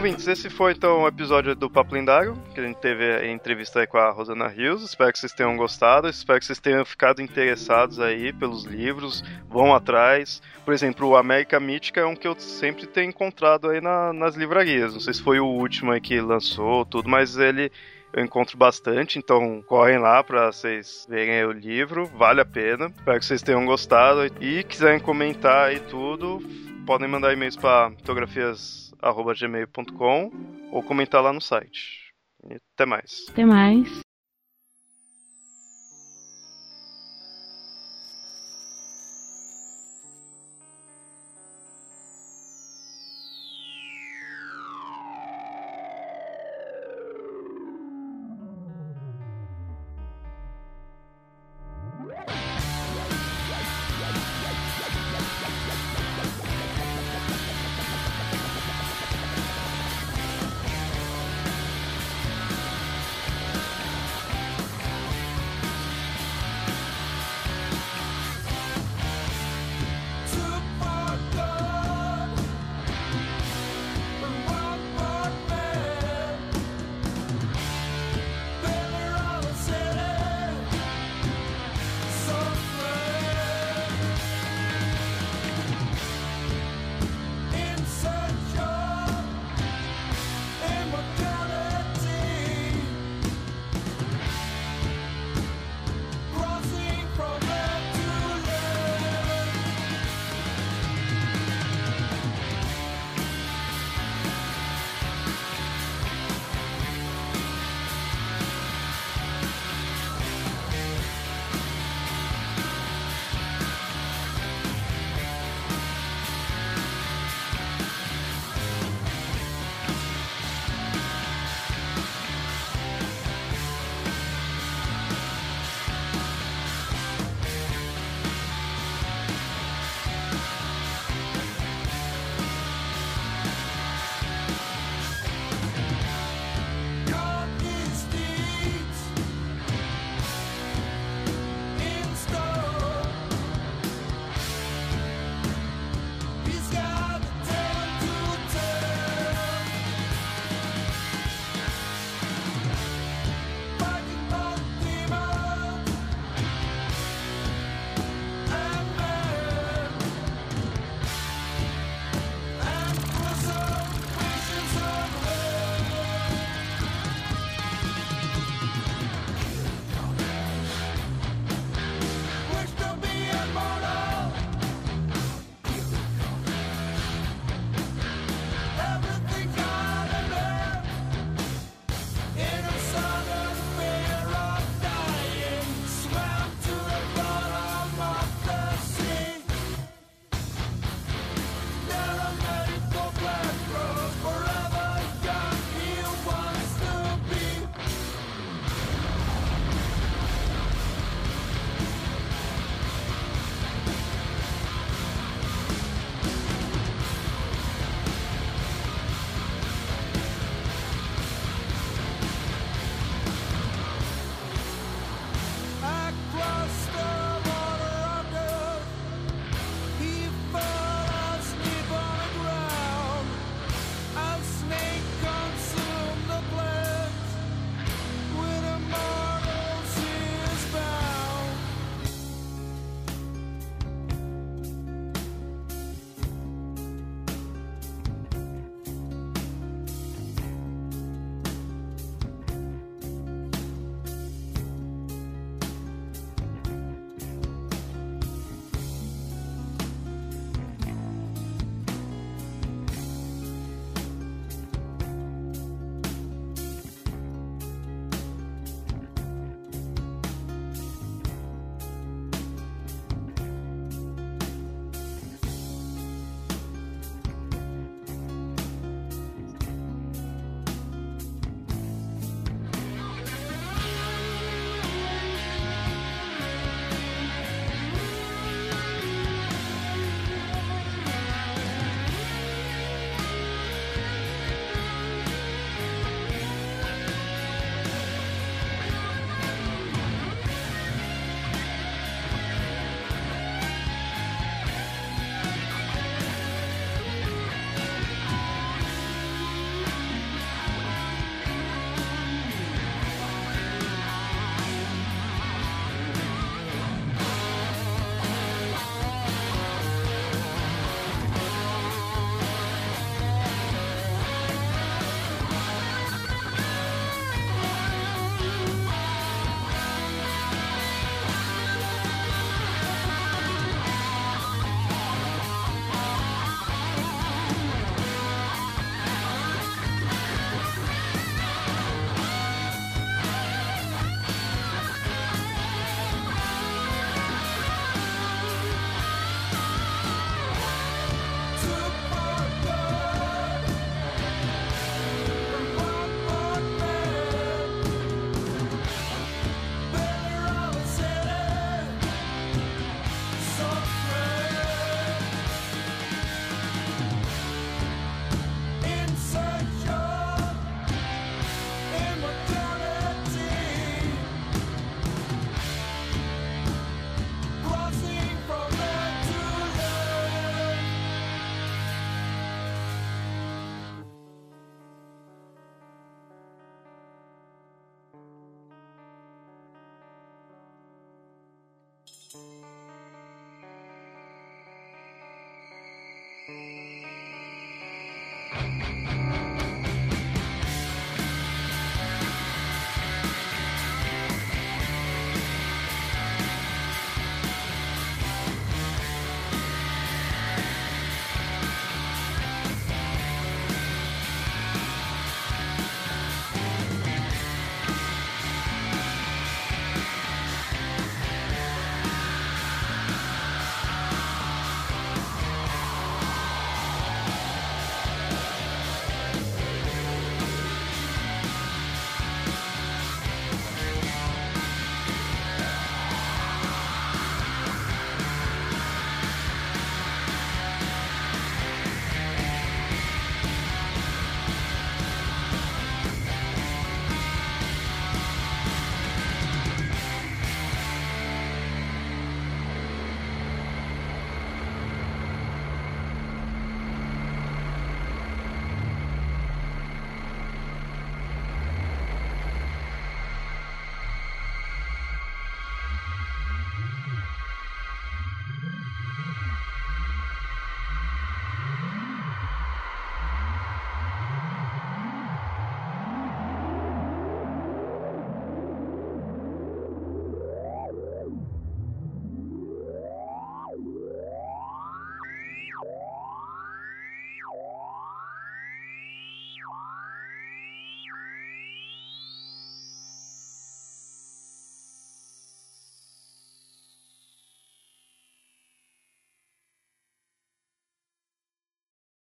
Ouvintes, 0.06 0.28
esse 0.28 0.51
foi 0.51 0.74
então 0.74 1.01
o 1.01 1.08
episódio 1.08 1.56
do 1.56 1.68
Papo 1.68 1.95
Lendário, 1.95 2.39
que 2.53 2.60
a 2.60 2.64
gente 2.64 2.78
teve 2.78 3.03
a 3.12 3.28
entrevista 3.28 3.80
aí 3.80 3.88
com 3.88 3.97
a 3.97 4.12
Rosana 4.12 4.47
Rios. 4.47 4.84
Espero 4.84 5.12
que 5.12 5.18
vocês 5.18 5.34
tenham 5.34 5.58
gostado, 5.58 6.08
espero 6.08 6.38
que 6.38 6.45
vocês 6.45 6.60
tenham 6.60 6.86
ficado 6.86 7.24
interessados 7.24 7.99
aí 7.99 8.32
pelos 8.32 8.66
livros, 8.66 9.24
vão 9.49 9.74
atrás. 9.74 10.43
Por 10.64 10.76
exemplo, 10.76 11.08
o 11.08 11.18
América 11.18 11.60
Mítica 11.60 12.01
é 12.01 12.06
um 12.06 12.16
que 12.16 12.28
eu 12.28 12.39
sempre 12.39 12.86
tenho 12.86 13.10
encontrado 13.10 13.68
aí 13.68 13.82
na, 13.82 14.14
nas 14.14 14.36
livrarias. 14.36 14.93
Não 14.93 14.99
sei 14.99 15.12
se 15.12 15.24
foi 15.24 15.39
o 15.39 15.47
último 15.47 15.91
aí 15.91 15.99
que 15.99 16.22
lançou, 16.22 16.86
tudo, 16.86 17.10
mas 17.10 17.36
ele 17.36 17.72
eu 18.14 18.24
encontro 18.24 18.56
bastante, 18.56 19.18
então 19.18 19.64
correm 19.64 19.97
lá 19.97 20.24
para 20.24 20.51
vocês 20.51 21.08
verem 21.10 21.43
o 21.45 21.51
livro, 21.51 22.06
vale 22.16 22.41
a 22.41 22.45
pena. 22.45 22.93
Espero 22.95 23.20
que 23.20 23.26
vocês 23.26 23.41
tenham 23.41 23.66
gostado 23.66 24.24
e 24.39 24.64
quiserem 24.64 24.99
comentar 24.99 25.70
aí 25.70 25.80
tudo, 25.80 26.39
podem 26.86 27.08
mandar 27.08 27.34
e-mails 27.34 27.58
para 27.58 27.89
fotografias 27.89 28.84
gmail.com 29.39 30.31
ou 30.71 30.83
comentar 30.83 31.21
lá 31.21 31.33
no 31.33 31.41
site. 31.41 32.11
E 32.49 32.55
até 32.73 32.85
mais. 32.85 33.25
Até 33.29 33.45
mais. 33.45 34.05